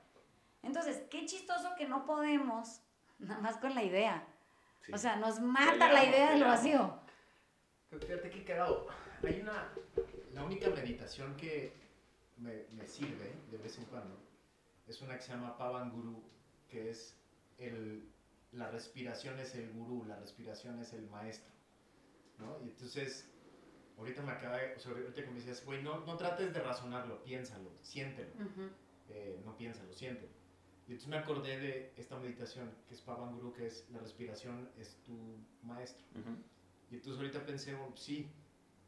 Entonces, 0.62 1.02
qué 1.10 1.24
chistoso 1.24 1.74
que 1.76 1.88
no 1.88 2.04
podemos, 2.04 2.82
nada 3.18 3.40
más 3.40 3.56
con 3.56 3.74
la 3.74 3.82
idea, 3.82 4.26
o 4.92 4.98
sea, 4.98 5.16
nos 5.16 5.40
mata 5.40 5.92
la 5.92 6.04
idea 6.04 6.32
del 6.32 6.44
vacío. 6.44 7.00
Fíjate 7.90 8.30
qué 8.30 8.44
cagado. 8.44 8.86
Hay 9.22 9.40
una. 9.40 9.72
La 10.32 10.44
única 10.44 10.70
meditación 10.70 11.36
que 11.36 11.72
me, 12.36 12.66
me, 12.72 12.86
sirve 12.86 13.34
de 13.50 13.58
vez 13.58 13.78
en 13.78 13.84
cuando 13.86 14.16
es 14.86 15.00
una 15.02 15.16
que 15.16 15.22
se 15.22 15.32
llama 15.32 15.56
Pavan 15.56 15.90
Guru, 15.90 16.22
que 16.68 16.90
es 16.90 17.16
el. 17.58 18.08
La 18.52 18.70
respiración 18.70 19.38
es 19.40 19.54
el 19.54 19.70
gurú, 19.72 20.04
la 20.06 20.16
respiración 20.16 20.78
es 20.80 20.92
el 20.92 21.06
maestro. 21.08 21.52
¿no? 22.38 22.58
Y 22.64 22.68
entonces, 22.70 23.30
ahorita 23.98 24.22
me 24.22 24.32
acaba 24.32 24.56
de. 24.56 24.74
O 24.74 24.78
sea, 24.78 24.92
ahorita 24.92 25.22
que 25.22 25.30
me 25.30 25.34
dices, 25.34 25.64
güey, 25.64 25.82
no, 25.82 26.00
no 26.06 26.16
trates 26.16 26.54
de 26.54 26.60
razonarlo, 26.60 27.22
piénsalo, 27.22 27.70
siéntelo. 27.82 28.32
eh, 29.10 29.40
no 29.44 29.56
piénsalo, 29.56 29.92
siéntelo. 29.92 30.37
Y 30.88 30.92
entonces 30.92 31.08
me 31.08 31.18
acordé 31.18 31.58
de 31.60 31.92
esta 31.96 32.16
meditación 32.18 32.70
que 32.88 32.94
es 32.94 33.02
Pavan 33.02 33.34
Guru, 33.36 33.52
que 33.52 33.66
es 33.66 33.86
la 33.90 33.98
respiración 33.98 34.70
es 34.78 34.96
tu 35.04 35.14
maestro. 35.62 36.02
Y 36.90 36.94
entonces 36.96 37.20
ahorita 37.20 37.44
pensé, 37.44 37.74
oh, 37.74 37.92
sí, 37.94 38.30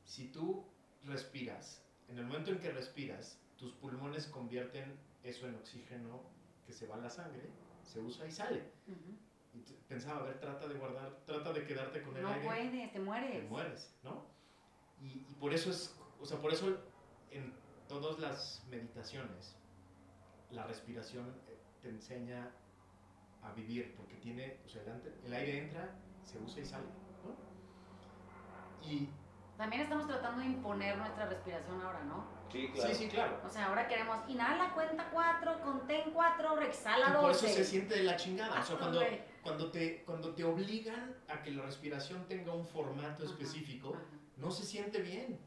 si 0.05 0.29
tú 0.33 0.65
respiras 1.05 1.83
en 2.09 2.19
el 2.19 2.25
momento 2.27 2.51
en 2.53 2.59
que 2.59 2.71
respiras, 2.73 3.39
tus 3.57 3.73
pulmones 3.75 4.27
convierten 4.27 4.99
eso 5.23 5.47
en 5.47 5.55
oxígeno 5.57 6.23
que 6.67 6.73
se 6.73 6.87
va 6.87 6.95
a 6.97 6.99
la 6.99 7.11
sangre, 7.11 7.51
se 7.85 8.01
usa 8.01 8.27
y 8.27 8.31
sale. 8.33 8.63
Ujú. 8.89 9.19
Y 9.53 9.61
t- 9.61 9.75
pensaba, 9.87 10.21
a 10.21 10.23
ver, 10.23 10.41
trata 10.41 10.67
de 10.69 10.75
guardar, 10.77 11.21
trata 11.27 11.53
de 11.53 11.65
quedarte 11.67 12.03
con 12.03 12.17
el 12.17 12.23
No 12.23 12.29
aire. 12.31 12.47
puedes, 12.47 12.93
te 12.93 13.01
mueres. 13.01 13.43
Te 13.43 13.49
mueres, 13.49 13.95
¿no? 14.03 14.25
Y, 15.03 15.27
y 15.31 15.37
por 15.39 15.53
eso 15.53 15.71
es, 15.71 15.95
o 16.19 16.25
sea, 16.25 16.39
por 16.41 16.53
eso 16.53 16.79
en 17.31 17.53
todas 17.89 18.19
las 18.19 18.65
meditaciones, 18.71 19.57
la 20.51 20.67
respiración 20.67 21.33
te 21.81 21.89
enseña 21.89 22.51
a 23.43 23.53
vivir, 23.53 23.95
porque 23.97 24.17
tiene, 24.17 24.59
o 24.65 24.69
sea, 24.69 24.83
el, 25.25 25.33
aire 25.33 25.59
entra, 25.59 25.95
se 26.23 26.39
usa 26.39 26.61
y 26.61 26.65
sale, 26.67 26.87
¿no? 27.25 28.87
Y 28.87 29.09
También 29.57 29.83
estamos 29.83 30.07
tratando 30.07 30.41
de 30.41 30.47
imponer 30.47 30.97
nuestra 30.99 31.27
respiración 31.27 31.81
ahora, 31.83 32.03
¿no? 32.05 32.25
Sí, 32.51 32.71
sí, 32.75 32.95
sí, 32.95 33.09
claro. 33.09 33.41
O 33.45 33.49
sea, 33.49 33.67
ahora 33.67 33.87
queremos 33.87 34.29
inhala, 34.29 34.75
cuenta 34.75 35.09
cuatro, 35.13 35.61
contén 35.61 36.11
cuatro, 36.13 36.61
exhala 36.61 37.11
Y 37.11 37.21
por 37.23 37.31
eso 37.31 37.47
12. 37.47 37.49
se 37.49 37.65
siente 37.65 37.95
de 37.95 38.03
la 38.03 38.17
chingada. 38.17 38.61
O 38.61 38.63
sea, 38.65 38.75
Ah, 38.77 38.79
cuando, 38.81 39.01
cuando, 39.43 39.71
te, 39.71 40.03
cuando 40.05 40.35
te 40.35 40.45
obligan 40.45 41.15
a 41.29 41.43
que 41.43 41.53
la 41.53 41.63
respiración 41.63 42.27
tenga 42.27 42.53
un 42.53 42.67
formato 42.67 43.23
Ajá, 43.23 43.33
específico, 43.33 43.95
ajá. 43.95 44.05
no 44.37 44.51
se 44.51 44.65
siente 44.65 45.01
bien. 45.01 45.39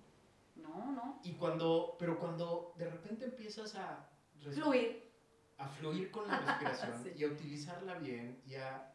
No, 0.55 0.91
no. 0.93 1.19
Y 1.23 1.33
cuando, 1.33 1.95
pero 1.99 2.17
cuando 2.17 2.73
de 2.77 2.89
repente 2.89 3.25
empiezas 3.25 3.75
a 3.75 4.07
Fluir. 4.53 5.12
A 5.57 5.67
fluir 5.67 6.11
con 6.11 6.27
la 6.27 6.39
respiración 6.39 6.93
Sí. 7.03 7.11
y 7.17 7.23
a 7.23 7.27
utilizarla 7.27 7.95
bien 7.95 8.41
y 8.45 8.55
a 8.55 8.93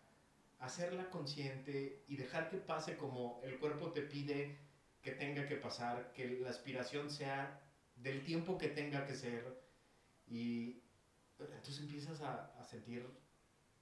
hacerla 0.59 1.09
consciente 1.11 2.05
y 2.09 2.17
dejar 2.17 2.51
que 2.51 2.57
pase 2.59 2.97
como 2.97 3.41
el 3.45 3.59
cuerpo 3.59 3.93
te 3.93 4.03
pide 4.03 4.59
que 5.03 5.13
tenga 5.13 5.47
que 5.47 5.57
pasar, 5.57 6.13
que 6.13 6.27
la 6.41 6.51
aspiración 6.51 7.11
sea 7.11 7.61
del 7.97 8.25
tiempo 8.25 8.59
que 8.59 8.69
tenga 8.69 9.07
que 9.07 9.15
ser 9.15 9.63
y 10.27 10.83
entonces 11.39 11.79
empiezas 11.81 12.21
a, 12.21 12.53
a 12.59 12.65
sentir 12.65 13.07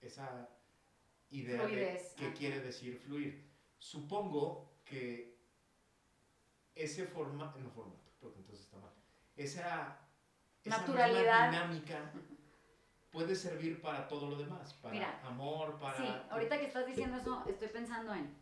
esa 0.02 0.48
idea 1.30 1.62
Fluidez, 1.62 2.14
de 2.14 2.16
qué 2.16 2.32
quiere 2.34 2.60
decir 2.60 2.98
fluir. 2.98 3.44
Supongo 3.78 4.76
que 4.84 5.36
ese 6.74 7.06
formato, 7.06 7.58
no 7.58 7.70
formato, 7.70 8.10
porque 8.20 8.38
entonces 8.40 8.66
está 8.66 8.76
mal, 8.78 8.92
esa, 9.36 9.98
esa 10.62 10.78
Naturalidad. 10.78 11.50
dinámica 11.50 12.12
puede 13.10 13.34
servir 13.34 13.80
para 13.80 14.08
todo 14.08 14.28
lo 14.28 14.36
demás, 14.36 14.74
para 14.74 14.92
Mira, 14.92 15.20
amor, 15.24 15.78
para... 15.78 15.96
Sí, 15.96 16.04
ahorita 16.30 16.58
que 16.58 16.66
estás 16.66 16.86
diciendo 16.86 17.16
eso, 17.16 17.44
estoy 17.46 17.68
pensando 17.68 18.14
en 18.14 18.36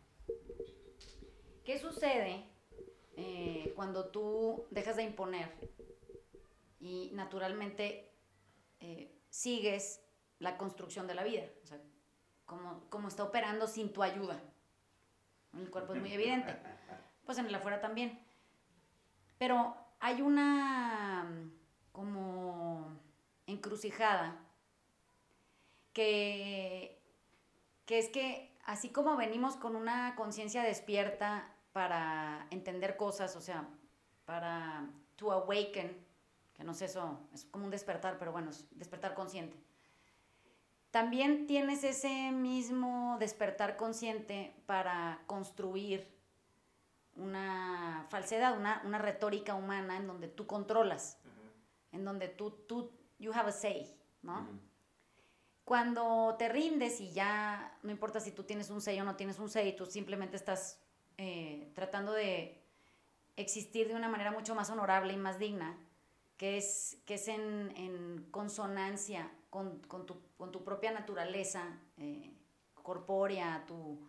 qué 1.63 1.79
sucede 1.79 2.49
eh, 3.15 3.73
cuando 3.75 4.09
tú 4.09 4.67
dejas 4.71 4.97
de 4.97 5.03
imponer 5.03 5.51
y 6.79 7.11
naturalmente 7.13 8.13
eh, 8.79 9.17
sigues 9.29 10.05
la 10.39 10.57
construcción 10.57 11.07
de 11.07 11.15
la 11.15 11.23
vida. 11.23 11.43
O 11.63 11.65
sea, 11.65 11.81
cómo, 12.45 12.89
cómo 12.89 13.07
está 13.07 13.23
operando 13.23 13.67
sin 13.67 13.91
tu 13.93 14.03
ayuda. 14.03 14.41
En 15.53 15.61
el 15.61 15.71
cuerpo 15.71 15.93
es 15.93 16.01
muy 16.01 16.11
evidente. 16.11 16.55
Pues 17.25 17.37
en 17.37 17.45
el 17.47 17.55
afuera 17.55 17.79
también. 17.79 18.19
Pero 19.37 19.75
hay 19.99 20.21
una 20.21 21.23
mm, 21.23 21.51
como 21.91 22.99
encrucijada 23.47 24.44
que, 25.95 27.01
que 27.85 27.97
es 27.97 28.09
que 28.09 28.53
así 28.65 28.89
como 28.89 29.15
venimos 29.15 29.55
con 29.55 29.75
una 29.77 30.15
conciencia 30.15 30.61
despierta 30.61 31.49
para 31.71 32.47
entender 32.51 32.97
cosas, 32.97 33.35
o 33.35 33.41
sea, 33.41 33.67
para 34.25 34.87
to 35.15 35.31
awaken, 35.31 36.05
que 36.53 36.63
no 36.65 36.73
sé 36.73 36.85
eso, 36.85 37.19
es 37.33 37.45
como 37.45 37.65
un 37.65 37.71
despertar, 37.71 38.19
pero 38.19 38.33
bueno, 38.33 38.51
es 38.51 38.67
despertar 38.77 39.15
consciente. 39.15 39.57
También 40.91 41.47
tienes 41.47 41.83
ese 41.85 42.31
mismo 42.31 43.15
despertar 43.19 43.77
consciente 43.77 44.53
para 44.65 45.21
construir 45.27 46.13
una 47.15 48.05
falsedad, 48.09 48.57
una, 48.57 48.81
una 48.85 48.97
retórica 48.97 49.55
humana 49.55 49.95
en 49.95 50.07
donde 50.07 50.27
tú 50.27 50.45
controlas, 50.45 51.19
en 51.93 52.03
donde 52.03 52.27
tú, 52.27 52.51
tú, 52.51 52.91
you 53.17 53.31
have 53.33 53.49
a 53.49 53.53
say, 53.53 53.97
¿no? 54.21 54.45
Cuando 55.65 56.35
te 56.37 56.47
rindes 56.47 57.01
y 57.01 57.11
ya 57.11 57.77
no 57.83 57.91
importa 57.91 58.19
si 58.19 58.31
tú 58.31 58.43
tienes 58.43 58.69
un 58.69 58.81
sello 58.81 59.01
o 59.01 59.05
no 59.05 59.15
tienes 59.15 59.39
un 59.39 59.49
sello, 59.49 59.75
tú 59.75 59.85
simplemente 59.87 60.37
estás 60.37 60.79
eh, 61.17 61.71
tratando 61.73 62.13
de 62.13 62.61
existir 63.35 63.87
de 63.87 63.95
una 63.95 64.07
manera 64.07 64.31
mucho 64.31 64.53
más 64.55 64.69
honorable 64.69 65.13
y 65.13 65.17
más 65.17 65.39
digna, 65.39 65.75
que 66.37 66.57
es, 66.57 66.97
que 67.05 67.15
es 67.15 67.27
en, 67.27 67.73
en 67.75 68.27
consonancia 68.31 69.31
con, 69.49 69.79
con 69.87 70.05
tu, 70.05 70.21
con 70.37 70.51
tu 70.51 70.63
propia 70.63 70.91
naturaleza 70.91 71.63
eh, 71.97 72.31
corpórea, 72.83 73.63
tu, 73.67 74.07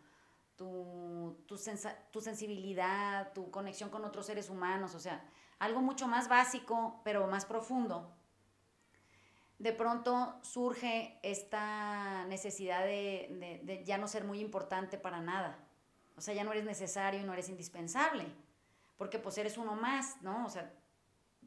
tu, 0.57 1.38
tu, 1.46 1.57
sensa- 1.57 1.96
tu 2.11 2.20
sensibilidad, 2.20 3.32
tu 3.32 3.50
conexión 3.50 3.88
con 3.88 4.04
otros 4.04 4.26
seres 4.26 4.50
humanos, 4.50 4.94
o 4.94 5.00
sea, 5.00 5.24
algo 5.59 5.80
mucho 5.80 6.07
más 6.07 6.28
básico, 6.28 7.00
pero 7.02 7.26
más 7.28 7.46
profundo 7.46 8.12
de 9.59 9.72
pronto 9.72 10.38
surge 10.42 11.18
esta 11.22 12.24
necesidad 12.26 12.84
de, 12.84 13.82
ya 13.86 13.96
no 13.98 14.07
ser 14.07 14.24
muy 14.24 14.40
importante 14.40 14.98
para 14.98 15.20
nada. 15.20 15.59
O 16.16 16.20
sea, 16.20 16.34
ya 16.34 16.44
no 16.44 16.52
eres 16.52 16.64
necesario 16.64 17.20
y 17.20 17.24
no 17.24 17.32
eres 17.32 17.48
indispensable. 17.48 18.26
Porque 18.98 19.18
pues 19.18 19.38
eres 19.38 19.59
uno 19.59 19.74
más, 19.74 20.20
¿no? 20.22 20.46
O 20.46 20.48
sea, 20.48 20.72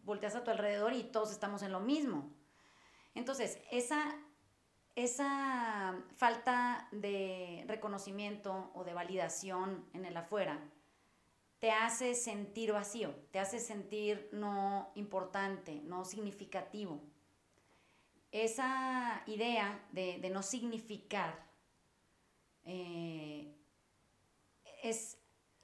volteas 0.04 0.36
a 0.36 0.44
tu 0.44 0.52
alrededor 0.52 0.94
y 0.94 1.04
todos 1.04 1.32
estamos 1.32 1.62
en 1.62 1.72
lo 1.72 1.80
mismo. 1.80 2.32
Entonces, 3.16 3.60
esa, 3.72 4.16
esa 4.96 5.96
falta 6.16 6.88
de 6.92 7.64
reconocimiento 7.68 8.72
o 8.74 8.84
de 8.84 8.94
validación 8.94 9.86
en 9.94 10.06
el 10.06 10.18
afuera 10.18 10.60
te 11.60 11.72
hace 11.72 12.16
sentir 12.16 12.72
vacío, 12.72 13.14
te 13.32 13.40
hace 13.40 13.60
sentir 13.60 14.30
no 14.32 14.92
importante, 14.96 15.82
no 15.84 16.06
significativo 16.06 17.02
esa 18.32 19.24
idea 19.26 19.84
de, 19.92 20.30
no 20.32 20.44
significar 20.44 21.48
eh, 22.66 23.56
es 24.84 25.18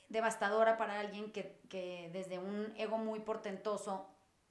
devastadora 0.10 0.78
para 0.78 1.00
alguien 1.00 1.32
que, 1.32 1.60
que 1.70 2.10
desde 2.12 2.40
un 2.40 2.74
ego 2.78 2.98
muy 2.98 3.20
portentoso 3.20 4.08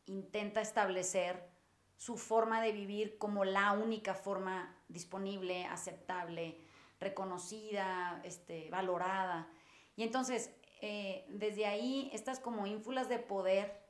intenta 0.07 0.61
establecer 0.61 1.49
su 1.97 2.17
forma 2.17 2.61
de 2.61 2.73
vivir 2.73 3.19
como 3.19 3.45
la 3.45 3.73
única 3.73 4.15
forma 4.15 4.77
disponible, 4.89 5.65
aceptable, 5.67 6.61
reconocida, 7.01 8.21
este, 8.25 8.69
valorada. 8.71 9.49
Y 9.97 10.03
entonces, 10.03 10.51
eh, 10.81 11.25
desde 11.29 11.67
ahí, 11.67 12.11
estas 12.12 12.41
como 12.41 12.67
ínfulas 12.67 13.09
de 13.09 13.19
poder 13.19 13.84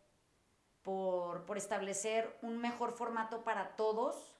por, 0.84 1.46
por 1.46 1.56
establecer 1.56 2.38
un 2.42 2.58
mejor 2.58 2.92
formato 2.92 3.42
para 3.42 3.74
todos 3.74 4.36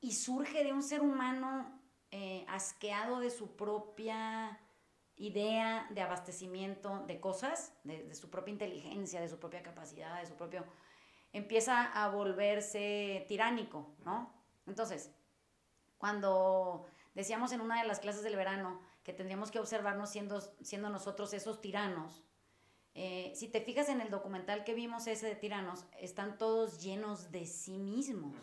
y 0.00 0.12
surge 0.12 0.64
de 0.64 0.72
un 0.72 0.82
ser 0.82 1.02
humano 1.02 1.82
eh, 2.10 2.46
asqueado 2.48 3.18
de 3.18 3.30
su 3.30 3.56
propia 3.56 4.60
idea 5.16 5.86
de 5.90 6.00
abastecimiento 6.00 7.04
de 7.06 7.20
cosas, 7.20 7.76
de, 7.84 8.04
de 8.04 8.14
su 8.14 8.30
propia 8.30 8.52
inteligencia, 8.52 9.20
de 9.20 9.28
su 9.28 9.38
propia 9.38 9.62
capacidad, 9.62 10.20
de 10.20 10.26
su 10.26 10.34
propio... 10.34 10.64
empieza 11.32 11.84
a 11.84 12.08
volverse 12.08 13.24
tiránico, 13.28 13.94
¿no? 14.04 14.32
Entonces, 14.66 15.10
cuando 15.98 16.86
decíamos 17.14 17.52
en 17.52 17.60
una 17.60 17.80
de 17.80 17.88
las 17.88 17.98
clases 17.98 18.22
del 18.22 18.36
verano 18.36 18.80
que 19.02 19.12
tendríamos 19.12 19.50
que 19.50 19.58
observarnos 19.58 20.10
siendo, 20.10 20.40
siendo 20.62 20.90
nosotros 20.90 21.32
esos 21.32 21.60
tiranos, 21.60 22.24
eh, 22.94 23.32
si 23.34 23.48
te 23.48 23.60
fijas 23.60 23.88
en 23.88 24.00
el 24.00 24.10
documental 24.10 24.64
que 24.64 24.74
vimos 24.74 25.06
ese 25.06 25.26
de 25.26 25.34
tiranos, 25.36 25.84
están 25.98 26.38
todos 26.38 26.80
llenos 26.82 27.30
de 27.32 27.44
sí 27.46 27.76
mismos. 27.78 28.34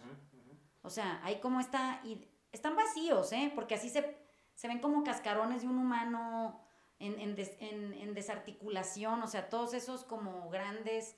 O 0.81 0.89
sea, 0.89 1.19
hay 1.23 1.39
como 1.39 1.59
esta... 1.59 2.01
y 2.03 2.27
están 2.51 2.75
vacíos, 2.75 3.31
¿eh? 3.31 3.51
Porque 3.55 3.75
así 3.75 3.89
se, 3.89 4.17
se 4.55 4.67
ven 4.67 4.79
como 4.79 5.03
cascarones 5.03 5.61
de 5.61 5.67
un 5.69 5.77
humano 5.77 6.59
en, 6.99 7.17
en, 7.19 7.35
des- 7.35 7.55
en- 7.59 7.93
en 7.93 8.13
desarticulación. 8.13 9.21
O 9.23 9.27
sea, 9.27 9.49
todos 9.49 9.73
esos 9.73 10.03
como 10.03 10.49
grandes 10.49 11.15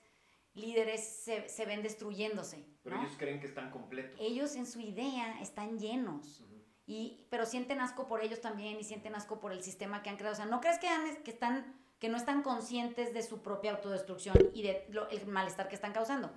líderes 0.53 1.03
se, 1.03 1.49
se 1.49 1.65
ven 1.65 1.81
destruyéndose. 1.81 2.65
Pero 2.84 2.99
ellos 3.01 3.15
creen 3.17 3.39
que 3.39 3.47
están 3.47 3.71
completos. 3.71 4.19
ellos 4.21 4.55
en 4.55 4.65
su 4.67 4.79
idea 4.79 5.39
están 5.41 5.79
llenos. 5.79 6.43
Y, 6.86 7.25
pero 7.29 7.45
sienten 7.45 7.79
asco 7.79 8.07
por 8.07 8.21
ellos 8.21 8.41
también 8.41 8.77
y 8.79 8.84
sienten 8.84 9.15
asco 9.15 9.39
por 9.39 9.53
el 9.53 9.63
sistema 9.63 10.03
que 10.03 10.09
han 10.09 10.17
creado. 10.17 10.34
O 10.34 10.36
sea, 10.38 10.45
¿no 10.45 10.59
crees 10.59 10.77
que, 10.79 10.88
han- 10.88 11.23
que, 11.23 11.31
están, 11.31 11.73
que 12.04 12.10
no 12.10 12.18
están 12.18 12.43
conscientes 12.43 13.14
de 13.14 13.24
su 13.24 13.41
propia 13.41 13.72
autodestrucción 13.72 14.36
y 14.54 14.62
de 14.64 14.86
lo- 14.89 15.08
el 15.08 15.26
malestar 15.26 15.70
que 15.70 15.76
están 15.76 15.93
causando? 15.93 16.34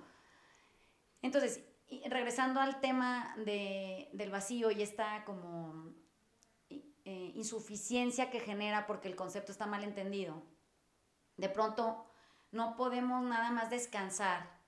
Entonces, 1.21 1.61
regresando 2.05 2.61
al 2.61 2.79
tema 2.79 3.35
de- 3.35 4.07
del 4.13 4.31
vacío 4.31 4.71
y 4.71 4.81
esta 4.81 5.25
como 5.25 5.93
eh, 6.69 7.31
insuficiencia 7.35 8.29
que 8.29 8.39
genera 8.39 8.87
porque 8.87 9.09
el 9.09 9.17
concepto 9.17 9.51
está 9.51 9.65
mal 9.65 9.83
entendido, 9.83 10.41
de 11.35 11.49
pronto 11.49 12.09
no 12.51 12.77
podemos 12.77 13.21
nada 13.25 13.51
más 13.51 13.69
descansar 13.69 14.61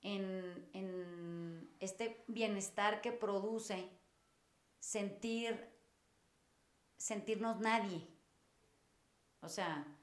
en, 0.00 0.70
en 0.72 1.76
este 1.78 2.24
bienestar 2.26 3.02
que 3.02 3.12
produce 3.12 3.90
sentir, 4.78 5.68
sentirnos 6.96 7.60
nadie. 7.60 8.08
O 9.42 9.50
sea... 9.50 9.98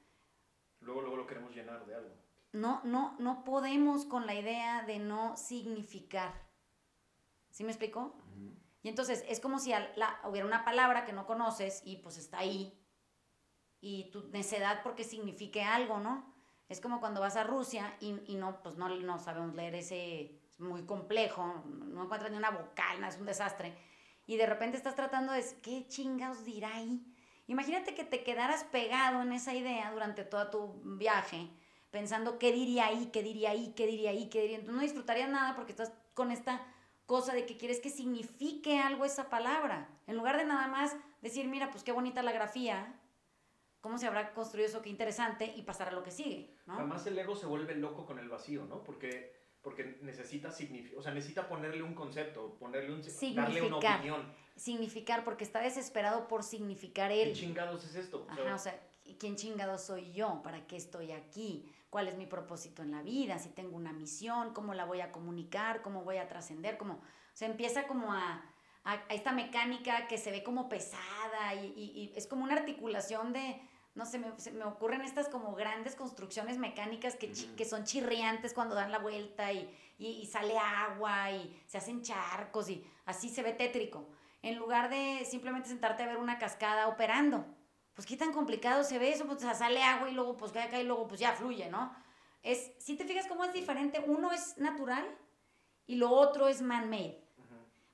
Luego, 0.80 1.02
luego 1.02 1.16
lo 1.16 1.26
queremos 1.26 1.54
llenar 1.54 1.84
de 1.86 1.94
algo. 1.94 2.14
No, 2.52 2.80
no, 2.84 3.16
no 3.18 3.44
podemos 3.44 4.04
con 4.04 4.26
la 4.26 4.34
idea 4.34 4.82
de 4.82 4.98
no 4.98 5.36
significar. 5.36 6.32
¿Sí 7.50 7.64
me 7.64 7.70
explico? 7.70 8.16
Y 8.82 8.88
entonces 8.88 9.24
es 9.28 9.40
como 9.40 9.58
si 9.58 9.72
hubiera 10.24 10.46
una 10.46 10.64
palabra 10.64 11.04
que 11.04 11.12
no 11.12 11.26
conoces 11.26 11.82
y 11.84 11.96
pues 11.96 12.16
está 12.16 12.38
ahí. 12.38 12.76
Y 13.80 14.10
tu 14.10 14.28
necedad 14.28 14.82
porque 14.82 15.04
signifique 15.04 15.62
algo, 15.62 16.00
¿no? 16.00 16.34
Es 16.68 16.80
como 16.80 17.00
cuando 17.00 17.20
vas 17.20 17.36
a 17.36 17.44
Rusia 17.44 17.96
y, 18.00 18.20
y 18.26 18.36
no, 18.36 18.62
pues 18.62 18.76
no, 18.76 18.88
no 18.88 19.18
sabemos 19.18 19.54
leer 19.54 19.74
ese, 19.74 20.40
es 20.48 20.60
muy 20.60 20.86
complejo, 20.86 21.64
no 21.66 22.04
encuentras 22.04 22.30
ni 22.30 22.38
una 22.38 22.50
vocal, 22.50 23.02
es 23.04 23.18
un 23.18 23.26
desastre. 23.26 23.76
Y 24.26 24.36
de 24.36 24.46
repente 24.46 24.76
estás 24.76 24.94
tratando 24.94 25.32
de, 25.32 25.44
¿qué 25.62 25.86
chingados 25.88 26.44
dirá 26.44 26.74
ahí? 26.74 27.04
Imagínate 27.50 27.96
que 27.96 28.04
te 28.04 28.22
quedaras 28.22 28.62
pegado 28.62 29.22
en 29.22 29.32
esa 29.32 29.52
idea 29.52 29.90
durante 29.90 30.22
todo 30.22 30.50
tu 30.50 30.80
viaje, 30.84 31.50
pensando 31.90 32.38
qué 32.38 32.52
diría 32.52 32.86
ahí, 32.86 33.10
qué 33.12 33.24
diría 33.24 33.50
ahí, 33.50 33.74
qué 33.76 33.88
diría 33.88 34.10
ahí, 34.10 34.28
qué 34.28 34.42
diría. 34.42 34.58
Entonces 34.58 34.76
no 34.76 34.82
disfrutarías 34.82 35.28
nada 35.28 35.56
porque 35.56 35.72
estás 35.72 35.92
con 36.14 36.30
esta 36.30 36.64
cosa 37.06 37.34
de 37.34 37.46
que 37.46 37.56
quieres 37.56 37.80
que 37.80 37.90
signifique 37.90 38.78
algo 38.78 39.04
esa 39.04 39.28
palabra. 39.28 39.88
En 40.06 40.16
lugar 40.16 40.36
de 40.36 40.44
nada 40.44 40.68
más 40.68 40.96
decir, 41.22 41.48
mira, 41.48 41.72
pues 41.72 41.82
qué 41.82 41.90
bonita 41.90 42.22
la 42.22 42.30
grafía, 42.30 42.94
cómo 43.80 43.98
se 43.98 44.06
habrá 44.06 44.32
construido 44.32 44.68
eso, 44.68 44.80
qué 44.80 44.90
interesante, 44.90 45.52
y 45.56 45.62
pasar 45.62 45.88
a 45.88 45.92
lo 45.92 46.04
que 46.04 46.12
sigue. 46.12 46.54
¿no? 46.66 46.74
Además 46.74 47.04
el 47.08 47.18
ego 47.18 47.34
se 47.34 47.46
vuelve 47.46 47.74
loco 47.74 48.06
con 48.06 48.20
el 48.20 48.28
vacío, 48.28 48.64
¿no? 48.66 48.84
Porque, 48.84 49.34
porque 49.62 49.98
necesita, 50.02 50.48
o 50.96 51.02
sea, 51.02 51.12
necesita 51.12 51.48
ponerle 51.48 51.82
un 51.82 51.94
concepto, 51.94 52.56
ponerle 52.58 52.94
un, 52.94 53.02
darle 53.34 53.62
una 53.62 53.76
opinión. 53.76 54.32
Significar, 54.56 55.24
porque 55.24 55.44
está 55.44 55.60
desesperado 55.60 56.28
por 56.28 56.42
significar 56.42 57.12
él. 57.12 57.28
¿Qué 57.28 57.40
chingados 57.40 57.84
es 57.84 57.94
esto? 57.94 58.26
Ajá, 58.30 58.54
o 58.54 58.58
sea, 58.58 58.78
¿quién 59.18 59.36
chingado 59.36 59.78
soy 59.78 60.12
yo? 60.12 60.40
¿Para 60.42 60.66
qué 60.66 60.76
estoy 60.76 61.12
aquí? 61.12 61.70
¿Cuál 61.90 62.08
es 62.08 62.16
mi 62.16 62.26
propósito 62.26 62.82
en 62.82 62.92
la 62.92 63.02
vida? 63.02 63.38
Si 63.38 63.50
tengo 63.50 63.76
una 63.76 63.92
misión, 63.92 64.54
¿cómo 64.54 64.74
la 64.74 64.84
voy 64.84 65.00
a 65.00 65.12
comunicar? 65.12 65.82
¿Cómo 65.82 66.04
voy 66.04 66.16
a 66.16 66.28
trascender? 66.28 66.78
Como, 66.78 66.94
o 66.94 67.00
sea, 67.34 67.48
empieza 67.48 67.86
como 67.86 68.12
a, 68.12 68.42
a, 68.84 68.94
esta 69.10 69.32
mecánica 69.32 70.06
que 70.06 70.16
se 70.16 70.30
ve 70.30 70.42
como 70.42 70.68
pesada 70.68 71.54
y, 71.54 71.66
y 71.76 72.12
es 72.16 72.26
como 72.26 72.44
una 72.44 72.54
articulación 72.54 73.32
de 73.32 73.60
no 73.94 74.06
sé, 74.06 74.18
me, 74.18 74.32
me 74.52 74.64
ocurren 74.64 75.02
estas 75.02 75.28
como 75.28 75.54
grandes 75.54 75.96
construcciones 75.96 76.58
mecánicas 76.58 77.16
que, 77.16 77.32
que 77.56 77.64
son 77.64 77.84
chirriantes 77.84 78.54
cuando 78.54 78.74
dan 78.74 78.92
la 78.92 78.98
vuelta 78.98 79.52
y, 79.52 79.68
y, 79.98 80.26
sale 80.26 80.56
agua 80.58 81.30
y 81.30 81.62
se 81.66 81.78
hacen 81.78 82.02
charcos 82.02 82.68
y 82.70 82.84
así 83.04 83.28
se 83.28 83.42
ve 83.42 83.52
tétrico. 83.52 84.08
En 84.42 84.56
lugar 84.56 84.88
de 84.88 85.26
simplemente 85.28 85.68
sentarte 85.68 86.02
a 86.02 86.06
ver 86.06 86.16
una 86.16 86.38
cascada 86.38 86.88
operando. 86.88 87.44
Pues 87.94 88.06
qué 88.06 88.16
tan 88.16 88.32
complicado 88.32 88.84
se 88.84 88.98
ve 88.98 89.12
eso, 89.12 89.26
pues 89.26 89.40
sale 89.40 89.82
agua 89.82 90.08
y 90.08 90.14
luego 90.14 90.36
pues 90.36 90.52
cae 90.52 90.62
acá 90.62 90.80
y 90.80 90.84
luego 90.84 91.06
pues 91.06 91.20
ya 91.20 91.32
fluye, 91.32 91.68
¿no? 91.68 91.94
Es, 92.42 92.72
si 92.78 92.96
te 92.96 93.04
fijas 93.04 93.26
cómo 93.26 93.44
es 93.44 93.52
diferente, 93.52 94.02
uno 94.06 94.32
es 94.32 94.56
natural 94.56 95.04
y 95.86 95.96
lo 95.96 96.10
otro 96.10 96.48
es 96.48 96.62
man-made. 96.62 97.22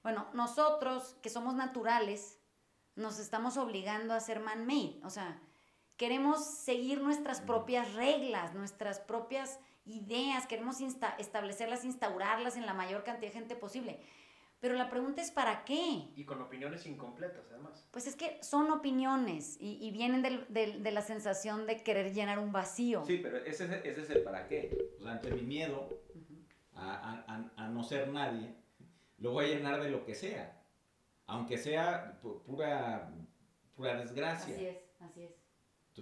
Bueno, 0.02 0.28
nosotros 0.34 1.16
que 1.20 1.30
somos 1.30 1.54
naturales, 1.54 2.38
nos 2.94 3.18
estamos 3.18 3.56
obligando 3.56 4.14
a 4.14 4.20
ser 4.20 4.38
man-made. 4.38 5.00
O 5.02 5.10
sea, 5.10 5.40
queremos 5.96 6.44
seguir 6.44 7.00
nuestras 7.00 7.40
propias 7.40 7.94
reglas, 7.94 8.54
nuestras 8.54 9.00
propias 9.00 9.58
ideas, 9.84 10.46
queremos 10.46 10.78
establecerlas, 11.18 11.84
instaurarlas 11.84 12.56
en 12.56 12.66
la 12.66 12.74
mayor 12.74 13.04
cantidad 13.04 13.30
de 13.30 13.38
gente 13.38 13.56
posible. 13.56 14.00
Pero 14.60 14.74
la 14.74 14.88
pregunta 14.88 15.20
es 15.20 15.30
¿para 15.30 15.64
qué? 15.64 16.08
Y 16.16 16.24
con 16.24 16.40
opiniones 16.40 16.86
incompletas, 16.86 17.44
además. 17.50 17.86
Pues 17.90 18.06
es 18.06 18.16
que 18.16 18.42
son 18.42 18.70
opiniones 18.70 19.56
y, 19.60 19.90
vienen 19.90 20.22
de 20.22 20.90
la 20.90 21.02
sensación 21.02 21.66
de 21.66 21.82
querer 21.82 22.12
llenar 22.14 22.38
un 22.38 22.52
vacío. 22.52 23.04
Sí, 23.04 23.18
pero 23.22 23.36
ese, 23.38 23.64
ese 23.84 24.00
es 24.00 24.10
el 24.10 24.22
para 24.22 24.48
qué. 24.48 24.76
O 24.98 25.02
sea, 25.02 25.12
ante 25.12 25.30
mi 25.30 25.42
miedo 25.42 26.00
a, 26.74 27.22
a, 27.28 27.64
a, 27.64 27.68
no 27.68 27.82
ser 27.84 28.08
nadie, 28.08 28.54
lo 29.18 29.32
voy 29.32 29.46
a 29.46 29.48
llenar 29.48 29.82
de 29.82 29.90
lo 29.90 30.04
que 30.04 30.14
sea. 30.14 30.60
Aunque 31.26 31.58
sea 31.58 32.18
pura, 32.22 33.12
pura 33.74 33.96
desgracia. 33.96 34.54
Así 34.54 34.66
es, 34.66 34.78
así 35.00 35.22
es. 35.22 35.45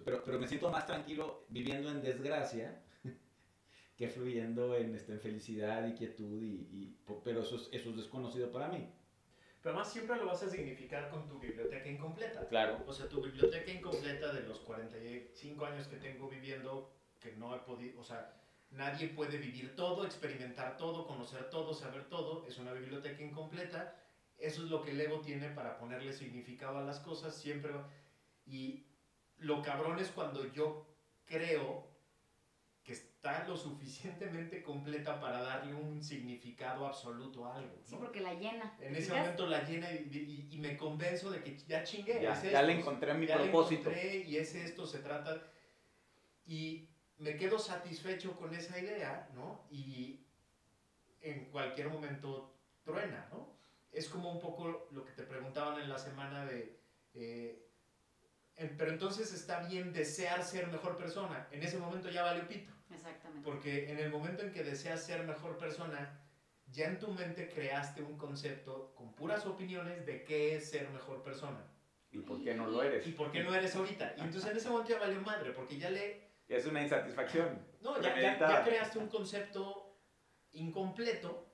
Pero, 0.03 0.25
pero 0.25 0.39
me 0.39 0.49
siento 0.49 0.71
más 0.71 0.87
tranquilo 0.87 1.45
viviendo 1.49 1.91
en 1.91 2.03
desgracia 2.03 2.83
que 3.97 4.09
fluyendo 4.09 4.77
en, 4.77 4.95
este, 4.95 5.13
en 5.13 5.21
felicidad 5.21 5.87
y 5.87 5.95
quietud, 5.95 6.43
y, 6.43 6.69
y, 6.73 6.99
pero 7.23 7.43
eso 7.43 7.57
es, 7.57 7.69
eso 7.73 7.91
es 7.91 7.97
desconocido 7.97 8.51
para 8.51 8.69
mí. 8.69 8.89
Pero 9.65 9.77
además 9.77 9.93
siempre 9.93 10.17
lo 10.17 10.27
vas 10.27 10.43
a 10.43 10.51
significar 10.51 11.09
con 11.09 11.27
tu 11.27 11.39
biblioteca 11.39 11.89
incompleta. 11.89 12.47
Claro. 12.49 12.85
O 12.87 12.93
sea, 12.93 13.09
tu 13.09 13.23
biblioteca 13.23 13.71
incompleta 13.71 14.31
de 14.31 14.43
los 14.43 14.61
45 14.61 15.65
años 15.65 15.89
que 15.89 15.97
tengo 15.97 16.29
viviendo, 16.29 16.95
que 17.19 17.33
no 17.37 17.57
he 17.57 17.61
podido, 17.61 17.99
o 17.99 18.05
sea, 18.05 18.43
nadie 18.71 19.09
puede 19.09 19.39
vivir 19.39 19.75
todo, 19.75 20.05
experimentar 20.05 20.77
todo, 20.77 21.07
conocer 21.07 21.49
todo, 21.49 21.73
saber 21.73 22.11
todo, 22.11 22.47
es 22.47 22.59
una 22.59 22.75
biblioteca 22.75 23.23
incompleta. 23.23 23.97
Eso 24.37 24.65
es 24.65 24.71
lo 24.71 24.83
que 24.83 24.91
el 24.91 25.01
ego 25.01 25.21
tiene 25.21 25.49
para 25.49 25.79
ponerle 25.79 26.13
significado 26.13 26.77
a 26.77 26.83
las 26.83 27.01
cosas, 27.01 27.35
siempre. 27.35 27.73
Y 28.45 28.85
lo 29.39 29.63
cabrón 29.63 29.99
es 29.99 30.09
cuando 30.11 30.51
yo 30.53 30.87
creo 31.27 31.95
que 32.85 32.93
está 32.93 33.47
lo 33.49 33.57
suficientemente 33.57 34.63
completa 34.63 35.19
para 35.19 35.41
darle 35.41 35.75
un 35.75 36.03
significado 36.03 36.87
absoluto 36.87 37.47
a 37.47 37.57
algo. 37.57 37.81
Sí, 37.83 37.97
porque 37.99 38.21
la 38.21 38.35
llena. 38.35 38.77
En 38.79 38.95
ese 38.95 39.15
momento 39.15 39.47
la 39.47 39.63
llena 39.63 39.91
y, 39.91 40.59
me 40.61 40.77
convenzo 40.77 41.31
de 41.31 41.43
que 41.43 41.57
ya 41.67 41.83
chingué. 41.83 42.21
Ya, 42.23 42.41
ya 42.43 42.63
le 42.63 42.75
encontré 42.75 43.15
mi 43.15 43.27
propósito. 43.27 43.91
y 43.91 44.37
es 44.37 44.55
esto, 44.55 44.87
se 44.87 44.99
trata. 44.99 45.43
Y 46.47 46.89
me 47.19 47.37
quedo 47.37 47.59
satisfecho 47.59 48.37
con 48.37 48.55
esa 48.55 48.79
idea, 48.79 49.31
¿no? 49.35 49.63
Y 49.71 50.21
en 51.23 51.47
cualquier 51.47 51.89
momento 51.89 52.55
truena, 52.85 53.27
¿no? 53.33 53.55
Es 53.91 54.09
como 54.09 54.31
un 54.31 54.41
poco 54.41 54.89
lo 54.91 55.05
que 55.05 55.13
te 55.13 55.23
preguntaban 55.23 55.81
en 55.81 55.89
la 55.89 55.99
semana 55.99 56.45
de. 56.45 56.79
Eh, 57.15 57.67
pero 58.57 58.91
entonces 58.91 59.33
está 59.33 59.67
bien 59.67 59.93
desear 59.93 60.43
ser 60.45 60.69
mejor 60.69 60.97
persona. 60.97 61.49
En 61.51 61.63
ese 61.63 61.79
momento 61.79 62.09
ya 62.11 62.23
vale 62.23 62.43
pito. 62.43 62.73
Exactamente. 62.91 63.45
Porque 63.45 63.91
en 63.91 63.99
el 63.99 64.11
momento 64.11 64.43
en 64.43 64.53
que 64.53 64.63
deseas 64.63 65.05
ser 65.05 65.25
mejor 65.25 65.59
persona, 65.59 66.21
ya 66.67 66.87
en 66.87 66.99
tu 66.99 67.09
mente 67.09 67.49
creaste 67.49 68.03
un 68.03 68.17
concepto 68.17 68.95
con 68.95 69.13
puras 69.15 69.45
opiniones 69.47 70.07
de 70.07 70.25
qué 70.25 70.57
es 70.57 70.71
ser 70.71 70.89
mejor 70.91 71.23
persona. 71.23 71.67
¿Y 72.11 72.19
por 72.19 72.43
qué 72.43 72.55
no 72.55 72.69
lo 72.69 72.83
eres? 72.83 73.07
¿Y 73.07 73.13
por 73.13 73.33
qué 73.33 73.43
no 73.43 73.53
eres 73.55 73.75
ahorita? 73.75 74.15
Y 74.17 74.21
entonces 74.21 74.51
en 74.51 74.57
ese 74.57 74.69
momento 74.69 74.93
ya 74.93 75.01
valió 75.01 75.21
madre, 75.21 75.51
porque 75.51 75.77
ya 75.79 75.91
le... 75.91 76.33
Es 76.47 76.67
una 76.67 76.83
insatisfacción. 76.83 77.67
No, 77.81 78.01
ya, 78.01 78.15
ya, 78.21 78.39
ya 78.39 78.65
creaste 78.65 78.99
un 78.99 79.09
concepto 79.09 79.99
incompleto 80.53 81.51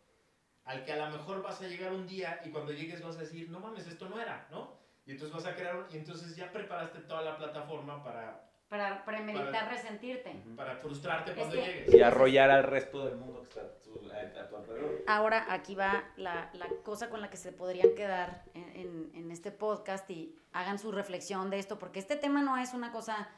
al 0.65 0.85
que 0.85 0.93
a 0.93 0.97
lo 0.97 1.17
mejor 1.17 1.43
vas 1.43 1.63
a 1.63 1.69
llegar 1.69 1.93
un 1.93 2.07
día 2.07 2.41
y 2.45 2.51
cuando 2.51 2.73
llegues 2.73 3.03
vas 3.03 3.17
a 3.17 3.21
decir, 3.21 3.49
no 3.49 3.61
mames, 3.61 3.87
esto 3.87 4.09
no 4.09 4.21
era, 4.21 4.47
¿no? 4.51 4.80
Y 5.11 5.15
entonces 5.15 5.35
vas 5.35 5.47
a 5.53 5.57
crear, 5.57 5.89
y 5.91 5.97
entonces 5.97 6.37
ya 6.37 6.53
preparaste 6.53 7.01
toda 7.01 7.23
la 7.23 7.37
plataforma 7.37 8.01
para... 8.05 8.49
Para 8.69 9.05
premeditar 9.05 9.69
resentirte. 9.69 10.41
Para 10.55 10.77
frustrarte 10.77 11.35
cuando 11.35 11.57
llegues. 11.57 11.93
Y 11.93 12.01
arrollar 12.01 12.49
al 12.53 12.63
resto 12.63 13.07
del 13.07 13.17
mundo 13.17 13.43
que 13.43 13.49
está 13.49 13.63
a 13.63 14.49
tu, 14.49 14.57
alrededor. 14.57 15.03
Ahora 15.09 15.47
aquí 15.49 15.75
va 15.75 16.05
la, 16.17 16.51
la, 16.53 16.69
cosa 16.85 17.11
con 17.11 17.21
la 17.21 17.29
que 17.29 17.37
se 17.37 17.51
podrían 17.51 17.97
quedar 17.97 18.45
en, 18.55 19.11
en, 19.13 19.33
este 19.33 19.51
podcast 19.51 20.09
y 20.09 20.37
hagan 20.53 20.79
su 20.79 20.93
reflexión 20.93 21.51
de 21.51 21.59
esto, 21.59 21.81
porque 21.81 21.99
este 21.99 22.15
tema 22.15 22.41
no 22.41 22.57
es 22.57 22.73
una 22.73 22.93
cosa 22.93 23.29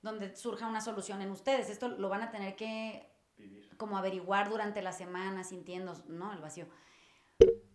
donde 0.00 0.34
surja 0.34 0.68
una 0.68 0.80
solución 0.80 1.20
en 1.20 1.30
ustedes. 1.32 1.68
Esto 1.68 1.88
lo 1.88 2.08
van 2.08 2.22
a 2.22 2.30
tener 2.30 2.56
que 2.56 3.06
como 3.76 3.98
averiguar 3.98 4.48
durante 4.48 4.80
la 4.80 4.92
semana, 4.92 5.44
sintiendo, 5.44 6.02
¿no? 6.08 6.32
El 6.32 6.40
vacío. 6.40 6.66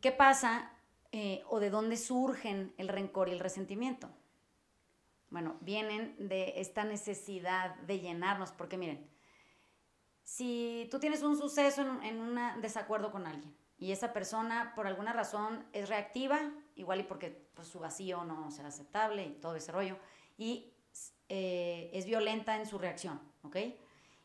¿Qué 0.01 0.11
pasa 0.11 0.74
eh, 1.17 1.45
o 1.47 1.61
de 1.61 1.69
dónde 1.69 1.95
surgen 1.95 2.73
el 2.77 2.89
rencor 2.89 3.29
y 3.29 3.31
el 3.31 3.39
resentimiento. 3.39 4.09
Bueno, 5.29 5.55
vienen 5.61 6.13
de 6.19 6.59
esta 6.59 6.83
necesidad 6.83 7.75
de 7.87 8.01
llenarnos, 8.01 8.51
porque 8.51 8.75
miren, 8.75 9.09
si 10.25 10.89
tú 10.91 10.99
tienes 10.99 11.23
un 11.23 11.37
suceso 11.37 11.83
en, 12.03 12.19
un 12.19 12.37
desacuerdo 12.61 13.13
con 13.13 13.27
alguien 13.27 13.55
y 13.77 13.93
esa 13.93 14.11
persona 14.11 14.73
por 14.75 14.87
alguna 14.87 15.13
razón 15.13 15.65
es 15.71 15.87
reactiva, 15.87 16.51
igual 16.75 16.99
y 16.99 17.03
porque 17.03 17.47
pues, 17.53 17.69
su 17.69 17.79
vacío 17.79 18.25
no 18.25 18.51
será 18.51 18.67
aceptable 18.67 19.25
y 19.25 19.35
todo 19.35 19.55
ese 19.55 19.71
rollo, 19.71 19.97
y 20.37 20.73
eh, 21.29 21.91
es 21.93 22.05
violenta 22.05 22.57
en 22.57 22.65
su 22.65 22.77
reacción, 22.77 23.21
¿ok? 23.43 23.55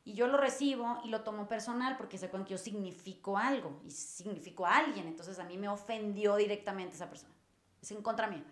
Y 0.04 0.14
yo 0.14 0.26
lo 0.26 0.38
recibo 0.38 1.00
y 1.04 1.08
lo 1.08 1.22
tomo 1.22 1.46
personal 1.46 1.96
porque 1.96 2.18
sé 2.18 2.30
que 2.30 2.44
yo 2.44 2.58
significo 2.58 3.36
algo 3.36 3.80
y 3.84 3.90
significo 3.90 4.66
a 4.66 4.78
alguien. 4.78 5.06
Entonces 5.06 5.38
a 5.38 5.44
mí 5.44 5.58
me 5.58 5.68
ofendió 5.68 6.36
directamente 6.36 6.96
esa 6.96 7.08
persona. 7.08 7.34
Es 7.82 7.90
en 7.90 8.02
contra 8.02 8.26
mía. 8.26 8.44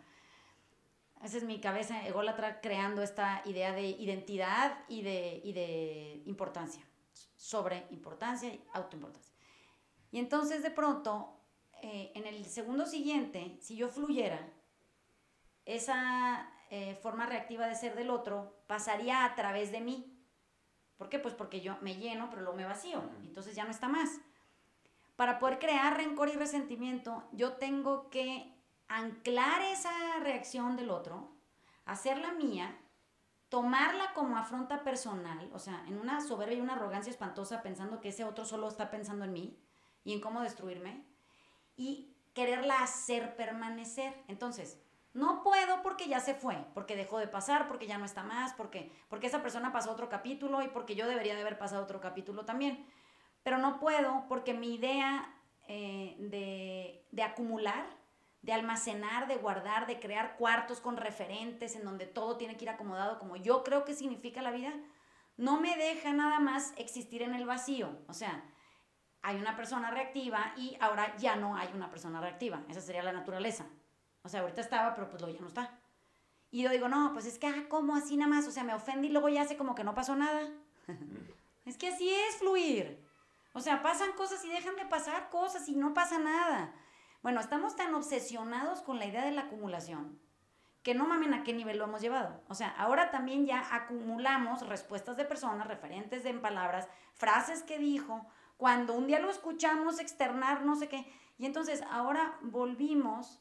Esa 1.22 1.38
es 1.38 1.44
mi 1.44 1.61
cabeza 1.61 2.07
ególatra 2.07 2.61
creando 2.61 3.03
esta 3.03 3.42
idea 3.44 3.72
de 3.72 3.88
identidad 3.88 4.78
y 4.88 5.03
de, 5.03 5.40
y 5.42 5.53
de 5.53 6.22
importancia. 6.26 6.82
sobre 7.36 7.86
importancia 7.90 8.49
y 8.53 8.61
autoimportancia. 8.72 9.34
Y 10.11 10.18
entonces 10.18 10.62
de 10.62 10.70
pronto, 10.70 11.40
eh, 11.82 12.12
en 12.14 12.26
el 12.26 12.44
segundo 12.46 12.86
siguiente, 12.86 13.57
si 13.61 13.76
yo 13.76 13.88
fluyera, 13.88 14.53
esa 15.64 16.51
eh, 16.70 16.99
forma 17.03 17.26
reactiva 17.26 17.66
de 17.66 17.74
ser 17.74 17.94
del 17.94 18.11
otro 18.11 18.62
pasaría 18.66 19.24
a 19.24 19.34
través 19.34 19.70
de 19.70 19.80
mí. 19.80 20.17
¿Por 20.99 21.09
qué? 21.09 21.18
Pues 21.18 21.32
porque 21.32 21.61
yo 21.61 21.78
me 21.80 21.96
lleno, 21.96 22.28
pero 22.28 22.42
luego 22.42 22.57
me 22.57 22.64
vacío. 22.64 23.03
Entonces 23.22 23.55
ya 23.55 23.64
no 23.64 23.70
está 23.70 23.88
más. 23.88 24.20
Para 25.16 25.38
poder 25.38 25.59
crear 25.59 25.96
rencor 25.96 26.28
y 26.28 26.32
resentimiento, 26.32 27.24
yo 27.32 27.55
tengo 27.55 28.11
que 28.11 28.55
anclar 28.88 29.62
esa 29.62 29.90
reacción 30.20 30.76
del 30.76 30.90
otro, 30.90 31.30
hacerla 31.84 32.32
mía, 32.32 32.76
tomarla 33.49 34.12
como 34.14 34.36
afronta 34.36 34.84
personal, 34.84 35.51
o 35.53 35.59
sea, 35.59 35.84
en 35.86 35.99
una 35.99 36.20
soberbia 36.20 36.59
y 36.59 36.61
una 36.61 36.74
arrogancia 36.74 37.11
espantosa 37.11 37.62
pensando 37.62 38.01
que 38.01 38.11
ese 38.11 38.24
otro 38.24 38.44
solo 38.44 38.68
está 38.68 38.90
pensando 38.90 39.24
en 39.24 39.32
mí 39.32 39.59
y 40.05 40.12
en 40.12 40.20
cómo 40.20 40.42
destruirme, 40.42 41.05
y 41.76 42.14
quererla 42.34 42.82
hacer 42.82 43.36
permanecer. 43.36 44.14
Entonces, 44.28 44.80
no 45.14 45.42
puedo 45.42 45.82
porque 45.82 46.09
ya 46.09 46.20
se 46.20 46.34
fue, 46.34 46.56
porque 46.74 46.96
dejó 46.96 47.18
de 47.18 47.28
pasar, 47.28 47.66
porque 47.66 47.86
ya 47.86 47.98
no 47.98 48.04
está 48.04 48.22
más, 48.22 48.52
porque, 48.52 48.92
porque 49.09 49.26
esa 49.26 49.42
persona 49.42 49.72
pasó 49.72 49.90
otro 49.90 50.09
capítulo 50.09 50.62
y 50.62 50.68
porque 50.68 50.94
yo 50.94 51.09
debería 51.09 51.34
de 51.34 51.40
haber 51.40 51.59
pasado 51.59 51.82
otro 51.82 52.00
capítulo 52.00 52.44
también. 52.44 52.86
Pero 53.42 53.59
no 53.59 53.80
puedo 53.80 54.26
porque 54.28 54.54
mi 54.54 54.74
idea 54.74 55.34
eh, 55.66 56.16
de, 56.18 57.06
de 57.11 57.22
acumular, 57.22 57.86
de 58.42 58.52
almacenar, 58.52 59.26
de 59.26 59.36
guardar, 59.36 59.86
de 59.86 59.98
crear 59.98 60.36
cuartos 60.36 60.80
con 60.80 60.96
referentes 60.96 61.74
en 61.74 61.84
donde 61.84 62.06
todo 62.06 62.36
tiene 62.36 62.56
que 62.56 62.64
ir 62.64 62.70
acomodado 62.70 63.18
como 63.18 63.36
yo 63.36 63.64
creo 63.64 63.84
que 63.84 63.94
significa 63.94 64.42
la 64.42 64.50
vida, 64.50 64.72
no 65.36 65.61
me 65.61 65.76
deja 65.76 66.12
nada 66.12 66.40
más 66.40 66.74
existir 66.76 67.22
en 67.22 67.34
el 67.34 67.46
vacío. 67.46 67.98
O 68.09 68.12
sea, 68.12 68.44
hay 69.22 69.36
una 69.36 69.56
persona 69.56 69.90
reactiva 69.90 70.52
y 70.56 70.76
ahora 70.80 71.16
ya 71.16 71.36
no 71.36 71.56
hay 71.56 71.68
una 71.74 71.90
persona 71.90 72.20
reactiva. 72.20 72.62
Esa 72.68 72.80
sería 72.80 73.02
la 73.02 73.12
naturaleza. 73.12 73.66
O 74.28 74.30
sea, 74.30 74.42
ahorita 74.42 74.60
estaba, 74.60 74.94
pero 74.94 75.08
pues 75.08 75.22
luego 75.22 75.34
ya 75.34 75.40
no 75.40 75.48
está. 75.48 75.80
Y 76.50 76.62
yo 76.62 76.68
digo, 76.68 76.86
no, 76.86 77.14
pues 77.14 77.24
es 77.24 77.38
que, 77.38 77.46
ah, 77.46 77.64
¿cómo 77.70 77.96
así 77.96 78.14
nada 78.18 78.28
más? 78.30 78.46
O 78.46 78.50
sea, 78.50 78.62
me 78.62 78.74
ofende 78.74 79.06
y 79.06 79.10
luego 79.10 79.30
ya 79.30 79.40
hace 79.40 79.56
como 79.56 79.74
que 79.74 79.84
no 79.84 79.94
pasó 79.94 80.16
nada. 80.16 80.46
es 81.64 81.78
que 81.78 81.88
así 81.88 82.10
es 82.10 82.36
fluir. 82.36 83.02
O 83.54 83.60
sea, 83.60 83.82
pasan 83.82 84.12
cosas 84.12 84.44
y 84.44 84.50
dejan 84.50 84.76
de 84.76 84.84
pasar 84.84 85.30
cosas 85.30 85.66
y 85.70 85.76
no 85.76 85.94
pasa 85.94 86.18
nada. 86.18 86.74
Bueno, 87.22 87.40
estamos 87.40 87.74
tan 87.74 87.94
obsesionados 87.94 88.82
con 88.82 88.98
la 88.98 89.06
idea 89.06 89.24
de 89.24 89.32
la 89.32 89.44
acumulación 89.44 90.20
que 90.82 90.94
no 90.94 91.06
mamen 91.06 91.32
a 91.32 91.42
qué 91.42 91.54
nivel 91.54 91.78
lo 91.78 91.84
hemos 91.84 92.02
llevado. 92.02 92.42
O 92.48 92.54
sea, 92.54 92.68
ahora 92.76 93.10
también 93.10 93.46
ya 93.46 93.74
acumulamos 93.74 94.68
respuestas 94.68 95.16
de 95.16 95.24
personas, 95.24 95.68
referentes 95.68 96.22
de 96.22 96.28
en 96.28 96.42
palabras, 96.42 96.86
frases 97.14 97.62
que 97.62 97.78
dijo, 97.78 98.26
cuando 98.58 98.92
un 98.92 99.06
día 99.06 99.20
lo 99.20 99.30
escuchamos 99.30 100.00
externar, 100.00 100.66
no 100.66 100.76
sé 100.76 100.90
qué. 100.90 101.10
Y 101.38 101.46
entonces 101.46 101.82
ahora 101.90 102.36
volvimos 102.42 103.40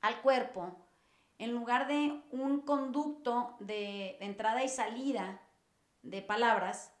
al 0.00 0.20
cuerpo, 0.22 0.76
en 1.38 1.52
lugar 1.52 1.86
de 1.86 2.22
un 2.30 2.60
conducto 2.60 3.56
de, 3.60 4.16
entrada 4.20 4.62
y 4.62 4.68
salida 4.68 5.40
de 6.02 6.22
palabras, 6.22 6.92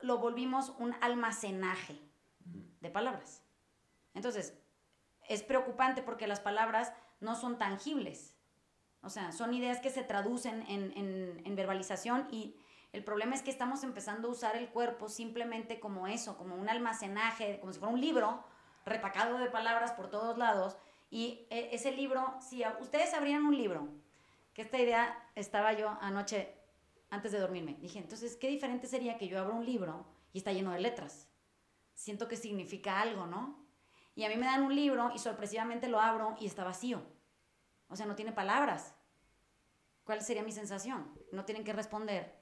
lo 0.00 0.18
volvimos 0.18 0.70
un 0.78 0.94
almacenaje 1.00 2.00
de 2.80 2.90
palabras. 2.90 3.42
Entonces, 4.12 4.58
es 5.28 5.42
preocupante 5.42 6.02
porque 6.02 6.26
las 6.26 6.40
palabras 6.40 6.92
no 7.20 7.36
son 7.36 7.58
tangibles. 7.58 8.36
O 9.02 9.08
sea, 9.08 9.32
son 9.32 9.54
ideas 9.54 9.80
que 9.80 9.90
se 9.90 10.02
traducen 10.02 10.62
en, 10.68 11.42
en, 11.44 11.56
verbalización 11.56 12.26
y 12.30 12.56
el 12.92 13.04
problema 13.04 13.34
es 13.34 13.42
que 13.42 13.50
estamos 13.50 13.84
empezando 13.84 14.28
a 14.28 14.32
usar 14.32 14.56
el 14.56 14.68
cuerpo 14.68 15.08
simplemente 15.08 15.78
como 15.78 16.06
eso, 16.06 16.36
como 16.36 16.56
un 16.56 16.68
almacenaje, 16.68 17.60
como 17.60 17.72
si 17.72 17.78
fuera 17.78 17.94
un 17.94 18.00
libro 18.00 18.44
retacado 18.84 19.38
de 19.38 19.50
palabras 19.50 19.92
por 19.92 20.10
todos 20.10 20.38
lados 20.38 20.76
y 21.10 21.46
e, 21.50 21.70
ese 21.72 21.92
libro, 21.92 22.34
si 22.40 22.62
ustedes 22.80 23.14
abrían 23.14 23.44
un 23.44 23.56
libro, 23.56 23.88
que 24.52 24.62
esta 24.62 24.78
idea 24.78 25.30
estaba 25.34 25.72
yo 25.72 25.96
anoche 26.00 26.54
antes 27.10 27.32
de 27.32 27.38
dormirme, 27.38 27.76
dije, 27.80 27.98
entonces, 27.98 28.36
¿qué 28.36 28.48
diferente 28.48 28.86
sería 28.86 29.18
que 29.18 29.28
yo 29.28 29.38
abra 29.38 29.54
un 29.54 29.64
libro 29.64 30.06
y 30.32 30.38
está 30.38 30.52
lleno 30.52 30.72
de 30.72 30.80
letras? 30.80 31.28
Siento 31.94 32.28
que 32.28 32.36
significa 32.36 33.00
algo, 33.00 33.26
¿no? 33.26 33.64
Y 34.16 34.24
a 34.24 34.28
mí 34.28 34.36
me 34.36 34.46
dan 34.46 34.62
un 34.62 34.74
libro 34.74 35.12
y 35.14 35.18
sorpresivamente 35.18 35.88
lo 35.88 36.00
abro 36.00 36.36
y 36.40 36.46
está 36.46 36.64
vacío. 36.64 37.02
O 37.88 37.96
sea, 37.96 38.06
no 38.06 38.14
tiene 38.14 38.32
palabras. 38.32 38.94
¿Cuál 40.04 40.22
sería 40.22 40.42
mi 40.42 40.52
sensación? 40.52 41.18
No 41.32 41.44
tienen 41.44 41.64
que 41.64 41.72
responder. 41.72 42.34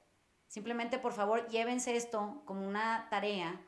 Simplemente, 0.49 0.99
por 0.99 1.13
favor, 1.13 1.47
llévense 1.49 1.97
esto 1.97 2.43
como 2.45 2.67
una 2.67 3.09
tarea 3.09 3.61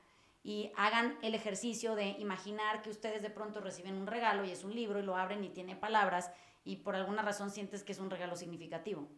y 0.44 0.70
hagan 0.76 1.18
el 1.22 1.34
ejercicio 1.34 1.94
de 1.94 2.10
imaginar 2.18 2.82
que 2.82 2.90
ustedes 2.90 3.22
de 3.22 3.30
pronto 3.30 3.60
reciben 3.60 3.96
un 3.96 4.06
regalo 4.06 4.44
y 4.44 4.50
es 4.50 4.62
un 4.62 4.74
libro 4.74 5.00
y 5.00 5.02
lo 5.02 5.16
abren 5.16 5.42
y 5.42 5.48
tiene 5.48 5.74
palabras 5.74 6.30
y 6.64 6.76
por 6.76 6.94
alguna 6.94 7.22
razón 7.22 7.50
sientes 7.50 7.82
que 7.82 7.92
es 7.92 7.98
un 7.98 8.10
regalo 8.10 8.36
significativo. 8.36 9.08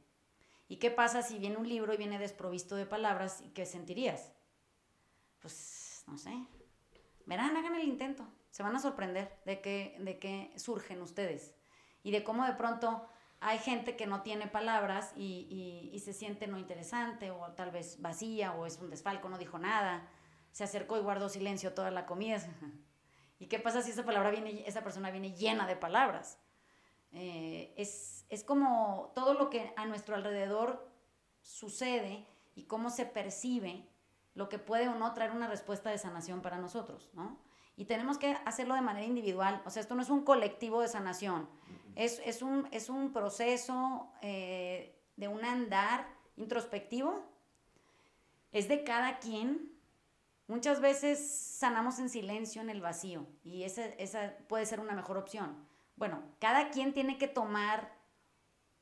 ¿Y 0.69 0.77
qué 0.77 0.93
pasa 0.93 1.23
si 1.23 1.39
viene 1.39 1.57
un 1.57 1.69
libro 1.69 1.93
y 1.93 1.97
viene 1.97 2.21
desprovisto 2.21 2.77
de 2.77 2.87
palabras 2.87 3.43
y 3.45 3.49
qué 3.51 3.67
sentirías? 3.67 4.33
Pues 5.41 6.05
no 6.07 6.17
sé. 6.17 6.33
Verán, 7.27 7.57
hagan 7.57 7.75
el 7.75 7.89
intento. 7.89 8.25
Se 8.51 8.63
van 8.63 8.77
a 8.77 8.81
sorprender 8.81 9.37
de 9.45 9.61
qué, 9.61 9.97
de 9.99 10.21
qué 10.21 10.53
surgen 10.57 11.03
ustedes 11.03 11.57
y 12.05 12.13
de 12.13 12.23
cómo 12.23 12.47
de 12.47 12.55
pronto 12.55 13.05
hay 13.41 13.59
gente 13.59 13.97
que 13.97 14.07
no 14.07 14.23
tiene 14.23 14.47
palabras 14.47 15.13
y, 15.17 15.91
y 15.93 15.99
se 15.99 16.13
siente 16.13 16.47
no 16.47 16.57
interesante 16.57 17.33
o 17.33 17.51
tal 17.53 17.73
vez 17.73 18.01
vacía 18.01 18.53
o 18.53 18.65
es 18.65 18.79
un 18.79 18.91
desfalco, 18.91 19.29
no 19.29 19.39
dijo 19.39 19.59
nada 19.59 20.09
se 20.57 20.65
acercó 20.65 20.97
y 20.97 21.01
guardó 21.01 21.29
silencio 21.29 21.75
toda 21.75 21.91
la 21.91 22.07
comida. 22.07 22.39
¿Y 23.39 23.47
qué 23.47 23.59
pasa 23.59 23.83
si 23.83 23.91
esa, 23.91 24.07
palabra 24.07 24.31
viene, 24.31 24.67
esa 24.67 24.83
persona 24.83 25.11
viene 25.11 25.33
llena 25.33 25.67
de 25.67 25.77
palabras? 25.77 26.39
Eh, 27.13 27.75
es, 27.77 28.25
es 28.31 28.43
como 28.43 29.13
todo 29.15 29.35
lo 29.35 29.51
que 29.51 29.75
a 29.77 29.85
nuestro 29.85 30.15
alrededor 30.15 30.91
sucede 31.43 32.27
y 32.55 32.65
cómo 32.65 32.89
se 32.89 33.05
percibe 33.05 33.87
lo 34.33 34.49
que 34.49 34.59
puede 34.59 34.89
o 34.89 34.95
no 34.95 35.13
traer 35.13 35.33
una 35.33 35.47
respuesta 35.47 35.91
de 35.91 35.99
sanación 35.99 36.41
para 36.41 36.57
nosotros, 36.57 37.11
¿no? 37.13 37.39
Y 37.77 37.85
tenemos 37.85 38.17
que 38.17 38.35
hacerlo 38.47 38.77
de 38.77 38.81
manera 38.81 39.05
individual. 39.05 39.63
O 39.67 39.69
sea, 39.69 39.83
esto 39.83 39.95
no 39.95 40.01
es 40.01 40.09
un 40.09 40.25
colectivo 40.25 40.81
de 40.81 40.89
sanación. 40.89 41.51
Es, 41.97 42.19
es, 42.25 42.41
un, 42.41 42.67
es 42.71 42.89
un 42.89 43.13
proceso 43.13 44.11
eh, 44.23 44.99
de 45.17 45.29
un 45.29 45.45
andar 45.45 46.09
introspectivo. 46.39 47.27
Es 48.53 48.69
de 48.69 48.85
cada 48.85 49.19
quien 49.19 49.76
Muchas 50.49 50.81
veces 50.81 51.19
sanamos 51.59 51.99
en 51.99 52.09
silencio, 52.09 52.63
en 52.63 52.71
el 52.71 52.81
vacío, 52.81 53.27
y 53.43 53.65
esa, 53.65 53.85
esa 53.85 54.37
puede 54.49 54.67
ser 54.67 54.81
una 54.81 54.95
mejor 54.95 55.17
opción. 55.17 55.67
Bueno, 55.97 56.23
cada 56.39 56.71
quien 56.71 56.93
tiene 56.93 57.19
que 57.19 57.27
tomar 57.27 57.93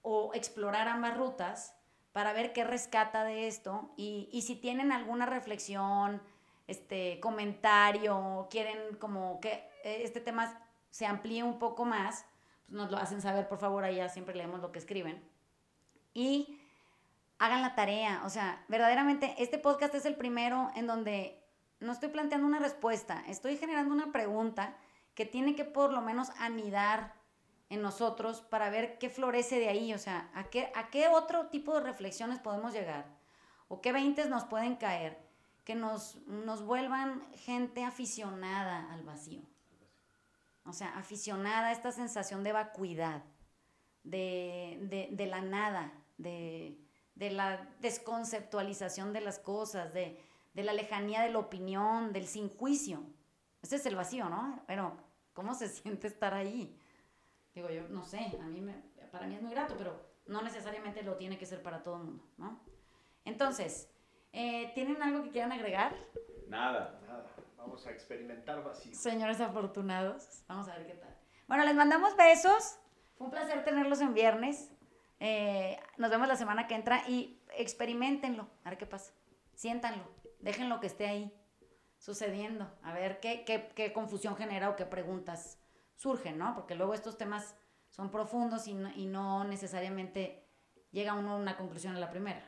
o 0.03 0.33
explorar 0.35 0.89
ambas 0.89 1.17
rutas 1.17 1.75
para 2.13 2.33
ver 2.33 2.53
qué 2.53 2.65
rescata 2.65 3.25
de 3.25 3.49
esto 3.49 3.93
y, 3.97 4.29
y 4.31 4.43
si 4.43 4.57
tienen 4.57 4.93
alguna 4.93 5.27
reflexión, 5.27 6.21
este 6.67 7.21
comentario, 7.21 8.49
quieren 8.51 8.97
como 8.97 9.41
que 9.41 9.69
este 9.85 10.21
tema 10.21 10.61
se 10.91 11.07
amplíe 11.07 11.43
un 11.43 11.59
poco 11.59 11.85
más, 11.85 12.25
pues 12.67 12.77
nos 12.77 12.91
lo 12.91 12.97
hacen 12.99 13.21
saber, 13.21 13.49
por 13.49 13.59
favor, 13.59 13.85
allá 13.85 14.09
siempre 14.09 14.35
leemos 14.35 14.61
lo 14.61 14.73
que 14.73 14.79
escriben. 14.79 15.23
Y 16.15 16.61
hagan 17.39 17.63
la 17.63 17.75
tarea, 17.75 18.23
o 18.25 18.31
sea, 18.31 18.65
verdaderamente 18.69 19.35
este 19.39 19.59
podcast 19.59 19.95
es 19.95 20.07
el 20.07 20.17
primero 20.17 20.71
en 20.75 20.87
donde 20.87 21.44
no 21.85 21.93
estoy 21.93 22.09
planteando 22.09 22.47
una 22.47 22.59
respuesta, 22.59 23.23
estoy 23.29 23.57
generando 23.57 23.95
una 23.95 24.13
pregunta 24.13 24.77
que 25.15 25.27
tiene 25.27 25.55
que 25.55 25.65
por 25.65 25.93
lo 25.93 26.01
menos 26.01 26.31
anidar 26.39 27.15
en 27.69 27.83
nosotros 27.83 28.41
para 28.41 28.71
ver 28.71 28.99
qué 28.99 29.09
florece 29.09 29.59
de 29.59 29.69
ahí, 29.69 29.95
o 29.95 29.99
sea, 29.99 30.31
a 30.35 30.45
qué, 30.45 30.73
a 30.75 30.89
qué 30.89 31.09
otro 31.09 31.49
tipo 31.49 31.75
de 31.75 31.81
reflexiones 31.81 32.39
podemos 32.39 32.73
llegar 32.73 33.07
o 33.69 33.81
qué 33.81 33.93
veintes 33.93 34.29
nos 34.29 34.45
pueden 34.45 34.77
caer 34.77 35.25
que 35.65 35.75
nos, 35.75 36.17
nos 36.27 36.63
vuelvan 36.63 37.27
gente 37.35 37.85
aficionada 37.85 38.93
al 38.93 39.03
vacío. 39.03 39.43
O 40.67 40.73
sea, 40.73 40.97
aficionada 40.99 41.69
a 41.69 41.73
esta 41.73 41.93
sensación 41.93 42.43
de 42.43 42.53
vacuidad, 42.53 43.23
de, 44.03 45.09
de 45.11 45.27
la 45.27 45.41
nada, 45.41 45.93
de, 46.19 46.79
de 47.15 47.31
la 47.31 47.69
desconceptualización 47.81 49.13
de 49.13 49.21
las 49.21 49.39
cosas, 49.39 49.93
de, 49.95 50.23
de 50.55 50.63
la 50.63 50.73
lejanía 50.73 51.23
de 51.23 51.31
la 51.31 51.41
opinión, 51.41 52.13
del 52.13 52.27
sin 52.27 52.49
juicio. 52.49 53.03
Ese 53.63 53.77
es 53.77 53.87
el 53.87 53.97
vacío, 53.97 54.29
¿no? 54.29 54.63
Pero, 54.67 54.97
¿cómo 55.33 55.55
se 55.55 55.69
siente 55.69 56.07
estar 56.07 56.33
ahí? 56.33 56.79
Digo, 57.55 57.69
yo 57.71 57.89
no 57.89 58.05
sé, 58.05 58.19
a 58.41 58.47
mí 58.47 58.61
me, 58.61 58.75
para 59.13 59.27
mí 59.27 59.35
es 59.35 59.43
muy 59.43 59.53
grato, 59.53 59.75
pero 59.77 60.01
no 60.27 60.43
necesariamente 60.43 61.03
lo 61.03 61.17
tiene 61.17 61.39
que 61.39 61.47
ser 61.47 61.63
para 61.63 61.83
todo 61.83 61.97
el 61.97 62.05
mundo, 62.05 62.25
¿no? 62.37 62.61
Entonces, 63.25 63.91
eh, 64.33 64.73
¿tienen 64.75 65.03
algo 65.03 65.23
que 65.23 65.31
quieran 65.31 65.53
agregar? 65.53 65.95
Nada. 66.49 67.01
Nada. 67.07 67.27
Vamos 67.57 67.87
a 67.87 67.91
experimentar 67.91 68.63
vacío. 68.63 68.95
Señores 68.95 69.41
afortunados, 69.41 70.43
vamos 70.47 70.69
a 70.69 70.77
ver 70.77 70.87
qué 70.87 70.95
tal. 70.95 71.17
Bueno, 71.47 71.65
les 71.65 71.75
mandamos 71.75 72.17
besos. 72.17 72.79
Fue 73.17 73.27
un 73.27 73.31
placer 73.31 73.65
tenerlos 73.65 74.01
en 74.01 74.13
viernes. 74.13 74.71
Eh, 75.21 75.79
nos 75.97 76.11
vemos 76.11 76.29
la 76.29 76.37
semana 76.37 76.67
que 76.67 76.75
entra 76.75 77.09
y 77.09 77.41
experimentenlo. 77.57 78.49
A 78.65 78.71
ver 78.71 78.79
qué 78.79 78.87
pasa. 78.87 79.13
Siéntanlo 79.55 80.14
Déjenlo 80.45 80.79
que 80.79 80.87
esté 80.87 81.07
ahí 81.07 81.33
sucediendo. 81.99 82.71
A 82.83 82.93
ver 82.93 83.19
qué, 83.19 83.45
qué, 83.45 83.73
qué 83.75 83.95
confusión 83.95 84.37
genera 84.37 84.69
o 84.69 84.77
qué 84.77 84.85
preguntas 84.85 85.59
surgen, 85.97 86.37
¿no? 86.37 86.55
Porque 86.55 86.75
luego 86.75 86.93
estos 86.93 87.17
temas 87.17 87.57
son 87.89 88.11
profundos 88.11 88.69
y 88.69 88.75
no, 88.75 88.91
y 88.95 89.07
no 89.07 89.45
necesariamente 89.45 90.45
llega 90.91 91.15
uno 91.15 91.33
a 91.33 91.37
una 91.37 91.57
conclusión 91.57 91.97
a 91.97 91.99
la 91.99 92.11
primera. 92.11 92.43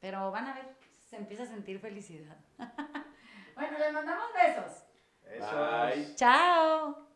Pero 0.00 0.30
van 0.30 0.46
a 0.46 0.54
ver, 0.54 0.74
se 0.98 1.16
empieza 1.16 1.42
a 1.42 1.46
sentir 1.46 1.78
felicidad. 1.80 2.36
bueno, 3.54 3.78
les 3.78 3.92
mandamos 3.92 4.26
besos. 4.34 4.84
Eso. 5.22 6.14
Chao. 6.16 7.13